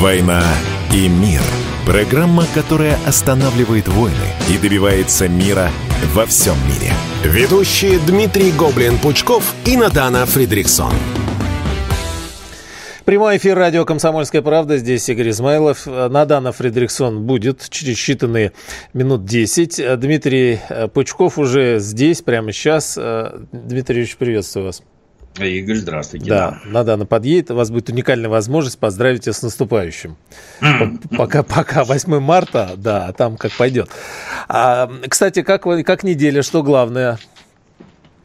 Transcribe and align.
«Война 0.00 0.42
и 0.94 1.08
мир». 1.08 1.42
Программа, 1.84 2.46
которая 2.54 2.98
останавливает 3.06 3.86
войны 3.88 4.16
и 4.48 4.56
добивается 4.56 5.28
мира 5.28 5.70
во 6.14 6.24
всем 6.24 6.56
мире. 6.66 6.90
Ведущие 7.22 7.98
Дмитрий 8.06 8.50
Гоблин-Пучков 8.50 9.44
и 9.66 9.76
Надана 9.76 10.24
Фридриксон. 10.24 10.94
Прямой 13.04 13.36
эфир 13.36 13.58
радио 13.58 13.84
«Комсомольская 13.84 14.40
правда». 14.40 14.78
Здесь 14.78 15.06
Игорь 15.10 15.28
Измайлов. 15.30 15.86
Надана 15.86 16.52
Фридриксон 16.52 17.26
будет 17.26 17.68
через 17.68 17.98
считанные 17.98 18.52
минут 18.94 19.26
10. 19.26 20.00
Дмитрий 20.00 20.60
Пучков 20.94 21.36
уже 21.36 21.78
здесь, 21.78 22.22
прямо 22.22 22.52
сейчас. 22.52 22.98
Дмитрий 23.52 23.98
Ильич, 23.98 24.16
приветствую 24.16 24.64
вас. 24.64 24.82
Игорь, 25.38 25.76
здравствуйте. 25.76 26.28
Да, 26.28 26.60
да. 26.64 26.70
Надана 26.70 27.06
подъедет. 27.06 27.50
У 27.50 27.54
вас 27.54 27.70
будет 27.70 27.88
уникальная 27.88 28.28
возможность 28.28 28.78
поздравить 28.78 29.26
вас 29.26 29.38
с 29.38 29.42
наступающим. 29.42 30.16
Пока, 31.16 31.42
пока 31.42 31.84
8 31.84 32.18
марта, 32.18 32.72
да, 32.76 33.06
а 33.06 33.12
там 33.12 33.36
как 33.36 33.52
пойдет. 33.52 33.90
А, 34.48 34.90
кстати, 35.08 35.42
как, 35.42 35.62
как 35.62 36.02
неделя, 36.02 36.42
что 36.42 36.62
главное? 36.62 37.18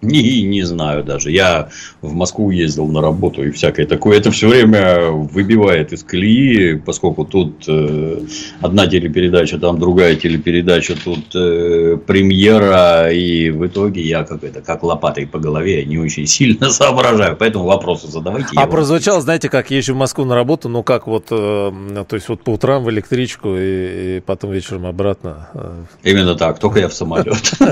Не, 0.06 0.44
не 0.44 0.64
знаю 0.64 1.04
даже. 1.04 1.32
Я 1.32 1.70
в 2.02 2.14
Москву 2.14 2.52
ездил 2.52 2.88
на 2.88 3.02
работу 3.02 3.44
и 3.44 3.52
всякое 3.52 3.86
такое. 3.86 4.18
Это 4.18 4.32
все 4.32 4.48
время 4.48 5.10
выбивает 5.10 5.94
из 5.94 6.04
колеи, 6.04 6.76
поскольку 6.76 7.26
тут 7.26 7.66
э, 7.68 8.20
одна 8.62 8.88
телепередача, 8.88 9.58
там 9.58 9.80
другая 9.80 10.16
телепередача, 10.16 10.96
тут 11.04 11.36
э, 11.36 11.98
премьера. 12.06 13.12
И 13.12 13.50
в 13.50 13.66
итоге 13.66 14.02
я 14.02 14.24
как 14.24 14.44
это, 14.44 14.62
как 14.62 14.84
лопатой 14.84 15.28
по 15.28 15.40
голове 15.40 15.86
не 15.86 15.98
очень 15.98 16.28
сильно 16.28 16.70
соображаю. 16.70 17.36
Поэтому 17.38 17.66
вопросы 17.66 18.08
задавайте. 18.08 18.50
А 18.56 18.68
прозвучало, 18.68 19.22
знаете, 19.22 19.50
как 19.50 19.72
езжу 19.72 19.94
в 19.94 19.98
Москву 19.98 20.26
на 20.26 20.36
работу, 20.36 20.70
ну 20.70 20.84
как 20.84 21.08
вот, 21.08 21.28
э, 21.32 21.72
то 22.08 22.16
есть 22.16 22.30
вот 22.30 22.44
по 22.44 22.52
утрам 22.52 22.84
в 22.84 22.90
электричку 22.90 23.56
и, 23.56 24.18
и 24.18 24.24
потом 24.26 24.52
вечером 24.52 24.86
обратно. 24.86 25.50
Э. 25.54 25.84
Именно 26.04 26.36
так, 26.36 26.60
только 26.60 26.80
я 26.80 26.90
в 26.90 26.94
самолет. 26.94 27.36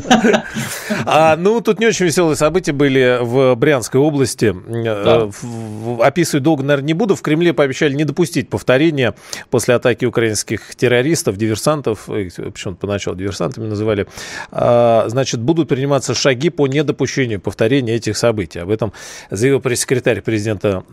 А, 1.06 1.36
ну, 1.38 1.62
тут 1.62 1.80
не 1.80 1.88
очень 1.88 2.08
веселые 2.24 2.38
события 2.38 2.72
были 2.72 3.20
в 3.22 3.56
Брянской 3.56 4.00
области. 4.00 4.56
Да. 4.68 5.30
Э, 5.44 5.98
описывать 6.02 6.44
долго, 6.44 6.64
наверное, 6.64 6.88
не 6.88 6.94
буду. 6.94 7.16
В 7.16 7.22
Кремле 7.22 7.54
пообещали 7.54 7.94
не 7.94 8.06
допустить 8.06 8.50
повторения 8.50 9.14
после 9.50 9.76
атаки 9.76 10.06
украинских 10.06 10.76
террористов, 10.76 11.38
диверсантов, 11.38 12.06
почему-то 12.06 12.76
поначалу 12.76 13.18
диверсантами 13.18 13.68
называли. 13.68 14.08
А, 14.52 15.06
значит, 15.08 15.42
будут 15.42 15.70
приниматься 15.70 16.14
шаги 16.14 16.50
по 16.50 16.68
недопущению 16.68 17.40
повторения 17.40 17.96
этих 17.96 18.18
событий. 18.18 18.60
Об 18.60 18.70
этом 18.70 18.94
заявил 19.30 19.60
пресс-секретарь 19.60 20.22
президента 20.22 20.84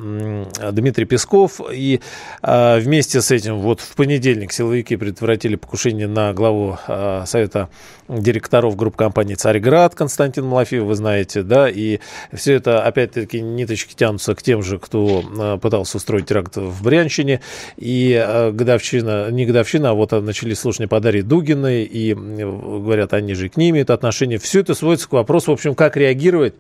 Дмитрий 0.73 1.05
Песков. 1.05 1.61
И 1.73 2.01
а, 2.43 2.79
вместе 2.79 3.21
с 3.21 3.31
этим 3.31 3.59
вот 3.59 3.81
в 3.81 3.95
понедельник 3.95 4.53
силовики 4.53 4.97
предотвратили 4.97 5.57
покушение 5.57 6.09
на 6.09 6.33
главу 6.33 6.79
а, 6.87 7.25
Совета 7.27 7.69
директоров 8.09 8.77
групп 8.77 8.97
компании 8.97 9.35
«Царьград» 9.35 9.95
Константин 9.95 10.47
Малафеев, 10.47 10.83
вы 10.83 10.95
знаете, 10.95 11.20
да, 11.43 11.69
и 11.69 11.99
все 12.33 12.55
это, 12.55 12.83
опять-таки, 12.83 13.41
ниточки 13.41 13.95
тянутся 13.95 14.35
к 14.35 14.43
тем 14.43 14.63
же, 14.63 14.79
кто 14.79 15.23
э, 15.23 15.59
пытался 15.61 15.97
устроить 15.97 16.27
теракт 16.27 16.57
в 16.57 16.83
Брянщине, 16.83 17.41
и 17.77 18.13
э, 18.13 18.53
годовщина, 18.53 19.31
не 19.31 19.47
годовщина, 19.47 19.91
а 19.91 19.95
вот 19.95 20.13
начали 20.13 20.55
слушания 20.55 20.89
по 20.89 21.01
Дарье 21.01 21.23
Дугиной, 21.23 21.85
и 21.85 22.15
говорят, 22.15 23.13
они 23.15 23.35
же 23.35 23.49
к 23.49 23.57
ним 23.57 23.77
это 23.77 23.95
отношение. 23.95 24.39
Все 24.39 24.61
это 24.61 24.75
сводится 24.75 25.09
к 25.09 25.13
вопросу, 25.13 25.51
в 25.51 25.55
общем, 25.55 25.75
как 25.75 25.97
реагировать, 25.97 26.55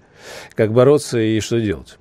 как 0.54 0.72
бороться 0.72 1.18
и 1.18 1.40
что 1.40 1.60
делать. 1.60 1.99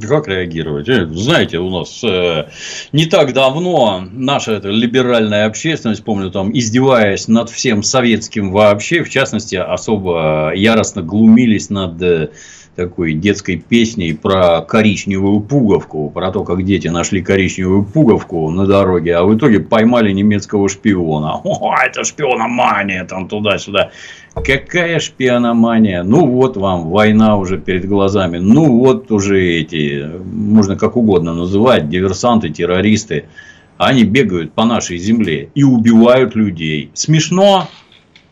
Как 0.00 0.28
реагировать? 0.28 0.88
Э, 0.88 1.06
знаете, 1.06 1.58
у 1.58 1.68
нас 1.68 2.02
э, 2.04 2.48
не 2.92 3.06
так 3.06 3.32
давно 3.32 4.06
наша 4.12 4.52
эта 4.52 4.68
либеральная 4.68 5.46
общественность, 5.46 6.04
помню, 6.04 6.30
там, 6.30 6.56
издеваясь 6.56 7.26
над 7.26 7.50
всем 7.50 7.82
советским 7.82 8.52
вообще, 8.52 9.02
в 9.02 9.10
частности, 9.10 9.56
особо 9.56 10.52
яростно 10.54 11.02
глумились 11.02 11.70
над 11.70 12.00
э, 12.02 12.28
такой 12.76 13.14
детской 13.14 13.56
песней 13.56 14.14
про 14.14 14.62
коричневую 14.62 15.40
пуговку, 15.40 16.10
про 16.10 16.30
то, 16.30 16.44
как 16.44 16.64
дети 16.64 16.88
нашли 16.88 17.22
коричневую 17.22 17.84
пуговку 17.84 18.50
на 18.50 18.66
дороге, 18.66 19.16
а 19.16 19.24
в 19.24 19.36
итоге 19.36 19.60
поймали 19.60 20.12
немецкого 20.12 20.68
шпиона. 20.68 21.34
О, 21.44 21.74
это 21.84 22.04
шпиономания, 22.04 23.04
там 23.04 23.28
туда-сюда. 23.28 23.90
Какая 24.34 25.00
шпиономания? 25.00 26.02
Ну 26.02 26.26
вот 26.26 26.56
вам 26.56 26.88
война 26.90 27.36
уже 27.36 27.58
перед 27.58 27.86
глазами. 27.86 28.38
Ну 28.38 28.78
вот 28.78 29.10
уже 29.10 29.42
эти, 29.42 30.08
можно 30.24 30.76
как 30.76 30.96
угодно 30.96 31.34
называть, 31.34 31.88
диверсанты, 31.88 32.50
террористы. 32.50 33.24
Они 33.76 34.04
бегают 34.04 34.52
по 34.52 34.64
нашей 34.64 34.98
земле 34.98 35.50
и 35.54 35.64
убивают 35.64 36.36
людей. 36.36 36.90
Смешно? 36.94 37.66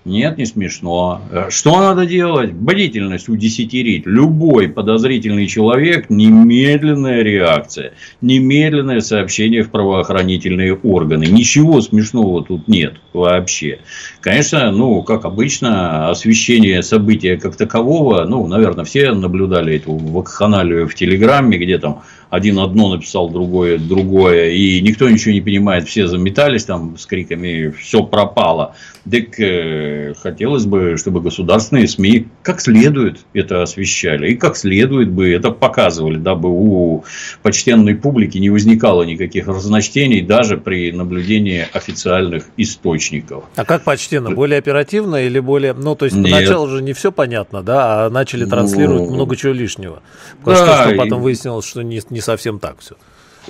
Нет, 0.04 0.38
не 0.38 0.46
смешно. 0.46 1.20
Э, 1.30 1.50
что 1.50 1.80
надо 1.80 2.06
делать? 2.06 2.52
Бдительность 2.52 3.28
удесятерить. 3.28 4.06
Любой 4.06 4.68
подозрительный 4.68 5.46
человек, 5.46 6.08
немедленная 6.08 7.22
реакция, 7.22 7.92
немедленное 8.20 9.00
сообщение 9.00 9.62
в 9.62 9.70
правоохранительные 9.70 10.74
органы. 10.74 11.26
Ничего 11.26 11.80
смешного 11.82 12.42
тут 12.42 12.68
нет 12.68 12.94
вообще. 13.12 13.80
Конечно, 14.20 14.70
ну, 14.70 15.02
как 15.02 15.24
обычно, 15.24 16.08
освещение 16.10 16.82
события 16.82 17.36
как 17.36 17.56
такового, 17.56 18.24
ну, 18.24 18.46
наверное, 18.46 18.84
все 18.84 19.12
наблюдали 19.12 19.76
эту 19.76 19.94
вакханалию 19.94 20.88
в 20.88 20.94
Телеграме, 20.94 21.58
где 21.58 21.78
там 21.78 22.02
один 22.30 22.58
одно 22.58 22.94
написал, 22.94 23.30
другое 23.30 23.78
другое, 23.78 24.50
и 24.50 24.80
никто 24.80 25.08
ничего 25.08 25.32
не 25.32 25.40
понимает, 25.40 25.88
все 25.88 26.06
заметались 26.06 26.64
там 26.64 26.96
с 26.98 27.06
криками, 27.06 27.70
все 27.70 28.02
пропало. 28.02 28.74
Так 29.10 29.40
э, 29.40 30.12
хотелось 30.20 30.66
бы, 30.66 30.96
чтобы 30.98 31.20
государственные 31.20 31.88
СМИ 31.88 32.26
как 32.42 32.60
следует 32.60 33.20
это 33.32 33.62
освещали, 33.62 34.32
и 34.32 34.34
как 34.34 34.56
следует 34.56 35.10
бы 35.10 35.32
это 35.32 35.50
показывали, 35.50 36.16
дабы 36.16 36.50
у 36.50 37.04
почтенной 37.42 37.94
публики 37.94 38.36
не 38.38 38.50
возникало 38.50 39.04
никаких 39.04 39.46
разночтений 39.46 40.20
даже 40.20 40.58
при 40.58 40.92
наблюдении 40.92 41.66
официальных 41.72 42.44
источников. 42.58 43.44
А 43.56 43.64
как 43.64 43.84
почтенно? 43.84 44.30
Более 44.30 44.58
оперативно 44.58 45.16
или 45.16 45.40
более... 45.40 45.72
Ну, 45.72 45.94
то 45.94 46.04
есть, 46.04 46.16
Нет. 46.16 46.30
поначалу 46.30 46.68
же 46.68 46.82
не 46.82 46.92
все 46.92 47.10
понятно, 47.10 47.62
да, 47.62 48.06
а 48.06 48.10
начали 48.10 48.44
транслировать 48.44 49.08
ну, 49.08 49.14
много 49.14 49.36
чего 49.36 49.52
лишнего. 49.52 50.02
Потому 50.44 50.66
да, 50.66 50.74
что, 50.74 50.88
что 50.88 50.96
потом 50.98 51.20
и... 51.20 51.22
выяснилось, 51.22 51.66
что 51.66 51.82
не, 51.82 52.02
не 52.10 52.17
совсем 52.20 52.58
так 52.58 52.80
все 52.80 52.96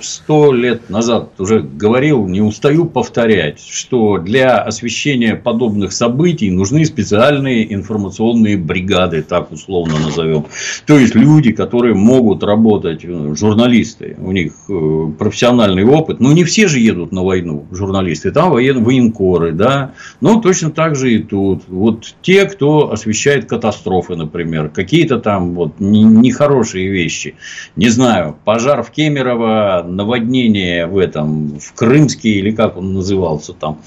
сто 0.01 0.53
лет 0.53 0.89
назад 0.89 1.31
уже 1.39 1.61
говорил, 1.61 2.27
не 2.27 2.41
устаю 2.41 2.85
повторять, 2.85 3.59
что 3.59 4.17
для 4.17 4.57
освещения 4.57 5.35
подобных 5.35 5.91
событий 5.91 6.51
нужны 6.51 6.85
специальные 6.85 7.73
информационные 7.73 8.57
бригады, 8.57 9.21
так 9.21 9.51
условно 9.51 9.99
назовем. 9.99 10.45
То 10.85 10.97
есть 10.97 11.15
люди, 11.15 11.51
которые 11.51 11.95
могут 11.95 12.43
работать, 12.43 13.03
э, 13.03 13.35
журналисты, 13.35 14.15
у 14.19 14.31
них 14.31 14.53
э, 14.69 15.11
профессиональный 15.17 15.85
опыт. 15.85 16.19
Ну, 16.19 16.31
не 16.31 16.43
все 16.43 16.67
же 16.67 16.79
едут 16.79 17.11
на 17.11 17.23
войну, 17.23 17.65
журналисты, 17.71 18.31
там 18.31 18.51
воен, 18.51 18.83
военкоры, 18.83 19.51
да. 19.51 19.93
Но 20.21 20.41
точно 20.41 20.71
так 20.71 20.95
же 20.95 21.13
и 21.13 21.19
тут. 21.19 21.63
Вот 21.67 22.15
те, 22.21 22.45
кто 22.45 22.91
освещает 22.91 23.45
катастрофы, 23.45 24.15
например, 24.15 24.69
какие-то 24.69 25.19
там 25.19 25.53
вот 25.53 25.79
нехорошие 25.79 26.89
вещи. 26.89 27.35
Не 27.75 27.89
знаю, 27.89 28.35
пожар 28.45 28.83
в 28.83 28.91
Кемерово, 28.91 29.85
наводнение 29.95 30.87
в 30.87 30.97
этом, 30.97 31.59
в 31.59 31.73
Крымске 31.73 32.29
или 32.29 32.51
как 32.51 32.77
он 32.77 32.93
назывался 32.93 33.53
там. 33.53 33.79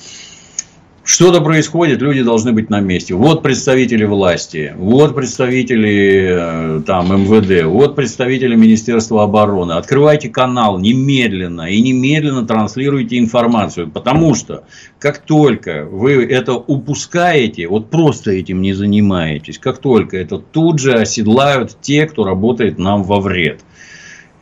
Что-то 1.05 1.41
происходит, 1.41 2.01
люди 2.01 2.23
должны 2.23 2.53
быть 2.53 2.71
на 2.71 2.79
месте. 2.79 3.15
Вот 3.15 3.43
представители 3.43 4.05
власти, 4.05 4.73
вот 4.79 5.17
представители 5.17 6.79
э, 6.79 6.83
там 6.87 7.25
МВД, 7.25 7.65
вот 7.65 7.97
представители 7.97 8.55
Министерства 8.55 9.25
обороны. 9.25 9.73
Открывайте 9.73 10.29
канал 10.29 10.79
немедленно 10.79 11.63
и 11.63 11.81
немедленно 11.81 12.47
транслируйте 12.47 13.19
информацию, 13.19 13.91
потому 13.91 14.37
что 14.37 14.63
как 15.01 15.19
только 15.19 15.87
вы 15.91 16.25
это 16.25 16.53
упускаете, 16.55 17.67
вот 17.67 17.91
просто 17.91 18.31
этим 18.31 18.63
не 18.63 18.73
занимаетесь, 18.73 19.59
как 19.59 19.79
только 19.79 20.17
это 20.17 20.39
тут 20.39 20.79
же 20.79 20.93
оседлают 20.93 21.77
те, 21.81 22.07
кто 22.07 22.23
работает 22.23 22.79
нам 22.79 23.03
во 23.03 23.21
вред. 23.21 23.61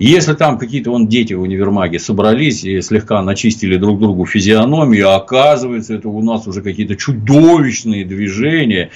Если 0.01 0.33
там 0.33 0.57
какие-то 0.57 0.93
вон 0.93 1.09
дети 1.09 1.35
в 1.35 1.43
универмаге 1.43 1.99
собрались 1.99 2.65
и 2.65 2.81
слегка 2.81 3.21
начистили 3.21 3.77
друг 3.77 4.01
другу 4.01 4.25
физиономию, 4.25 5.15
оказывается, 5.15 5.95
это 5.95 6.09
у 6.09 6.23
нас 6.23 6.47
уже 6.49 6.63
какие-то 6.63 6.97
чудовищные 6.97 8.07
движения 8.07 8.93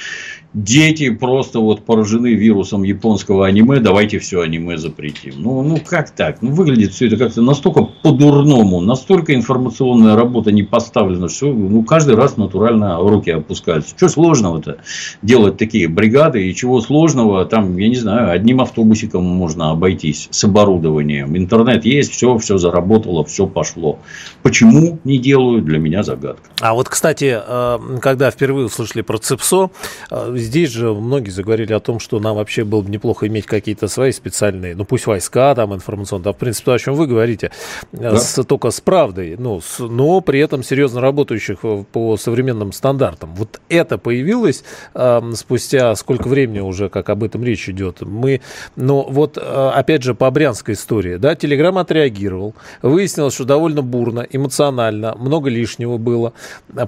дети 0.54 1.10
просто 1.10 1.58
вот 1.58 1.84
поражены 1.84 2.34
вирусом 2.34 2.84
японского 2.84 3.46
аниме, 3.46 3.80
давайте 3.80 4.18
все 4.20 4.40
аниме 4.40 4.78
запретим. 4.78 5.34
Ну, 5.38 5.62
ну 5.62 5.78
как 5.84 6.10
так? 6.10 6.40
Ну, 6.42 6.52
выглядит 6.52 6.92
все 6.92 7.08
это 7.08 7.16
как-то 7.16 7.42
настолько 7.42 7.82
по-дурному, 7.82 8.80
настолько 8.80 9.34
информационная 9.34 10.14
работа 10.14 10.52
не 10.52 10.62
поставлена, 10.62 11.28
что 11.28 11.52
ну, 11.52 11.82
каждый 11.82 12.14
раз 12.14 12.36
натурально 12.36 12.98
руки 12.98 13.30
опускаются. 13.30 13.94
Что 13.96 14.08
сложного-то 14.08 14.78
делать 15.22 15.56
такие 15.56 15.88
бригады, 15.88 16.48
и 16.48 16.54
чего 16.54 16.80
сложного, 16.80 17.44
там, 17.46 17.76
я 17.76 17.88
не 17.88 17.96
знаю, 17.96 18.30
одним 18.30 18.60
автобусиком 18.60 19.24
можно 19.24 19.72
обойтись 19.72 20.28
с 20.30 20.44
оборудованием. 20.44 21.36
Интернет 21.36 21.84
есть, 21.84 22.12
все, 22.12 22.38
все 22.38 22.58
заработало, 22.58 23.24
все 23.24 23.46
пошло. 23.46 23.98
Почему 24.42 25.00
не 25.04 25.18
делают, 25.18 25.64
для 25.64 25.78
меня 25.78 26.02
загадка. 26.02 26.48
А 26.60 26.74
вот, 26.74 26.88
кстати, 26.88 27.40
э, 27.44 27.78
когда 28.00 28.30
впервые 28.30 28.66
услышали 28.66 29.02
про 29.02 29.18
ЦИПСО, 29.18 29.70
э, 30.10 30.30
здесь 30.44 30.70
же 30.70 30.92
многие 30.92 31.30
заговорили 31.30 31.72
о 31.72 31.80
том, 31.80 31.98
что 31.98 32.20
нам 32.20 32.36
вообще 32.36 32.64
было 32.64 32.82
бы 32.82 32.90
неплохо 32.90 33.26
иметь 33.26 33.46
какие-то 33.46 33.88
свои 33.88 34.12
специальные, 34.12 34.76
ну 34.76 34.84
пусть 34.84 35.06
войска 35.06 35.54
там 35.54 35.74
информационные, 35.74 36.24
да, 36.24 36.32
в 36.32 36.36
принципе, 36.36 36.66
то, 36.66 36.72
о 36.72 36.78
чем 36.78 36.94
вы 36.94 37.06
говорите, 37.06 37.50
э, 37.92 37.98
да. 37.98 38.16
с, 38.16 38.42
только 38.44 38.70
с 38.70 38.80
правдой, 38.80 39.36
ну, 39.38 39.60
с, 39.60 39.78
но 39.78 40.20
при 40.20 40.40
этом 40.40 40.62
серьезно 40.62 41.00
работающих 41.00 41.58
по 41.92 42.16
современным 42.16 42.72
стандартам. 42.72 43.34
Вот 43.34 43.60
это 43.68 43.98
появилось 43.98 44.64
э, 44.94 45.32
спустя 45.34 45.94
сколько 45.96 46.28
времени 46.28 46.60
уже, 46.60 46.88
как 46.88 47.10
об 47.10 47.24
этом 47.24 47.42
речь 47.44 47.68
идет. 47.68 48.02
Мы, 48.02 48.40
ну 48.76 49.06
вот, 49.08 49.38
опять 49.38 50.02
же, 50.02 50.14
по 50.14 50.30
брянской 50.30 50.74
истории, 50.74 51.16
да, 51.16 51.34
Телеграм 51.34 51.78
отреагировал, 51.78 52.54
выяснилось, 52.82 53.34
что 53.34 53.44
довольно 53.44 53.82
бурно, 53.82 54.26
эмоционально, 54.30 55.14
много 55.18 55.50
лишнего 55.50 55.96
было, 55.98 56.32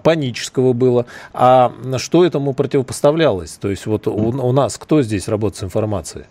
панического 0.03 0.73
было. 0.73 1.07
А 1.33 1.73
что 1.99 2.25
этому 2.25 2.55
противопоставлялось? 2.55 3.46
То 3.53 3.71
есть 3.71 3.87
вот 3.87 4.07
у, 4.07 4.13
у 4.13 4.53
нас 4.53 4.79
кто 4.79 5.03
здесь 5.03 5.29
работает 5.29 5.61
с 5.61 5.65
информацией? 5.65 6.25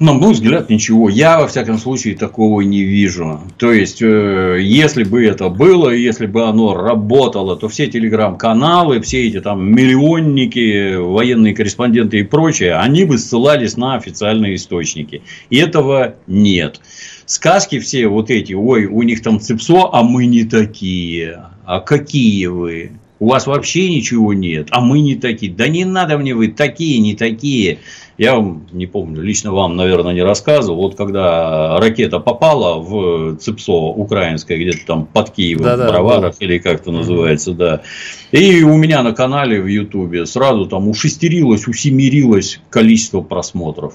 На 0.00 0.12
мой 0.12 0.32
взгляд, 0.32 0.70
ничего. 0.70 1.08
Я, 1.08 1.38
во 1.38 1.46
всяком 1.46 1.78
случае, 1.78 2.16
такого 2.16 2.62
не 2.62 2.82
вижу. 2.82 3.40
То 3.58 3.72
есть, 3.72 4.02
э, 4.02 4.58
если 4.60 5.04
бы 5.04 5.24
это 5.24 5.48
было, 5.50 5.90
если 5.90 6.26
бы 6.26 6.48
оно 6.48 6.74
работало, 6.74 7.56
то 7.56 7.68
все 7.68 7.86
телеграм-каналы, 7.86 9.00
все 9.00 9.28
эти 9.28 9.40
там 9.40 9.72
миллионники, 9.72 10.96
военные 10.96 11.54
корреспонденты 11.54 12.18
и 12.18 12.22
прочее, 12.24 12.74
они 12.74 13.04
бы 13.04 13.18
ссылались 13.18 13.76
на 13.76 13.94
официальные 13.94 14.56
источники. 14.56 15.22
И 15.48 15.58
этого 15.58 16.16
нет. 16.26 16.80
Сказки 17.24 17.78
все 17.78 18.08
вот 18.08 18.30
эти, 18.30 18.52
ой, 18.52 18.86
у 18.86 19.02
них 19.02 19.22
там 19.22 19.38
цепсо, 19.38 19.90
а 19.92 20.02
мы 20.02 20.26
не 20.26 20.42
такие. 20.42 21.46
А 21.64 21.78
какие 21.78 22.46
вы? 22.46 22.90
У 23.24 23.28
вас 23.28 23.46
вообще 23.46 23.88
ничего 23.88 24.34
нет, 24.34 24.68
а 24.70 24.82
мы 24.82 25.00
не 25.00 25.14
такие. 25.14 25.50
Да 25.50 25.66
не 25.66 25.86
надо 25.86 26.18
мне 26.18 26.34
вы 26.34 26.48
такие, 26.48 27.00
не 27.00 27.14
такие. 27.14 27.78
Я 28.18 28.34
вам 28.34 28.66
не 28.70 28.84
помню, 28.84 29.22
лично 29.22 29.50
вам, 29.50 29.76
наверное, 29.76 30.12
не 30.12 30.22
рассказывал. 30.22 30.82
Вот 30.82 30.94
когда 30.94 31.78
ракета 31.78 32.18
попала 32.18 32.78
в 32.78 33.36
ЦИПСО 33.36 33.72
украинское, 33.72 34.58
где-то 34.58 34.84
там 34.86 35.06
под 35.06 35.30
Киевом, 35.30 35.64
да, 35.64 35.76
в 35.76 35.88
Броварах, 35.88 36.36
да. 36.38 36.44
или 36.44 36.58
как 36.58 36.82
это 36.82 36.92
называется, 36.92 37.52
mm-hmm. 37.52 37.54
да. 37.54 37.82
И 38.30 38.62
у 38.62 38.76
меня 38.76 39.02
на 39.02 39.14
канале 39.14 39.58
в 39.58 39.68
Ютубе 39.68 40.26
сразу 40.26 40.66
там 40.66 40.86
ушестерилось, 40.86 41.66
усемерилось 41.66 42.60
количество 42.68 43.22
просмотров. 43.22 43.94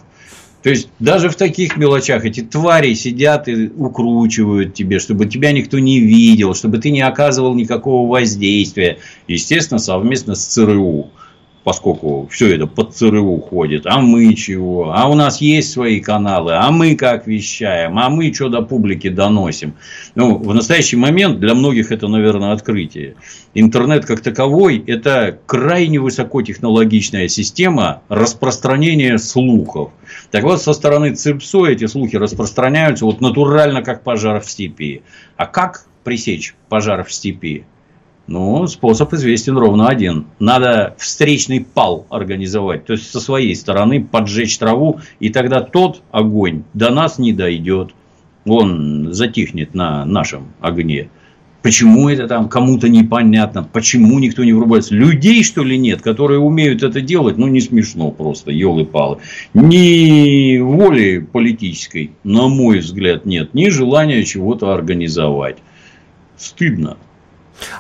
То 0.61 0.69
есть, 0.69 0.89
даже 0.99 1.29
в 1.29 1.35
таких 1.35 1.77
мелочах 1.77 2.25
эти 2.25 2.41
твари 2.41 2.93
сидят 2.93 3.47
и 3.47 3.69
укручивают 3.69 4.73
тебе, 4.73 4.99
чтобы 4.99 5.25
тебя 5.25 5.53
никто 5.53 5.79
не 5.79 5.99
видел, 6.01 6.53
чтобы 6.53 6.79
ты 6.79 6.91
не 6.91 7.01
оказывал 7.01 7.55
никакого 7.55 8.09
воздействия. 8.09 8.99
Естественно, 9.27 9.79
совместно 9.79 10.35
с 10.35 10.45
ЦРУ 10.45 11.11
поскольку 11.63 12.27
все 12.31 12.55
это 12.55 12.67
под 12.67 12.95
ЦРУ 12.95 13.37
ходит, 13.41 13.85
а 13.85 13.99
мы 13.99 14.33
чего, 14.33 14.93
а 14.93 15.07
у 15.09 15.15
нас 15.15 15.41
есть 15.41 15.71
свои 15.71 15.99
каналы, 15.99 16.53
а 16.55 16.71
мы 16.71 16.95
как 16.95 17.27
вещаем, 17.27 17.99
а 17.99 18.09
мы 18.09 18.33
что 18.33 18.49
до 18.49 18.61
публики 18.61 19.09
доносим. 19.09 19.73
Ну, 20.15 20.37
в 20.37 20.53
настоящий 20.53 20.95
момент 20.95 21.39
для 21.39 21.53
многих 21.53 21.91
это, 21.91 22.07
наверное, 22.07 22.53
открытие. 22.53 23.15
Интернет 23.53 24.05
как 24.05 24.21
таковой– 24.21 24.83
это 24.87 25.39
крайне 25.45 25.99
высокотехнологичная 25.99 27.27
система 27.27 28.01
распространения 28.09 29.17
слухов. 29.17 29.91
Так 30.31 30.43
вот, 30.43 30.61
со 30.61 30.73
стороны 30.73 31.15
ЦИПСО 31.15 31.65
эти 31.67 31.87
слухи 31.87 32.15
распространяются 32.15 33.05
вот 33.05 33.21
натурально, 33.21 33.81
как 33.81 34.03
пожар 34.03 34.39
в 34.39 34.49
степи. 34.49 35.01
А 35.35 35.45
как 35.45 35.85
пресечь 36.03 36.55
пожар 36.69 37.03
в 37.03 37.11
степи? 37.11 37.65
Ну, 38.29 38.67
способ 38.67 39.11
известен 39.15 39.57
ровно 39.57 39.87
один. 39.87 40.27
Надо 40.37 40.93
встречный 40.99 41.61
пал 41.61 42.05
организовать. 42.11 42.85
То 42.85 42.93
есть, 42.93 43.09
со 43.09 43.19
своей 43.19 43.55
стороны 43.55 44.03
поджечь 44.03 44.55
траву, 44.59 44.99
и 45.19 45.29
тогда 45.29 45.61
тот 45.61 46.03
огонь 46.11 46.61
до 46.75 46.91
нас 46.91 47.17
не 47.17 47.33
дойдет. 47.33 47.89
Он 48.45 49.11
затихнет 49.11 49.73
на 49.73 50.05
нашем 50.05 50.53
огне. 50.61 51.09
Почему 51.63 52.07
это 52.07 52.27
там 52.27 52.49
кому-то 52.49 52.87
непонятно? 52.87 53.63
Почему 53.63 54.19
никто 54.19 54.43
не 54.43 54.53
врубается? 54.53 54.93
Людей, 54.93 55.43
что 55.43 55.63
ли, 55.63 55.79
нет, 55.79 56.03
которые 56.03 56.39
умеют 56.39 56.83
это 56.83 57.01
делать? 57.01 57.37
Ну, 57.39 57.47
не 57.47 57.61
смешно 57.61 58.11
просто, 58.11 58.51
елы-палы. 58.51 59.17
Ни 59.55 60.59
воли 60.59 61.17
политической, 61.17 62.11
на 62.23 62.47
мой 62.47 62.77
взгляд, 62.77 63.25
нет. 63.25 63.55
Ни 63.55 63.69
желания 63.69 64.23
чего-то 64.23 64.71
организовать. 64.71 65.57
Стыдно. 66.37 66.97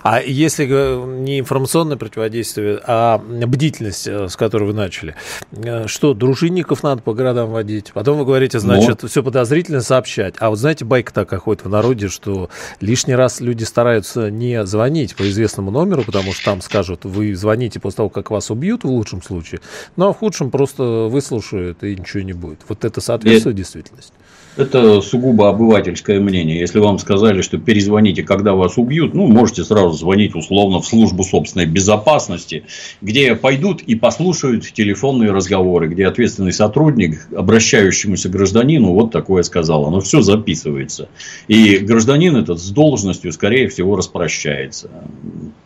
А 0.03 0.21
если 0.21 0.65
не 0.65 1.39
информационное 1.39 1.97
противодействие, 1.97 2.79
а 2.85 3.17
бдительность, 3.17 4.07
э, 4.07 4.27
с 4.27 4.35
которой 4.35 4.65
вы 4.65 4.73
начали, 4.73 5.15
э, 5.51 5.87
что, 5.87 6.13
дружинников 6.13 6.83
надо 6.83 7.01
по 7.01 7.13
городам 7.13 7.49
водить? 7.51 7.91
Потом 7.93 8.17
вы 8.17 8.25
говорите, 8.25 8.59
значит, 8.59 9.03
Но... 9.03 9.09
все 9.09 9.23
подозрительно 9.23 9.81
сообщать. 9.81 10.35
А 10.39 10.49
вот 10.49 10.59
знаете, 10.59 10.85
байка 10.85 11.13
такая 11.13 11.39
ходит 11.39 11.63
в 11.63 11.69
народе, 11.69 12.09
что 12.09 12.49
лишний 12.81 13.15
раз 13.15 13.39
люди 13.39 13.63
стараются 13.63 14.29
не 14.31 14.65
звонить 14.65 15.15
по 15.15 15.27
известному 15.29 15.71
номеру, 15.71 16.03
потому 16.03 16.33
что 16.33 16.45
там 16.45 16.61
скажут, 16.61 17.05
вы 17.05 17.35
звоните 17.35 17.79
после 17.79 17.97
того, 17.97 18.09
как 18.09 18.31
вас 18.31 18.51
убьют 18.51 18.83
в 18.83 18.87
лучшем 18.87 19.21
случае, 19.21 19.61
ну 19.95 20.09
а 20.09 20.13
в 20.13 20.17
худшем 20.17 20.51
просто 20.51 20.83
выслушают 20.83 21.83
и 21.83 21.95
ничего 21.95 22.23
не 22.23 22.33
будет. 22.33 22.59
Вот 22.67 22.85
это 22.85 23.01
соответствует 23.01 23.55
Я... 23.55 23.63
действительности? 23.63 24.13
Это 24.57 24.99
сугубо 25.01 25.49
обывательское 25.49 26.19
мнение. 26.19 26.59
Если 26.59 26.79
вам 26.79 26.99
сказали, 26.99 27.41
что 27.41 27.57
перезвоните, 27.57 28.23
когда 28.23 28.53
вас 28.53 28.77
убьют, 28.77 29.13
ну, 29.13 29.27
можете 29.27 29.63
сразу 29.63 29.91
звонить 29.91 30.35
условно 30.35 30.81
в 30.81 30.85
службу 30.85 31.23
собственной 31.23 31.65
безопасности, 31.65 32.63
где 33.01 33.35
пойдут 33.35 33.81
и 33.81 33.95
послушают 33.95 34.65
телефонные 34.73 35.31
разговоры, 35.31 35.87
где 35.87 36.07
ответственный 36.07 36.51
сотрудник 36.51 37.27
обращающемуся 37.35 38.27
гражданину 38.29 38.91
вот 38.93 39.11
такое 39.11 39.43
сказал. 39.43 39.85
Оно 39.85 40.01
все 40.01 40.21
записывается. 40.21 41.09
И 41.47 41.77
гражданин 41.77 42.35
этот 42.35 42.59
с 42.59 42.69
должностью, 42.71 43.31
скорее 43.31 43.69
всего, 43.69 43.95
распрощается. 43.95 44.89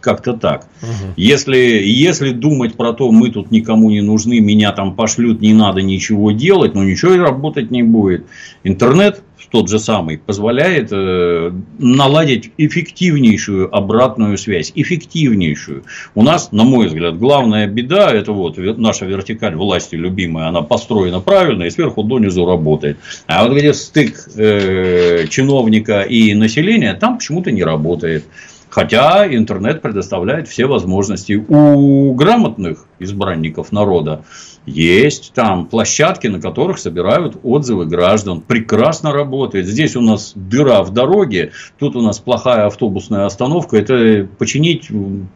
Как-то 0.02 0.34
так. 0.34 0.68
Угу. 0.82 1.14
Если, 1.16 1.58
если 1.58 2.32
думать 2.32 2.76
про 2.76 2.94
то, 2.94 3.12
мы 3.12 3.30
тут 3.30 3.52
никому 3.52 3.90
не 3.90 4.02
нужны, 4.02 4.40
меня 4.40 4.72
там 4.74 4.96
пошлют, 4.96 5.42
не 5.42 5.54
надо 5.54 5.82
ничего 5.82 6.32
делать, 6.32 6.76
ну, 6.76 6.84
ничего 6.84 7.14
и 7.14 7.20
работать 7.20 7.72
не 7.72 7.84
будет. 7.84 8.26
Интернет 8.64 9.24
тот 9.54 9.70
же 9.70 9.78
самый 9.78 10.18
позволяет 10.18 10.90
э, 10.92 11.52
наладить 11.78 12.52
эффективнейшую 12.58 13.74
обратную 13.74 14.36
связь. 14.40 14.72
Эффективнейшую. 14.74 15.84
У 16.16 16.24
нас, 16.24 16.52
на 16.52 16.64
мой 16.64 16.88
взгляд, 16.88 17.20
главная 17.20 17.68
беда– 17.68 18.12
это 18.14 18.32
вот 18.32 18.58
наша 18.80 19.06
вертикаль 19.06 19.56
власти 19.56 19.94
любимая, 19.94 20.48
она 20.48 20.64
построена 20.64 21.20
правильно 21.20 21.64
и 21.66 21.70
сверху 21.70 22.02
донизу 22.02 22.48
работает. 22.48 22.98
А 23.28 23.48
вот 23.48 23.56
где 23.56 23.76
стык 23.76 24.28
э, 24.36 25.28
чиновника 25.30 26.02
и 26.02 26.34
населения, 26.34 26.96
там 26.96 27.20
почему-то 27.20 27.52
не 27.52 27.64
работает. 27.64 28.26
Хотя 28.70 29.28
интернет 29.28 29.84
предоставляет 29.84 30.48
все 30.48 30.66
возможности. 30.66 31.34
У 31.34 32.16
грамотных 32.16 32.88
избранников 33.04 33.72
народа 33.72 34.24
есть 34.66 35.34
там 35.34 35.66
площадки, 35.66 36.28
на 36.28 36.40
которых 36.40 36.80
собирают 36.80 37.38
отзывы 37.44 37.86
граждан. 37.86 38.42
Прекрасно 38.42 39.12
работает. 39.12 39.68
Здесь 39.68 39.96
у 39.96 40.02
нас 40.02 40.34
дыра 40.36 40.84
в 40.84 40.92
дороге, 40.92 41.52
тут 41.80 41.96
у 41.96 42.02
нас 42.02 42.20
плохая 42.20 42.68
автобусная 42.68 43.26
остановка. 43.26 43.78
Это 43.78 44.28
починить 44.38 44.90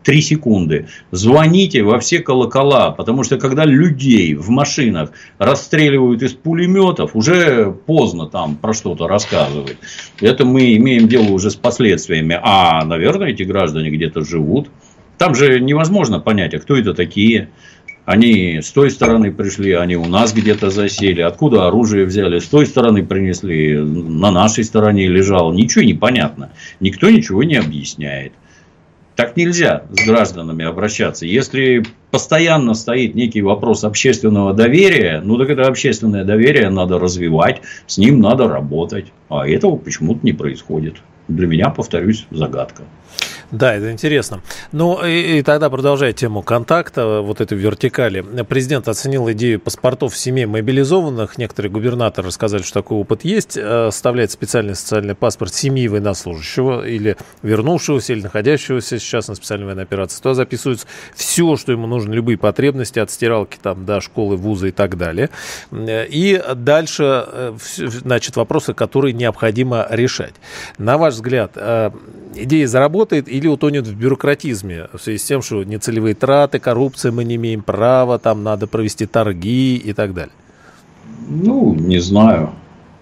3 0.04 0.22
секунды. 0.22 0.88
Звоните 1.12 1.84
во 1.84 2.00
все 2.00 2.20
колокола, 2.20 2.92
потому 2.92 3.24
что 3.24 3.38
когда 3.38 3.66
людей 3.66 4.34
в 4.34 4.50
машинах 4.50 5.12
расстреливают 5.38 6.24
из 6.24 6.34
пулеметов, 6.34 7.16
уже 7.16 7.72
поздно 7.86 8.28
там 8.28 8.56
про 8.56 8.74
что-то 8.74 9.08
рассказывать. 9.08 9.78
Это 10.22 10.46
мы 10.46 10.76
имеем 10.76 11.08
дело 11.08 11.32
уже 11.32 11.52
с 11.52 11.56
последствиями. 11.56 12.40
А, 12.42 12.84
наверное, 12.86 13.30
эти 13.30 13.44
граждане 13.44 13.90
где-то 13.90 14.24
живут. 14.24 14.70
Там 15.18 15.36
же 15.36 15.60
невозможно 15.60 16.20
понять, 16.20 16.54
а 16.54 16.60
кто 16.60 16.78
это 16.78 16.94
такие. 16.94 17.50
Они 18.06 18.62
с 18.62 18.72
той 18.72 18.90
стороны 18.90 19.34
пришли, 19.34 19.74
они 19.74 19.98
у 19.98 20.06
нас 20.06 20.34
где-то 20.34 20.70
засели. 20.70 21.22
Откуда 21.22 21.68
оружие 21.68 22.06
взяли? 22.06 22.40
С 22.40 22.46
той 22.46 22.66
стороны 22.66 23.06
принесли, 23.06 23.78
на 23.78 24.32
нашей 24.32 24.64
стороне 24.64 25.08
лежал. 25.08 25.52
Ничего 25.52 25.84
не 25.84 25.94
понятно. 25.94 26.52
Никто 26.80 27.10
ничего 27.10 27.44
не 27.44 27.56
объясняет. 27.56 28.32
Так 29.18 29.36
нельзя 29.36 29.84
с 29.90 30.06
гражданами 30.06 30.64
обращаться. 30.64 31.26
Если 31.26 31.84
постоянно 32.12 32.76
стоит 32.76 33.16
некий 33.16 33.42
вопрос 33.42 33.84
общественного 33.84 34.54
доверия, 34.54 35.22
ну 35.22 35.38
так 35.38 35.50
это 35.50 35.64
общественное 35.64 36.24
доверие 36.24 36.70
надо 36.70 37.00
развивать, 37.00 37.62
с 37.88 37.98
ним 37.98 38.20
надо 38.20 38.48
работать. 38.48 39.08
А 39.28 39.48
этого 39.48 39.76
почему-то 39.76 40.20
не 40.24 40.34
происходит. 40.34 40.98
Для 41.28 41.48
меня, 41.48 41.70
повторюсь, 41.70 42.26
загадка. 42.32 42.84
Да, 43.52 43.74
это 43.74 43.92
интересно. 43.92 44.42
Ну 44.74 45.06
и, 45.06 45.40
и 45.40 45.42
тогда 45.42 45.70
продолжая 45.70 46.12
тему 46.12 46.42
контакта, 46.42 47.22
вот 47.22 47.40
этой 47.40 47.58
вертикали. 47.58 48.22
Президент 48.44 48.90
оценил 48.90 49.32
идею 49.32 49.62
паспортов 49.62 50.18
семей 50.18 50.46
мобилизованных. 50.46 51.38
Некоторые 51.38 51.72
губернаторы 51.72 52.28
рассказали, 52.28 52.62
что 52.64 52.74
такой 52.74 52.98
опыт 52.98 53.24
есть. 53.24 53.56
Э, 53.56 53.90
составляет 53.92 54.32
специальный 54.32 54.76
социальный 54.76 55.16
паспорт 55.16 55.54
семьи 55.54 55.88
военнослужащего 55.88 56.86
или 56.86 57.16
вернувшегося, 57.42 58.14
или 58.14 58.24
находящегося 58.24 59.00
сейчас 59.00 59.30
на 59.30 59.36
специальной 59.36 59.68
военной 59.68 59.84
операции. 59.84 60.22
Туда 60.22 60.34
записываются 60.34 60.86
все, 61.16 61.56
что 61.56 61.72
ему 61.72 61.88
нужно, 61.88 62.12
любые 62.12 62.38
потребности 62.38 63.00
от 63.00 63.12
стиралки 63.12 63.58
там 63.62 63.86
до 63.86 64.02
школы, 64.02 64.36
вуза 64.36 64.68
и 64.68 64.72
так 64.72 64.98
далее. 64.98 65.30
И 65.72 66.44
дальше, 66.54 67.26
э, 67.28 67.58
значит, 67.78 68.36
вопросы, 68.36 68.74
которые 68.74 69.14
необходимо 69.14 69.88
решать. 69.90 70.34
На 70.78 70.98
ваш 70.98 71.14
взгляд, 71.18 71.52
э, 71.56 71.92
идея 72.36 72.68
заработает 72.68 73.28
или 73.28 73.48
утонет 73.48 73.86
в 73.88 73.96
бюрократизме 73.96 74.88
в 74.94 75.00
связи 75.00 75.18
с 75.18 75.24
тем, 75.24 75.42
что 75.42 75.64
нецелевые 75.64 76.16
траты, 76.16 76.60
коррупция, 76.60 77.12
мы 77.12 77.24
не 77.24 77.36
имеем 77.36 77.62
права, 77.62 78.20
там 78.20 78.44
надо 78.44 78.68
провести 78.68 79.06
торги 79.06 79.76
и 79.76 79.94
так 79.94 80.14
далее? 80.14 80.34
Ну, 81.28 81.76
не 81.76 82.00
знаю. 82.00 82.54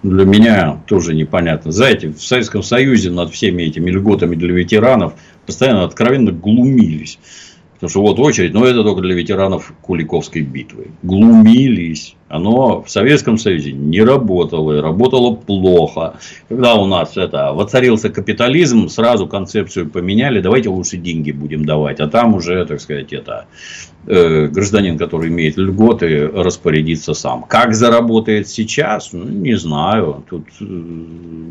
Для 0.03 0.25
меня 0.25 0.83
тоже 0.85 1.15
непонятно. 1.15 1.71
Знаете, 1.71 2.09
в 2.09 2.21
Советском 2.21 2.61
Союзе 2.61 3.09
над 3.09 3.31
всеми 3.31 3.63
этими 3.63 3.89
льготами 3.89 4.35
для 4.35 4.53
ветеранов 4.53 5.13
постоянно 5.45 5.83
откровенно 5.83 6.31
глумились. 6.31 7.17
Потому 7.73 7.89
что 7.89 8.01
вот 8.01 8.19
очередь, 8.19 8.53
но 8.53 8.65
это 8.65 8.83
только 8.83 9.01
для 9.01 9.15
ветеранов 9.15 9.73
Куликовской 9.81 10.43
битвы. 10.43 10.87
Глумились. 11.03 12.15
Оно 12.27 12.81
в 12.81 12.89
Советском 12.89 13.37
Союзе 13.37 13.71
не 13.71 14.01
работало 14.01 14.77
и 14.77 14.81
работало 14.81 15.35
плохо. 15.35 16.15
Когда 16.49 16.73
у 16.73 16.87
нас 16.87 17.15
это 17.17 17.53
воцарился 17.53 18.09
капитализм, 18.09 18.89
сразу 18.89 19.27
концепцию 19.27 19.89
поменяли, 19.91 20.41
давайте 20.41 20.69
лучше 20.69 20.97
деньги 20.97 21.31
будем 21.31 21.65
давать. 21.65 21.99
А 21.99 22.07
там 22.07 22.33
уже, 22.33 22.65
так 22.65 22.81
сказать, 22.81 23.13
это 23.13 23.45
э, 24.07 24.47
гражданин, 24.47 24.97
который 24.97 25.29
имеет 25.29 25.57
льготы, 25.57 26.27
распорядиться 26.27 27.13
сам. 27.13 27.43
Как 27.43 27.75
заработает 27.75 28.47
сейчас, 28.47 29.13
ну, 29.13 29.23
не 29.25 29.55
знаю. 29.55 30.23
Тут 30.27 30.47
э, 30.59 30.65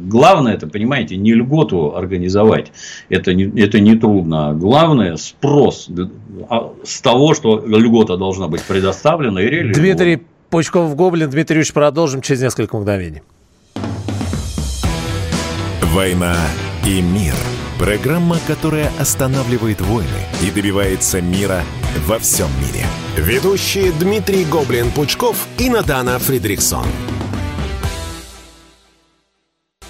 главное 0.06 0.54
это, 0.54 0.66
понимаете, 0.66 1.16
не 1.16 1.34
льготу 1.34 1.94
организовать. 1.94 2.72
Это 3.10 3.32
не, 3.32 3.44
это 3.60 3.78
не 3.78 3.94
трудно. 3.94 4.52
Главное 4.54 5.18
спрос 5.18 5.88
а, 6.48 6.72
с 6.82 7.00
того, 7.00 7.34
что 7.34 7.64
льгота 7.64 8.16
должна 8.16 8.48
быть 8.48 8.64
предоставлена 8.64 9.40
и 9.40 9.46
реализована. 9.46 10.33
Пучков 10.54 10.94
Гоблин. 10.94 11.28
Дмитрий 11.30 11.56
Юрьевич, 11.56 11.72
продолжим 11.72 12.22
через 12.22 12.40
несколько 12.40 12.76
мгновений. 12.76 13.22
«Война 15.82 16.36
и 16.86 17.02
мир». 17.02 17.34
Программа, 17.76 18.36
которая 18.46 18.88
останавливает 19.00 19.80
войны 19.80 20.06
и 20.44 20.52
добивается 20.52 21.20
мира 21.20 21.64
во 22.06 22.20
всем 22.20 22.46
мире. 22.60 22.86
Ведущие 23.16 23.90
Дмитрий 23.98 24.44
Гоблин-Пучков 24.44 25.36
и 25.58 25.68
Надана 25.68 26.20
Фридриксон. 26.20 26.86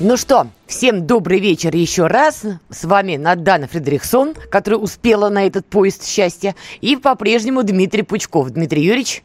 Ну 0.01 0.17
что, 0.17 0.47
всем 0.67 1.07
добрый 1.07 1.41
вечер 1.41 1.77
еще 1.77 2.07
раз. 2.07 2.43
С 2.71 2.85
вами 2.85 3.17
Надана 3.17 3.69
Фридрихсон, 3.69 4.33
которая 4.51 4.81
успела 4.81 5.29
на 5.29 5.47
этот 5.47 5.67
поезд 5.67 6.07
счастья. 6.07 6.55
И 6.81 6.97
по-прежнему 6.97 7.65
Дмитрий 7.65 8.03
Пучков. 8.03 8.49
Дмитрий 8.49 8.83
Юрьевич. 8.83 9.23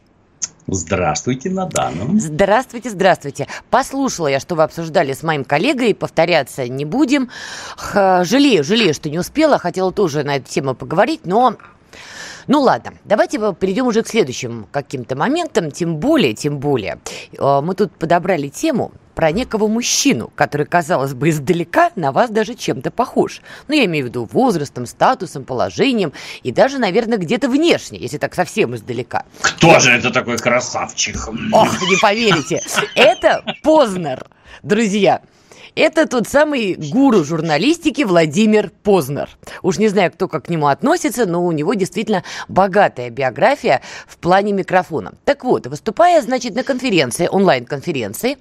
Здравствуйте, 0.66 1.50
Надана. 1.50 2.18
Здравствуйте, 2.18 2.90
здравствуйте. 2.90 3.46
Послушала 3.70 4.28
я, 4.28 4.40
что 4.40 4.54
вы 4.54 4.62
обсуждали 4.62 5.12
с 5.12 5.22
моим 5.22 5.44
коллегой, 5.44 5.94
повторяться 5.94 6.68
не 6.68 6.84
будем. 6.84 7.30
Жалею, 7.92 8.62
жалею, 8.64 8.94
что 8.94 9.10
не 9.10 9.18
успела. 9.18 9.58
Хотела 9.58 9.92
тоже 9.92 10.22
на 10.22 10.36
эту 10.36 10.48
тему 10.48 10.74
поговорить, 10.74 11.22
но 11.24 11.56
ну 12.50 12.60
ладно, 12.62 12.94
давайте 13.04 13.38
перейдем 13.38 13.86
уже 13.86 14.02
к 14.02 14.08
следующим 14.08 14.66
каким-то 14.72 15.14
моментам, 15.14 15.70
тем 15.70 15.98
более, 15.98 16.34
тем 16.34 16.58
более. 16.58 16.98
Э, 17.38 17.60
мы 17.62 17.76
тут 17.76 17.92
подобрали 17.92 18.48
тему 18.48 18.90
про 19.14 19.30
некого 19.30 19.68
мужчину, 19.68 20.32
который, 20.34 20.66
казалось 20.66 21.14
бы, 21.14 21.28
издалека 21.28 21.92
на 21.94 22.10
вас 22.10 22.28
даже 22.28 22.56
чем-то 22.56 22.90
похож. 22.90 23.40
Ну, 23.68 23.76
я 23.76 23.84
имею 23.84 24.06
в 24.06 24.08
виду 24.08 24.28
возрастом, 24.32 24.86
статусом, 24.86 25.44
положением 25.44 26.12
и 26.42 26.50
даже, 26.50 26.78
наверное, 26.78 27.18
где-то 27.18 27.48
внешне, 27.48 28.00
если 28.00 28.18
так 28.18 28.34
совсем 28.34 28.74
издалека. 28.74 29.26
Кто 29.42 29.78
же 29.78 29.92
это 29.92 30.10
такой 30.10 30.36
красавчик? 30.36 31.28
Ох, 31.52 31.80
не 31.82 32.00
поверите. 32.00 32.60
Это 32.96 33.44
Познер, 33.62 34.26
друзья. 34.64 35.22
Это 35.74 36.06
тот 36.06 36.26
самый 36.26 36.74
гуру 36.74 37.24
журналистики 37.24 38.02
Владимир 38.02 38.70
Познер. 38.82 39.28
Уж 39.62 39.78
не 39.78 39.88
знаю, 39.88 40.10
кто 40.10 40.28
как 40.28 40.46
к 40.46 40.48
нему 40.48 40.66
относится, 40.66 41.26
но 41.26 41.44
у 41.44 41.52
него 41.52 41.74
действительно 41.74 42.24
богатая 42.48 43.10
биография 43.10 43.82
в 44.06 44.18
плане 44.18 44.52
микрофона. 44.52 45.12
Так 45.24 45.44
вот, 45.44 45.66
выступая, 45.66 46.22
значит, 46.22 46.54
на 46.54 46.64
конференции, 46.64 47.28
онлайн-конференции, 47.30 48.38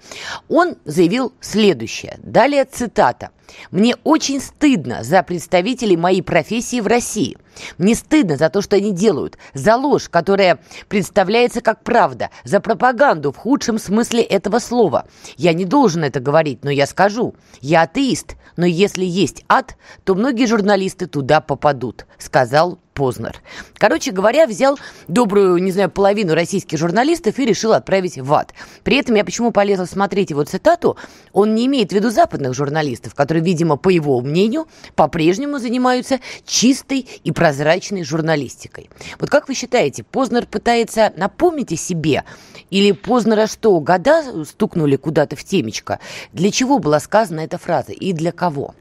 он 0.47 0.75
заявил 0.85 1.33
следующее. 1.39 2.17
Далее 2.23 2.65
цитата. 2.65 3.29
Мне 3.71 3.95
очень 4.03 4.41
стыдно 4.41 5.03
за 5.03 5.23
представителей 5.23 5.97
моей 5.97 6.21
профессии 6.21 6.81
в 6.81 6.87
России. 6.87 7.37
Мне 7.77 7.95
стыдно 7.95 8.37
за 8.37 8.49
то, 8.49 8.61
что 8.61 8.75
они 8.75 8.91
делают, 8.91 9.37
за 9.53 9.75
ложь, 9.75 10.09
которая 10.09 10.59
представляется 10.87 11.61
как 11.61 11.83
правда, 11.83 12.29
за 12.43 12.59
пропаганду 12.59 13.31
в 13.31 13.37
худшем 13.37 13.79
смысле 13.79 14.21
этого 14.21 14.59
слова. 14.59 15.07
Я 15.37 15.53
не 15.53 15.65
должен 15.65 16.03
это 16.03 16.19
говорить, 16.19 16.63
но 16.63 16.71
я 16.71 16.85
скажу. 16.85 17.35
Я 17.61 17.81
атеист, 17.83 18.35
но 18.55 18.65
если 18.65 19.05
есть 19.05 19.43
ад, 19.47 19.75
то 20.03 20.15
многие 20.15 20.45
журналисты 20.45 21.07
туда 21.07 21.41
попадут, 21.41 22.05
сказал 22.17 22.79
Познер. 22.99 23.41
Короче 23.77 24.11
говоря, 24.11 24.45
взял 24.45 24.77
добрую, 25.07 25.57
не 25.59 25.71
знаю, 25.71 25.89
половину 25.89 26.33
российских 26.33 26.77
журналистов 26.77 27.39
и 27.39 27.45
решил 27.45 27.71
отправить 27.71 28.17
в 28.17 28.33
ад. 28.33 28.53
При 28.83 28.97
этом 28.97 29.15
я 29.15 29.23
почему 29.23 29.53
полезла 29.53 29.85
смотреть 29.85 30.31
его 30.31 30.43
цитату, 30.43 30.97
он 31.31 31.55
не 31.55 31.67
имеет 31.67 31.91
в 31.91 31.95
виду 31.95 32.09
западных 32.09 32.53
журналистов, 32.53 33.15
которые, 33.15 33.41
видимо, 33.41 33.77
по 33.77 33.87
его 33.87 34.19
мнению, 34.19 34.67
по-прежнему 34.95 35.59
занимаются 35.59 36.19
чистой 36.45 37.07
и 37.23 37.31
прозрачной 37.31 38.03
журналистикой. 38.03 38.89
Вот 39.17 39.29
как 39.29 39.47
вы 39.47 39.53
считаете, 39.53 40.03
Познер 40.03 40.45
пытается 40.45 41.13
напомнить 41.15 41.71
о 41.71 41.77
себе? 41.77 42.25
Или 42.69 42.91
Познера 42.91 43.47
что, 43.47 43.79
года 43.79 44.43
стукнули 44.43 44.97
куда-то 44.97 45.37
в 45.37 45.45
темечко? 45.45 45.99
Для 46.33 46.51
чего 46.51 46.79
была 46.79 46.99
сказана 46.99 47.39
эта 47.39 47.57
фраза 47.57 47.93
и 47.93 48.11
для 48.11 48.33
кого? 48.33 48.75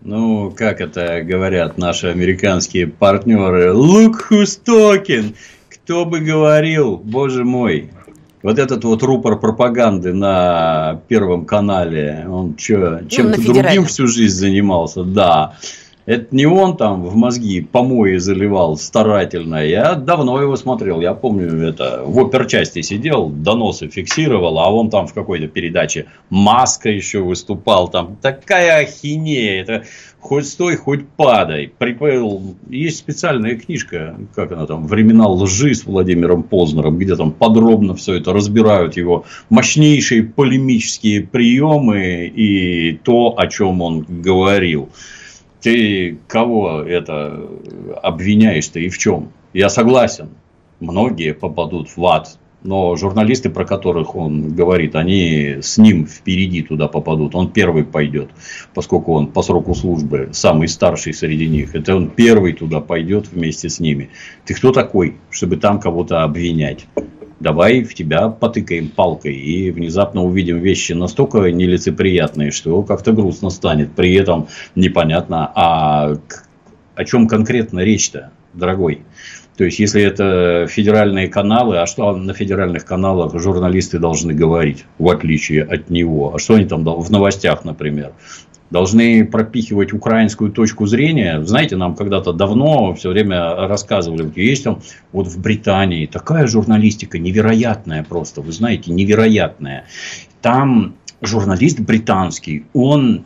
Ну, 0.00 0.52
как 0.56 0.80
это 0.80 1.22
говорят 1.22 1.76
наши 1.76 2.06
американские 2.06 2.86
партнеры, 2.86 3.72
look 3.72 4.30
who's 4.30 4.60
talking. 4.64 5.34
Кто 5.68 6.04
бы 6.04 6.20
говорил, 6.20 6.96
боже 6.96 7.44
мой. 7.44 7.90
Вот 8.42 8.58
этот 8.60 8.84
вот 8.84 9.02
рупор 9.02 9.38
пропаганды 9.38 10.12
на 10.12 11.00
Первом 11.08 11.44
канале, 11.44 12.24
он 12.28 12.56
что, 12.56 13.00
ну, 13.02 13.08
чем-то 13.08 13.40
ну, 13.40 13.52
другим 13.52 13.84
всю 13.86 14.06
жизнь 14.06 14.36
занимался, 14.36 15.02
да. 15.02 15.56
Это 16.08 16.34
не 16.34 16.46
он 16.46 16.78
там 16.78 17.04
в 17.04 17.16
мозги 17.16 17.60
помои 17.60 18.16
заливал 18.16 18.78
старательно. 18.78 19.56
Я 19.56 19.94
давно 19.94 20.40
его 20.40 20.56
смотрел. 20.56 21.02
Я 21.02 21.12
помню, 21.12 21.68
это 21.68 22.02
в 22.02 22.18
оперчасти 22.18 22.80
сидел, 22.80 23.28
доносы 23.28 23.88
фиксировал, 23.88 24.58
а 24.58 24.72
он 24.72 24.88
там 24.88 25.06
в 25.06 25.12
какой-то 25.12 25.48
передаче 25.48 26.06
Маска 26.30 26.88
еще 26.88 27.18
выступал. 27.18 27.88
Там 27.88 28.16
такая 28.22 28.84
ахинея. 28.84 29.60
Это 29.60 29.84
хоть 30.18 30.48
стой, 30.48 30.76
хоть 30.76 31.06
падай. 31.06 31.70
Есть 32.70 32.96
специальная 32.96 33.56
книжка, 33.56 34.16
как 34.34 34.52
она 34.52 34.64
там, 34.64 34.86
«Времена 34.86 35.28
лжи» 35.28 35.74
с 35.74 35.84
Владимиром 35.84 36.42
Познером, 36.42 36.96
где 36.96 37.16
там 37.16 37.32
подробно 37.32 37.94
все 37.94 38.14
это 38.14 38.32
разбирают, 38.32 38.96
его 38.96 39.26
мощнейшие 39.50 40.22
полемические 40.22 41.24
приемы 41.24 42.32
и 42.34 42.98
то, 43.04 43.34
о 43.36 43.46
чем 43.46 43.82
он 43.82 44.06
говорил 44.08 44.88
ты 45.60 46.18
кого 46.26 46.80
это 46.80 47.48
обвиняешь-то 48.02 48.80
и 48.80 48.88
в 48.88 48.98
чем? 48.98 49.32
Я 49.52 49.68
согласен, 49.68 50.30
многие 50.80 51.34
попадут 51.34 51.96
в 51.96 52.04
ад, 52.06 52.38
но 52.62 52.96
журналисты, 52.96 53.50
про 53.50 53.64
которых 53.64 54.16
он 54.16 54.54
говорит, 54.54 54.96
они 54.96 55.58
с 55.62 55.78
ним 55.78 56.06
впереди 56.06 56.62
туда 56.62 56.88
попадут. 56.88 57.34
Он 57.34 57.50
первый 57.50 57.84
пойдет, 57.84 58.30
поскольку 58.74 59.14
он 59.14 59.28
по 59.28 59.42
сроку 59.42 59.74
службы 59.74 60.30
самый 60.32 60.68
старший 60.68 61.14
среди 61.14 61.48
них. 61.48 61.74
Это 61.74 61.94
он 61.94 62.10
первый 62.10 62.52
туда 62.52 62.80
пойдет 62.80 63.28
вместе 63.28 63.68
с 63.68 63.78
ними. 63.78 64.10
Ты 64.44 64.54
кто 64.54 64.72
такой, 64.72 65.16
чтобы 65.30 65.56
там 65.56 65.78
кого-то 65.78 66.24
обвинять? 66.24 66.86
Давай 67.40 67.82
в 67.82 67.94
тебя 67.94 68.28
потыкаем 68.28 68.88
палкой. 68.88 69.34
И 69.34 69.70
внезапно 69.70 70.22
увидим 70.22 70.58
вещи 70.58 70.92
настолько 70.92 71.50
нелицеприятные, 71.50 72.50
что 72.50 72.82
как-то 72.82 73.12
грустно 73.12 73.50
станет. 73.50 73.92
При 73.92 74.14
этом 74.14 74.48
непонятно, 74.74 75.50
а 75.54 76.16
о 76.94 77.04
чем 77.04 77.28
конкретно 77.28 77.80
речь-то, 77.80 78.32
дорогой? 78.54 79.02
То 79.56 79.64
есть, 79.64 79.80
если 79.80 80.00
это 80.02 80.68
федеральные 80.68 81.26
каналы, 81.26 81.78
а 81.78 81.86
что 81.86 82.14
на 82.14 82.32
федеральных 82.32 82.84
каналах 82.84 83.36
журналисты 83.40 83.98
должны 83.98 84.32
говорить, 84.32 84.84
в 84.98 85.08
отличие 85.08 85.64
от 85.64 85.90
него? 85.90 86.32
А 86.34 86.38
что 86.38 86.54
они 86.54 86.64
там 86.64 86.84
в 86.84 87.10
новостях, 87.10 87.64
например? 87.64 88.12
Должны 88.70 89.24
пропихивать 89.24 89.92
украинскую 89.92 90.52
точку 90.52 90.86
зрения. 90.86 91.42
Знаете, 91.44 91.76
нам 91.76 91.94
когда-то 91.94 92.32
давно 92.32 92.94
все 92.94 93.10
время 93.10 93.54
рассказывали, 93.54 94.22
вот 94.22 94.36
есть 94.36 94.64
там 94.64 94.80
вот 95.12 95.26
в 95.26 95.40
Британии 95.40 96.06
такая 96.06 96.46
журналистика 96.46 97.18
невероятная 97.18 98.04
просто, 98.04 98.42
вы 98.42 98.52
знаете, 98.52 98.92
невероятная. 98.92 99.84
Там 100.42 100.94
журналист 101.20 101.80
британский, 101.80 102.66
он 102.72 103.24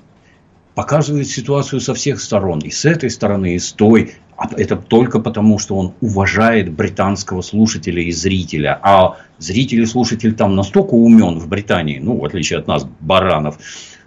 показывает 0.75 1.29
ситуацию 1.29 1.81
со 1.81 1.95
всех 1.95 2.21
сторон. 2.21 2.61
И 2.61 2.71
с 2.71 2.85
этой 2.85 3.11
стороны, 3.11 3.55
и 3.55 3.59
с 3.59 3.73
той. 3.73 4.15
А 4.37 4.49
это 4.57 4.77
только 4.77 5.21
потому, 5.21 5.59
что 5.59 5.77
он 5.77 5.93
уважает 6.01 6.73
британского 6.73 7.43
слушателя 7.43 8.03
и 8.03 8.11
зрителя. 8.11 8.79
А 8.83 9.19
зритель 9.39 9.83
и 9.83 9.87
слушатель 9.87 10.35
там 10.35 10.57
настолько 10.57 10.95
умен 10.95 11.39
в 11.39 11.49
Британии, 11.49 11.99
ну, 11.99 12.17
в 12.17 12.25
отличие 12.25 12.59
от 12.59 12.67
нас, 12.67 12.87
баранов, 13.01 13.59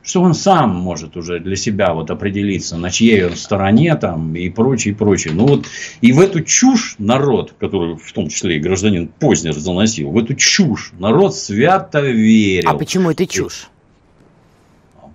что 0.05 0.21
он 0.21 0.33
сам 0.33 0.69
может 0.75 1.17
уже 1.17 1.39
для 1.39 1.55
себя 1.55 1.93
вот 1.93 2.11
определиться, 2.11 2.77
на 2.77 2.91
чьей 2.91 3.25
он 3.25 3.35
стороне 3.35 3.95
там 3.95 4.35
и 4.35 4.49
прочее, 4.49 4.93
и 4.93 4.97
прочее. 4.97 5.33
Ну 5.33 5.47
вот 5.47 5.65
и 6.01 6.13
в 6.13 6.19
эту 6.19 6.41
чушь 6.41 6.95
народ, 6.99 7.55
который 7.59 7.97
в 7.97 8.13
том 8.13 8.29
числе 8.29 8.57
и 8.57 8.59
гражданин 8.59 9.07
Познер 9.07 9.53
заносил, 9.53 10.11
в 10.11 10.17
эту 10.17 10.35
чушь 10.35 10.91
народ 10.99 11.35
свято 11.35 12.01
верил. 12.01 12.69
А 12.69 12.75
почему 12.75 13.11
это 13.11 13.25
чушь? 13.25 13.67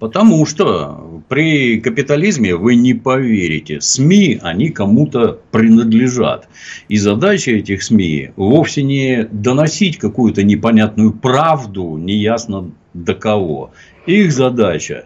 Потому 0.00 0.47
что 0.47 1.23
при 1.28 1.78
капитализме 1.78 2.57
вы 2.57 2.75
не 2.75 2.95
поверите, 2.95 3.83
СМИ, 3.83 4.40
они 4.42 4.71
кому-то 4.71 5.38
принадлежат. 5.50 6.49
И 6.88 6.97
задача 6.97 7.50
этих 7.50 7.83
СМИ 7.83 8.30
вовсе 8.35 8.83
не 8.83 9.28
доносить 9.30 9.99
какую-то 9.99 10.42
непонятную 10.42 11.12
правду, 11.12 11.99
неясно 11.99 12.71
до 12.95 13.14
кого. 13.14 13.73
Их 14.07 14.33
задача 14.33 15.04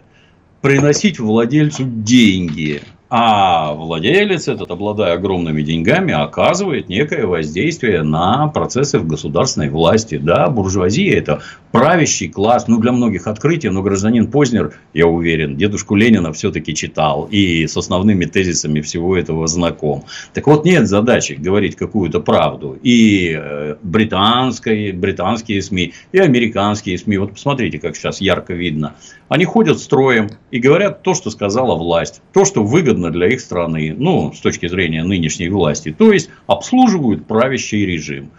приносить 0.60 1.18
владельцу 1.18 1.82
деньги, 1.84 2.80
а 3.11 3.75
владелец 3.75 4.49
этот, 4.49 4.70
обладая 4.70 5.14
огромными 5.14 5.62
деньгами, 5.62 6.12
оказывает 6.12 6.88
некое 6.88 7.26
воздействие 7.26 8.02
на 8.02 8.49
процессы 8.49 8.99
в 8.99 9.06
государственной 9.06 9.68
власти. 9.68 10.16
Да, 10.16 10.49
буржуазия– 10.49 11.16
это 11.18 11.42
правящий 11.70 12.28
класс. 12.28 12.66
Ну, 12.66 12.78
для 12.78 12.92
многих 12.92 13.26
открытие, 13.26 13.73
но 13.73 13.82
гражданин 13.82 14.30
Познер, 14.30 14.75
я 14.94 15.06
уверен, 15.06 15.56
дедушку 15.56 15.94
Ленина 15.94 16.32
все-таки 16.32 16.75
читал 16.75 17.28
и 17.30 17.66
с 17.66 17.76
основными 17.76 18.25
тезисами 18.25 18.80
всего 18.80 19.16
этого 19.16 19.46
знаком. 19.46 20.04
Так 20.32 20.46
вот, 20.46 20.64
нет 20.64 20.88
задачи 20.88 21.34
говорить 21.34 21.76
какую-то 21.76 22.20
правду. 22.20 22.78
И 22.82 23.38
э, 23.38 23.76
британские, 23.82 24.92
британские 24.92 25.62
СМИ, 25.62 25.92
и 26.12 26.18
американские 26.18 26.96
СМИ. 26.96 27.18
Вот 27.18 27.32
посмотрите, 27.32 27.78
как 27.78 27.96
сейчас 27.96 28.20
ярко 28.20 28.54
видно. 28.54 28.94
Они 29.28 29.44
ходят 29.44 29.78
строем 29.78 30.30
и 30.50 30.58
говорят 30.58 31.02
то, 31.02 31.14
что 31.14 31.30
сказала 31.30 31.76
власть, 31.76 32.23
то, 32.32 32.44
что 32.44 32.62
выгодно 32.62 32.93
для 32.94 33.28
их 33.28 33.40
страны, 33.40 33.94
ну, 33.96 34.32
с 34.32 34.40
точки 34.40 34.68
зрения 34.68 35.04
нынешней 35.04 35.48
власти. 35.48 35.94
То 35.96 36.12
есть, 36.12 36.30
обслуживают 36.46 37.26
правящий 37.26 37.84
режим. 37.84 38.30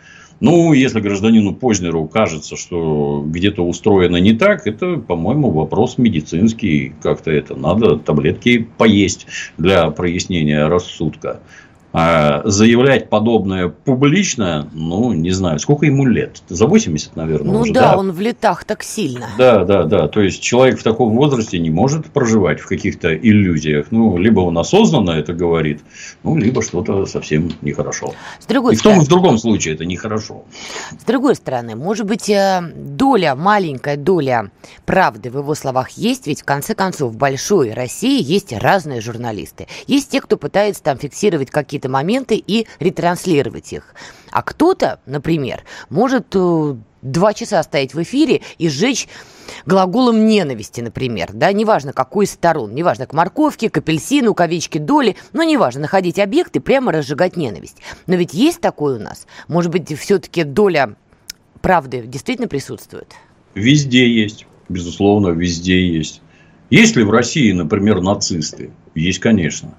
Ну, 0.41 0.74
если 0.74 1.00
гражданину 1.00 1.53
Познеру 1.53 2.07
кажется, 2.07 2.57
что 2.57 3.24
где-то 3.25 3.65
устроено 3.65 4.17
не 4.17 4.33
так, 4.33 4.67
это, 4.67 4.97
по-моему, 4.97 5.50
вопрос 5.50 5.97
медицинский. 5.97 6.93
Как-то 7.01 7.31
это 7.31 7.55
надо 7.55 7.97
таблетки 7.97 8.67
поесть 8.77 9.27
для 9.57 9.89
прояснения 9.91 10.67
рассудка. 10.67 11.39
А 11.97 12.41
заявлять 12.43 13.09
подобное 13.09 13.69
публично, 13.69 14.67
ну, 14.73 15.13
не 15.13 15.31
знаю, 15.31 15.59
сколько 15.59 15.85
ему 15.85 16.05
лет? 16.05 16.41
За 16.49 16.67
80, 16.67 17.15
наверное, 17.15 17.53
Ну 17.53 17.59
уже, 17.61 17.71
да, 17.71 17.91
да, 17.91 17.97
он 17.97 18.11
в 18.11 18.19
летах 18.19 18.65
так 18.65 18.83
сильно. 18.83 19.27
Да, 19.37 19.63
да, 19.63 19.85
да. 19.85 20.09
То 20.09 20.19
есть 20.19 20.41
человек 20.41 20.77
в 20.77 20.83
таком 20.83 21.15
возрасте 21.15 21.57
не 21.57 21.69
может 21.69 22.07
проживать 22.07 22.59
в 22.59 22.67
каких-то 22.67 23.15
иллюзиях. 23.15 23.87
Ну, 23.91 24.17
либо 24.17 24.41
он 24.41 24.57
осознанно 24.57 25.11
это 25.11 25.31
говорит, 25.31 25.83
ну, 26.23 26.35
либо 26.35 26.61
что-то 26.61 27.05
совсем 27.05 27.49
нехорошо. 27.61 28.13
С 28.41 28.45
другой 28.45 28.73
и 28.73 28.75
в 28.75 28.81
том 28.81 28.97
и 28.97 29.05
в 29.05 29.07
другом 29.07 29.37
случае 29.37 29.75
это 29.75 29.85
нехорошо. 29.85 30.43
с 30.99 31.03
другой 31.05 31.35
стороны, 31.35 31.77
может 31.77 32.05
быть, 32.05 32.29
э, 32.29 32.73
доля, 32.75 33.35
маленькая 33.35 33.95
доля 33.95 34.51
правды 34.85 35.29
в 35.29 35.37
его 35.37 35.55
словах 35.55 35.91
есть, 35.91 36.27
ведь 36.27 36.41
в 36.41 36.43
конце 36.43 36.75
концов 36.75 37.13
в 37.13 37.17
большой 37.17 37.71
России 37.71 38.21
есть 38.21 38.51
разные 38.51 38.99
журналисты. 38.99 39.67
Есть 39.87 40.11
те, 40.11 40.19
кто 40.19 40.35
пытается 40.35 40.83
там 40.83 40.97
фиксировать 40.97 41.51
какие-то 41.51 41.85
моменты 41.89 42.36
и 42.36 42.67
ретранслировать 42.80 43.74
их. 43.74 43.93
А 44.32 44.41
кто-то, 44.41 45.00
например, 45.06 45.63
может 45.89 46.36
э, 46.36 46.76
два 47.02 47.34
часа 47.34 47.62
стоять 47.63 47.93
в 47.93 48.02
эфире 48.02 48.41
и 48.58 48.67
сжечь 48.67 49.08
глаголом 49.65 50.26
ненависти, 50.26 50.82
например, 50.82 51.30
да, 51.34 51.52
неважно 51.54 51.93
какой 51.93 52.26
из 52.26 52.32
сторон, 52.32 52.74
неважно 52.74 53.06
к 53.06 53.13
морковке, 53.13 53.69
к 53.69 53.78
апельсину, 53.78 54.34
к 54.34 54.41
овечке 54.41 54.80
доли, 54.80 55.15
но 55.32 55.43
неважно, 55.43 55.82
находить 55.82 56.19
объекты, 56.19 56.60
прямо 56.60 56.91
разжигать 56.91 57.38
ненависть. 57.38 57.78
Но 58.08 58.15
ведь 58.15 58.34
есть 58.34 58.60
такое 58.60 58.98
у 58.98 59.02
нас? 59.02 59.28
Может 59.48 59.71
быть, 59.71 59.98
все-таки 59.98 60.43
доля 60.43 60.95
правды 61.62 62.04
действительно 62.06 62.48
присутствует? 62.48 63.13
Везде 63.54 64.10
есть. 64.10 64.48
Безусловно, 64.67 65.30
везде 65.30 65.88
есть. 65.88 66.21
Есть 66.69 66.95
ли 66.95 67.04
в 67.04 67.12
России, 67.12 67.52
например, 67.52 68.02
нацисты? 68.02 68.71
Есть, 68.95 69.19
конечно. 69.19 69.76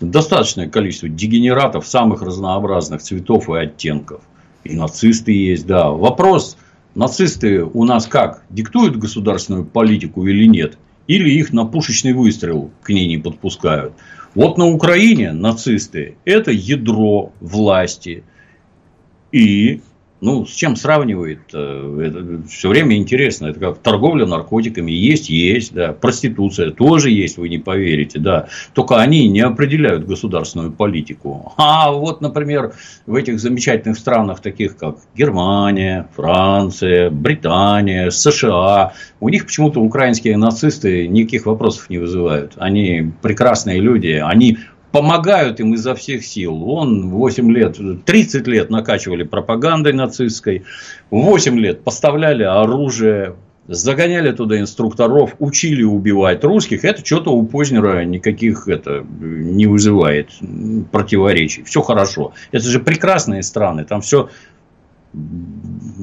Достаточное 0.00 0.68
количество 0.68 1.08
дегенератов 1.08 1.86
самых 1.86 2.22
разнообразных 2.22 3.02
цветов 3.02 3.48
и 3.48 3.54
оттенков. 3.54 4.22
И 4.64 4.74
нацисты 4.74 5.32
есть, 5.32 5.66
да. 5.66 5.90
Вопрос, 5.90 6.58
нацисты 6.94 7.64
у 7.64 7.84
нас 7.84 8.06
как? 8.06 8.42
Диктуют 8.50 8.96
государственную 8.96 9.64
политику 9.64 10.26
или 10.26 10.46
нет? 10.46 10.76
Или 11.06 11.30
их 11.30 11.52
на 11.52 11.64
пушечный 11.64 12.12
выстрел 12.12 12.70
к 12.82 12.90
ней 12.90 13.06
не 13.06 13.18
подпускают? 13.18 13.94
Вот 14.34 14.58
на 14.58 14.66
Украине 14.66 15.32
нацисты– 15.32 16.16
это 16.26 16.50
ядро 16.50 17.32
власти. 17.40 18.22
И 19.32 19.80
ну, 20.20 20.46
с 20.46 20.50
чем 20.50 20.76
сравнивает? 20.76 21.40
э, 21.52 22.10
Это 22.10 22.48
все 22.48 22.68
время 22.68 22.96
интересно. 22.96 23.46
Это 23.46 23.60
как 23.60 23.78
торговля 23.78 24.26
наркотиками. 24.26 24.90
Есть, 24.90 25.28
есть, 25.28 25.74
да. 25.74 25.92
Проституция 25.92 26.70
тоже 26.70 27.10
есть, 27.10 27.36
вы 27.36 27.48
не 27.48 27.58
поверите, 27.58 28.18
да. 28.18 28.48
Только 28.72 28.96
они 28.96 29.28
не 29.28 29.40
определяют 29.40 30.06
государственную 30.06 30.72
политику. 30.72 31.52
А 31.56 31.92
вот, 31.92 32.20
например, 32.20 32.72
в 33.06 33.14
этих 33.14 33.38
замечательных 33.40 33.98
странах, 33.98 34.40
таких 34.40 34.76
как 34.76 34.96
Германия, 35.14 36.08
Франция, 36.16 37.10
Британия, 37.10 38.10
США, 38.10 38.94
у 39.20 39.28
них 39.28 39.44
почему-то 39.46 39.80
украинские 39.80 40.36
нацисты 40.36 41.08
никаких 41.08 41.46
вопросов 41.46 41.90
не 41.90 41.98
вызывают. 41.98 42.52
Они 42.56 43.12
прекрасные 43.22 43.80
люди, 43.80 44.20
они 44.24 44.58
помогают 44.92 45.60
им 45.60 45.74
изо 45.74 45.94
всех 45.94 46.24
сил. 46.24 46.68
Он 46.68 47.10
8 47.10 47.52
лет, 47.52 47.78
30 48.04 48.46
лет 48.46 48.70
накачивали 48.70 49.24
пропагандой 49.24 49.92
нацистской, 49.92 50.64
8 51.10 51.58
лет 51.58 51.82
поставляли 51.82 52.44
оружие, 52.44 53.34
загоняли 53.68 54.32
туда 54.32 54.60
инструкторов, 54.60 55.34
учили 55.38 55.82
убивать 55.82 56.44
русских. 56.44 56.84
Это 56.84 57.04
что-то 57.04 57.30
у 57.30 57.44
Познера 57.44 58.04
никаких 58.04 58.68
это 58.68 59.04
не 59.20 59.66
вызывает 59.66 60.30
противоречий. 60.92 61.62
Все 61.64 61.82
хорошо. 61.82 62.32
Это 62.52 62.64
же 62.64 62.80
прекрасные 62.80 63.42
страны. 63.42 63.84
Там 63.84 64.00
все 64.00 64.28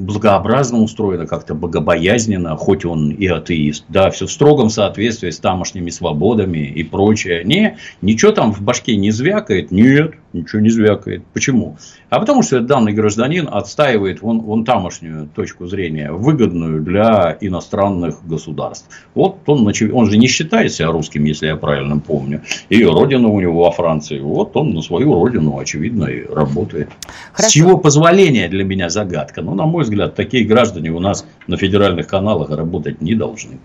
благообразно 0.04 0.78
устроено, 0.78 1.26
как-то 1.26 1.54
богобоязненно, 1.54 2.56
хоть 2.56 2.84
он 2.84 3.10
и 3.10 3.26
атеист. 3.26 3.84
Да, 3.88 4.10
все 4.10 4.26
в 4.26 4.32
строгом 4.32 4.70
соответствии 4.70 5.30
с 5.30 5.38
тамошними 5.38 5.90
свободами 5.90 6.58
и 6.58 6.82
прочее. 6.82 7.42
Не, 7.44 7.78
ничего 8.02 8.32
там 8.32 8.52
в 8.52 8.60
башке 8.60 8.96
не 8.96 9.10
звякает? 9.10 9.70
Нет, 9.70 10.14
ничего 10.32 10.60
не 10.60 10.70
звякает. 10.70 11.24
Почему? 11.32 11.76
А 12.10 12.20
потому 12.20 12.42
что 12.42 12.60
данный 12.60 12.92
гражданин 12.92 13.48
отстаивает 13.50 14.20
вон, 14.20 14.40
вон 14.40 14.64
тамошнюю 14.64 15.28
точку 15.34 15.66
зрения, 15.66 16.12
выгодную 16.12 16.82
для 16.82 17.36
иностранных 17.40 18.26
государств. 18.26 18.88
Вот 19.14 19.38
он, 19.46 19.66
он 19.66 20.10
же 20.10 20.16
не 20.18 20.26
считает 20.26 20.72
себя 20.72 20.90
русским, 20.90 21.24
если 21.24 21.46
я 21.46 21.56
правильно 21.56 21.98
помню. 21.98 22.42
И 22.68 22.84
родина 22.84 23.28
у 23.28 23.40
него 23.40 23.64
во 23.64 23.70
Франции. 23.70 24.20
Вот 24.20 24.56
он 24.56 24.74
на 24.74 24.82
свою 24.82 25.14
родину, 25.14 25.58
очевидно, 25.58 26.04
и 26.04 26.26
работает. 26.26 26.90
Хорошо. 27.32 27.48
С 27.48 27.52
чего 27.52 27.78
позволения 27.78 28.48
для 28.48 28.64
меня 28.64 28.90
загадка. 28.90 29.42
Но, 29.42 29.54
на 29.54 29.66
мой 29.66 29.84
взгляд, 29.84 29.93
такие 30.08 30.44
граждане 30.44 30.90
у 30.90 31.00
нас 31.00 31.24
на 31.46 31.56
федеральных 31.56 32.06
каналах 32.06 32.50
работать 32.50 33.00
не 33.00 33.14
должны. 33.14 33.58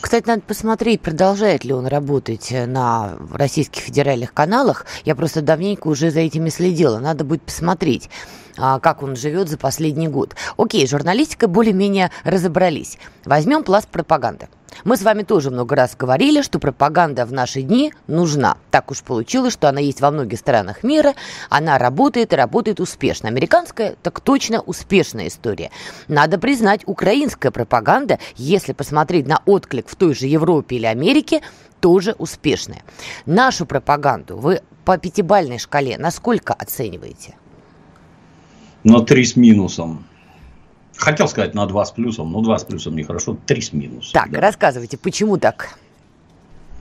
Кстати, 0.00 0.26
надо 0.26 0.42
посмотреть, 0.42 1.00
продолжает 1.00 1.64
ли 1.64 1.72
он 1.72 1.86
работать 1.86 2.50
э, 2.50 2.66
на 2.66 3.16
российских 3.32 3.82
федеральных 3.82 4.32
каналах. 4.32 4.86
Я 5.04 5.14
просто 5.14 5.42
давненько 5.42 5.88
уже 5.88 6.10
за 6.10 6.20
этими 6.20 6.48
следила. 6.48 6.98
Надо 6.98 7.24
будет 7.24 7.42
посмотреть, 7.42 8.08
как 8.80 9.02
он 9.02 9.16
живет 9.16 9.48
за 9.48 9.58
последний 9.58 10.08
год. 10.08 10.36
Окей, 10.56 10.86
журналистикой 10.86 11.48
более-менее 11.48 12.12
разобрались. 12.22 12.98
Возьмем 13.24 13.64
пласт 13.64 13.88
пропаганды. 13.88 14.48
Мы 14.84 14.96
с 14.96 15.02
вами 15.02 15.22
тоже 15.22 15.50
много 15.50 15.76
раз 15.76 15.96
говорили, 15.96 16.42
что 16.42 16.58
пропаганда 16.58 17.26
в 17.26 17.32
наши 17.32 17.62
дни 17.62 17.92
нужна. 18.06 18.56
Так 18.70 18.90
уж 18.90 19.02
получилось, 19.02 19.52
что 19.52 19.68
она 19.68 19.80
есть 19.80 20.00
во 20.00 20.10
многих 20.10 20.38
странах 20.38 20.82
мира. 20.82 21.14
Она 21.50 21.76
работает 21.76 22.32
и 22.32 22.36
работает 22.36 22.80
успешно. 22.80 23.28
Американская, 23.28 23.96
так 24.02 24.20
точно 24.20 24.60
успешная 24.60 25.28
история. 25.28 25.70
Надо 26.08 26.38
признать, 26.38 26.82
украинская 26.86 27.52
пропаганда, 27.52 28.18
если 28.36 28.72
посмотреть 28.72 29.26
на 29.26 29.42
отклик 29.44 29.88
в 29.88 29.96
той 29.96 30.14
же 30.14 30.26
Европе 30.26 30.76
или 30.76 30.86
Америке, 30.86 31.42
тоже 31.80 32.14
успешная. 32.18 32.82
Нашу 33.26 33.66
пропаганду 33.66 34.36
вы 34.36 34.62
по 34.84 34.98
пятибальной 34.98 35.58
шкале 35.58 35.98
насколько 35.98 36.54
оцениваете? 36.54 37.34
На 38.84 39.00
три 39.00 39.24
с 39.24 39.36
минусом. 39.36 40.04
Хотел 40.96 41.28
сказать 41.28 41.54
на 41.54 41.66
два 41.66 41.84
с 41.84 41.90
плюсом, 41.90 42.32
но 42.32 42.40
два 42.40 42.58
с 42.58 42.64
плюсом 42.64 42.96
нехорошо, 42.96 43.36
три 43.46 43.60
с 43.60 43.72
минусом. 43.72 44.12
Так, 44.12 44.30
да. 44.30 44.40
рассказывайте, 44.40 44.98
почему 44.98 45.36
так? 45.36 45.78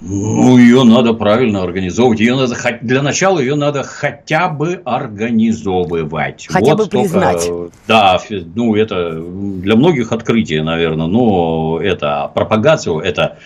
Ну, 0.02 0.58
ее 0.58 0.84
надо 0.84 1.14
правильно 1.14 1.62
организовывать. 1.62 2.20
Ее 2.20 2.36
надо, 2.36 2.56
для 2.82 3.04
начала 3.04 3.40
ее 3.40 3.54
надо 3.54 3.84
хотя 3.84 4.50
бы 4.50 4.82
организовывать. 4.84 6.48
Хотя 6.50 6.76
вот 6.76 6.86
бы 6.86 6.90
только, 6.90 7.08
признать. 7.08 7.50
Да, 7.88 8.20
ну, 8.56 8.76
это 8.76 9.22
для 9.22 9.76
многих 9.76 10.12
открытие, 10.12 10.64
наверное. 10.64 11.06
Но 11.06 11.80
это 11.80 12.32
пропагацию, 12.34 12.98
это 13.00 13.38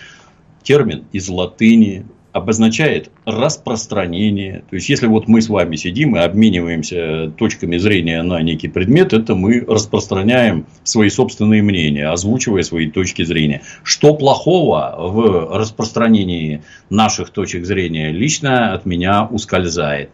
термин 0.62 1.04
из 1.12 1.28
латыни, 1.28 2.06
обозначает 2.36 3.10
распространение. 3.24 4.62
То 4.68 4.76
есть, 4.76 4.88
если 4.88 5.06
вот 5.06 5.26
мы 5.26 5.40
с 5.40 5.48
вами 5.48 5.76
сидим 5.76 6.16
и 6.16 6.20
обмениваемся 6.20 7.32
точками 7.36 7.78
зрения 7.78 8.22
на 8.22 8.42
некий 8.42 8.68
предмет, 8.68 9.12
это 9.12 9.34
мы 9.34 9.60
распространяем 9.66 10.66
свои 10.84 11.08
собственные 11.08 11.62
мнения, 11.62 12.08
озвучивая 12.08 12.62
свои 12.62 12.90
точки 12.90 13.24
зрения. 13.24 13.62
Что 13.82 14.14
плохого 14.14 14.94
в 14.98 15.56
распространении 15.56 16.62
наших 16.90 17.30
точек 17.30 17.64
зрения 17.64 18.12
лично 18.12 18.74
от 18.74 18.84
меня 18.84 19.24
ускользает 19.24 20.10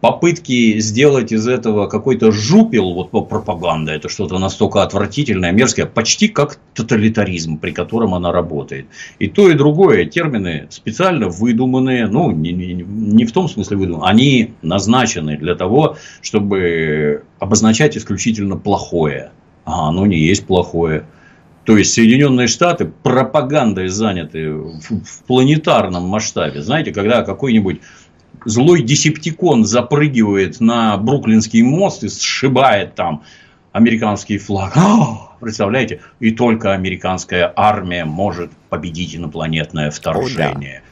попытки 0.00 0.78
сделать 0.80 1.32
из 1.32 1.46
этого 1.46 1.86
какой-то 1.86 2.32
жупел, 2.32 2.94
вот 2.94 3.10
пропаганда, 3.10 3.92
это 3.92 4.08
что-то 4.08 4.38
настолько 4.38 4.82
отвратительное, 4.82 5.52
мерзкое, 5.52 5.86
почти 5.86 6.28
как 6.28 6.58
тоталитаризм, 6.74 7.58
при 7.58 7.72
котором 7.72 8.14
она 8.14 8.32
работает. 8.32 8.86
И 9.18 9.28
то, 9.28 9.50
и 9.50 9.54
другое 9.54 10.06
термины 10.06 10.66
специально 10.70 11.28
выдуманные, 11.28 12.06
ну, 12.06 12.30
не, 12.30 12.52
не, 12.52 12.72
не 12.74 13.24
в 13.24 13.32
том 13.32 13.48
смысле 13.48 13.76
выдуманные, 13.76 14.10
они 14.10 14.54
назначены 14.62 15.36
для 15.36 15.54
того, 15.54 15.96
чтобы 16.22 17.24
обозначать 17.38 17.96
исключительно 17.96 18.56
плохое. 18.56 19.32
А 19.64 19.88
оно 19.88 20.06
не 20.06 20.18
есть 20.18 20.46
плохое. 20.46 21.04
То 21.64 21.76
есть 21.76 21.92
Соединенные 21.92 22.46
Штаты 22.46 22.90
пропагандой 23.02 23.88
заняты 23.88 24.50
в, 24.52 24.80
в 24.80 25.24
планетарном 25.26 26.04
масштабе. 26.04 26.62
Знаете, 26.62 26.92
когда 26.92 27.22
какой-нибудь 27.22 27.80
злой 28.44 28.82
десептикон 28.82 29.64
запрыгивает 29.64 30.60
на 30.60 30.96
Бруклинский 30.96 31.62
мост 31.62 32.04
и 32.04 32.08
сшибает 32.08 32.94
там 32.94 33.22
американский 33.72 34.38
флаг. 34.38 34.72
А, 34.76 35.36
представляете? 35.40 36.00
И 36.20 36.30
только 36.30 36.72
американская 36.72 37.52
армия 37.54 38.04
может 38.04 38.50
победить 38.68 39.14
инопланетное 39.16 39.90
вторжение. 39.90 40.78
О, 40.78 40.82
да. 40.82 40.90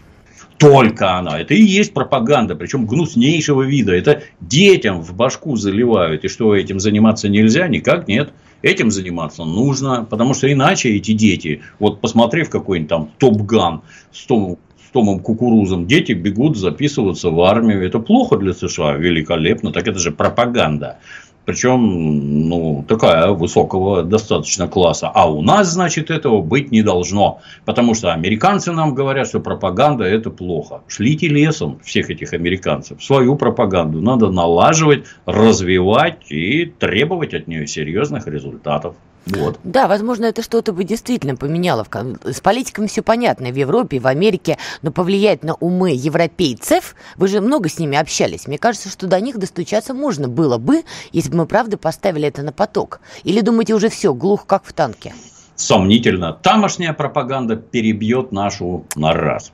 Только 0.58 1.16
она. 1.16 1.38
Это 1.38 1.54
и 1.54 1.62
есть 1.62 1.94
пропаганда, 1.94 2.56
причем 2.56 2.86
гнуснейшего 2.86 3.62
вида. 3.62 3.94
Это 3.94 4.22
детям 4.40 5.02
в 5.02 5.14
башку 5.14 5.56
заливают. 5.56 6.24
И 6.24 6.28
что, 6.28 6.54
этим 6.54 6.80
заниматься 6.80 7.28
нельзя? 7.28 7.68
Никак 7.68 8.08
нет. 8.08 8.32
Этим 8.60 8.90
заниматься 8.90 9.44
нужно, 9.44 10.04
потому 10.04 10.34
что 10.34 10.52
иначе 10.52 10.96
эти 10.96 11.12
дети, 11.12 11.62
вот 11.78 12.00
посмотрев 12.00 12.50
какой-нибудь 12.50 12.88
там 12.88 13.10
топ-ган 13.18 13.82
с 14.10 14.26
Томом 14.26 14.58
с 14.88 14.90
Томом 14.90 15.20
Кукурузом 15.20 15.86
дети 15.86 16.12
бегут 16.12 16.56
записываться 16.56 17.28
в 17.28 17.42
армию. 17.42 17.84
Это 17.86 17.98
плохо 17.98 18.38
для 18.38 18.54
США, 18.54 18.94
великолепно. 18.94 19.70
Так 19.70 19.86
это 19.86 19.98
же 19.98 20.12
пропаганда. 20.12 20.96
Причем, 21.44 22.48
ну, 22.48 22.84
такая 22.88 23.30
высокого 23.32 24.02
достаточно 24.02 24.66
класса. 24.66 25.10
А 25.12 25.30
у 25.30 25.42
нас, 25.42 25.68
значит, 25.68 26.10
этого 26.10 26.40
быть 26.40 26.70
не 26.70 26.82
должно. 26.82 27.40
Потому 27.66 27.94
что 27.94 28.14
американцы 28.14 28.72
нам 28.72 28.94
говорят, 28.94 29.28
что 29.28 29.40
пропаганда– 29.40 30.04
это 30.06 30.30
плохо. 30.30 30.80
Шлите 30.88 31.28
лесом 31.28 31.80
всех 31.84 32.08
этих 32.08 32.32
американцев. 32.32 33.02
Свою 33.02 33.36
пропаганду 33.36 34.00
надо 34.00 34.30
налаживать, 34.30 35.04
развивать 35.26 36.30
и 36.30 36.64
требовать 36.64 37.34
от 37.34 37.46
нее 37.46 37.66
серьезных 37.66 38.26
результатов. 38.26 38.94
Вот. 39.28 39.58
Да, 39.64 39.88
возможно, 39.88 40.24
это 40.26 40.42
что-то 40.42 40.72
бы 40.72 40.84
действительно 40.84 41.36
поменяло. 41.36 41.86
С 42.24 42.40
политиками 42.40 42.86
все 42.86 43.02
понятно 43.02 43.50
в 43.50 43.56
Европе, 43.56 43.98
в 43.98 44.06
Америке, 44.06 44.58
но 44.82 44.90
повлиять 44.90 45.42
на 45.42 45.54
умы 45.54 45.92
европейцев, 45.92 46.94
вы 47.16 47.28
же 47.28 47.40
много 47.40 47.68
с 47.68 47.78
ними 47.78 47.98
общались, 47.98 48.46
мне 48.46 48.58
кажется, 48.58 48.88
что 48.88 49.06
до 49.06 49.20
них 49.20 49.38
достучаться 49.38 49.94
можно 49.94 50.28
было 50.28 50.58
бы, 50.58 50.84
если 51.12 51.30
бы 51.30 51.38
мы, 51.38 51.46
правда, 51.46 51.76
поставили 51.76 52.28
это 52.28 52.42
на 52.42 52.52
поток. 52.52 53.00
Или 53.24 53.40
думаете, 53.40 53.74
уже 53.74 53.88
все, 53.88 54.14
глух, 54.14 54.46
как 54.46 54.64
в 54.64 54.72
танке? 54.72 55.14
Сомнительно. 55.56 56.32
Тамошняя 56.32 56.92
пропаганда 56.92 57.56
перебьет 57.56 58.30
нашу 58.30 58.84
на 58.94 59.12
раз. 59.12 59.50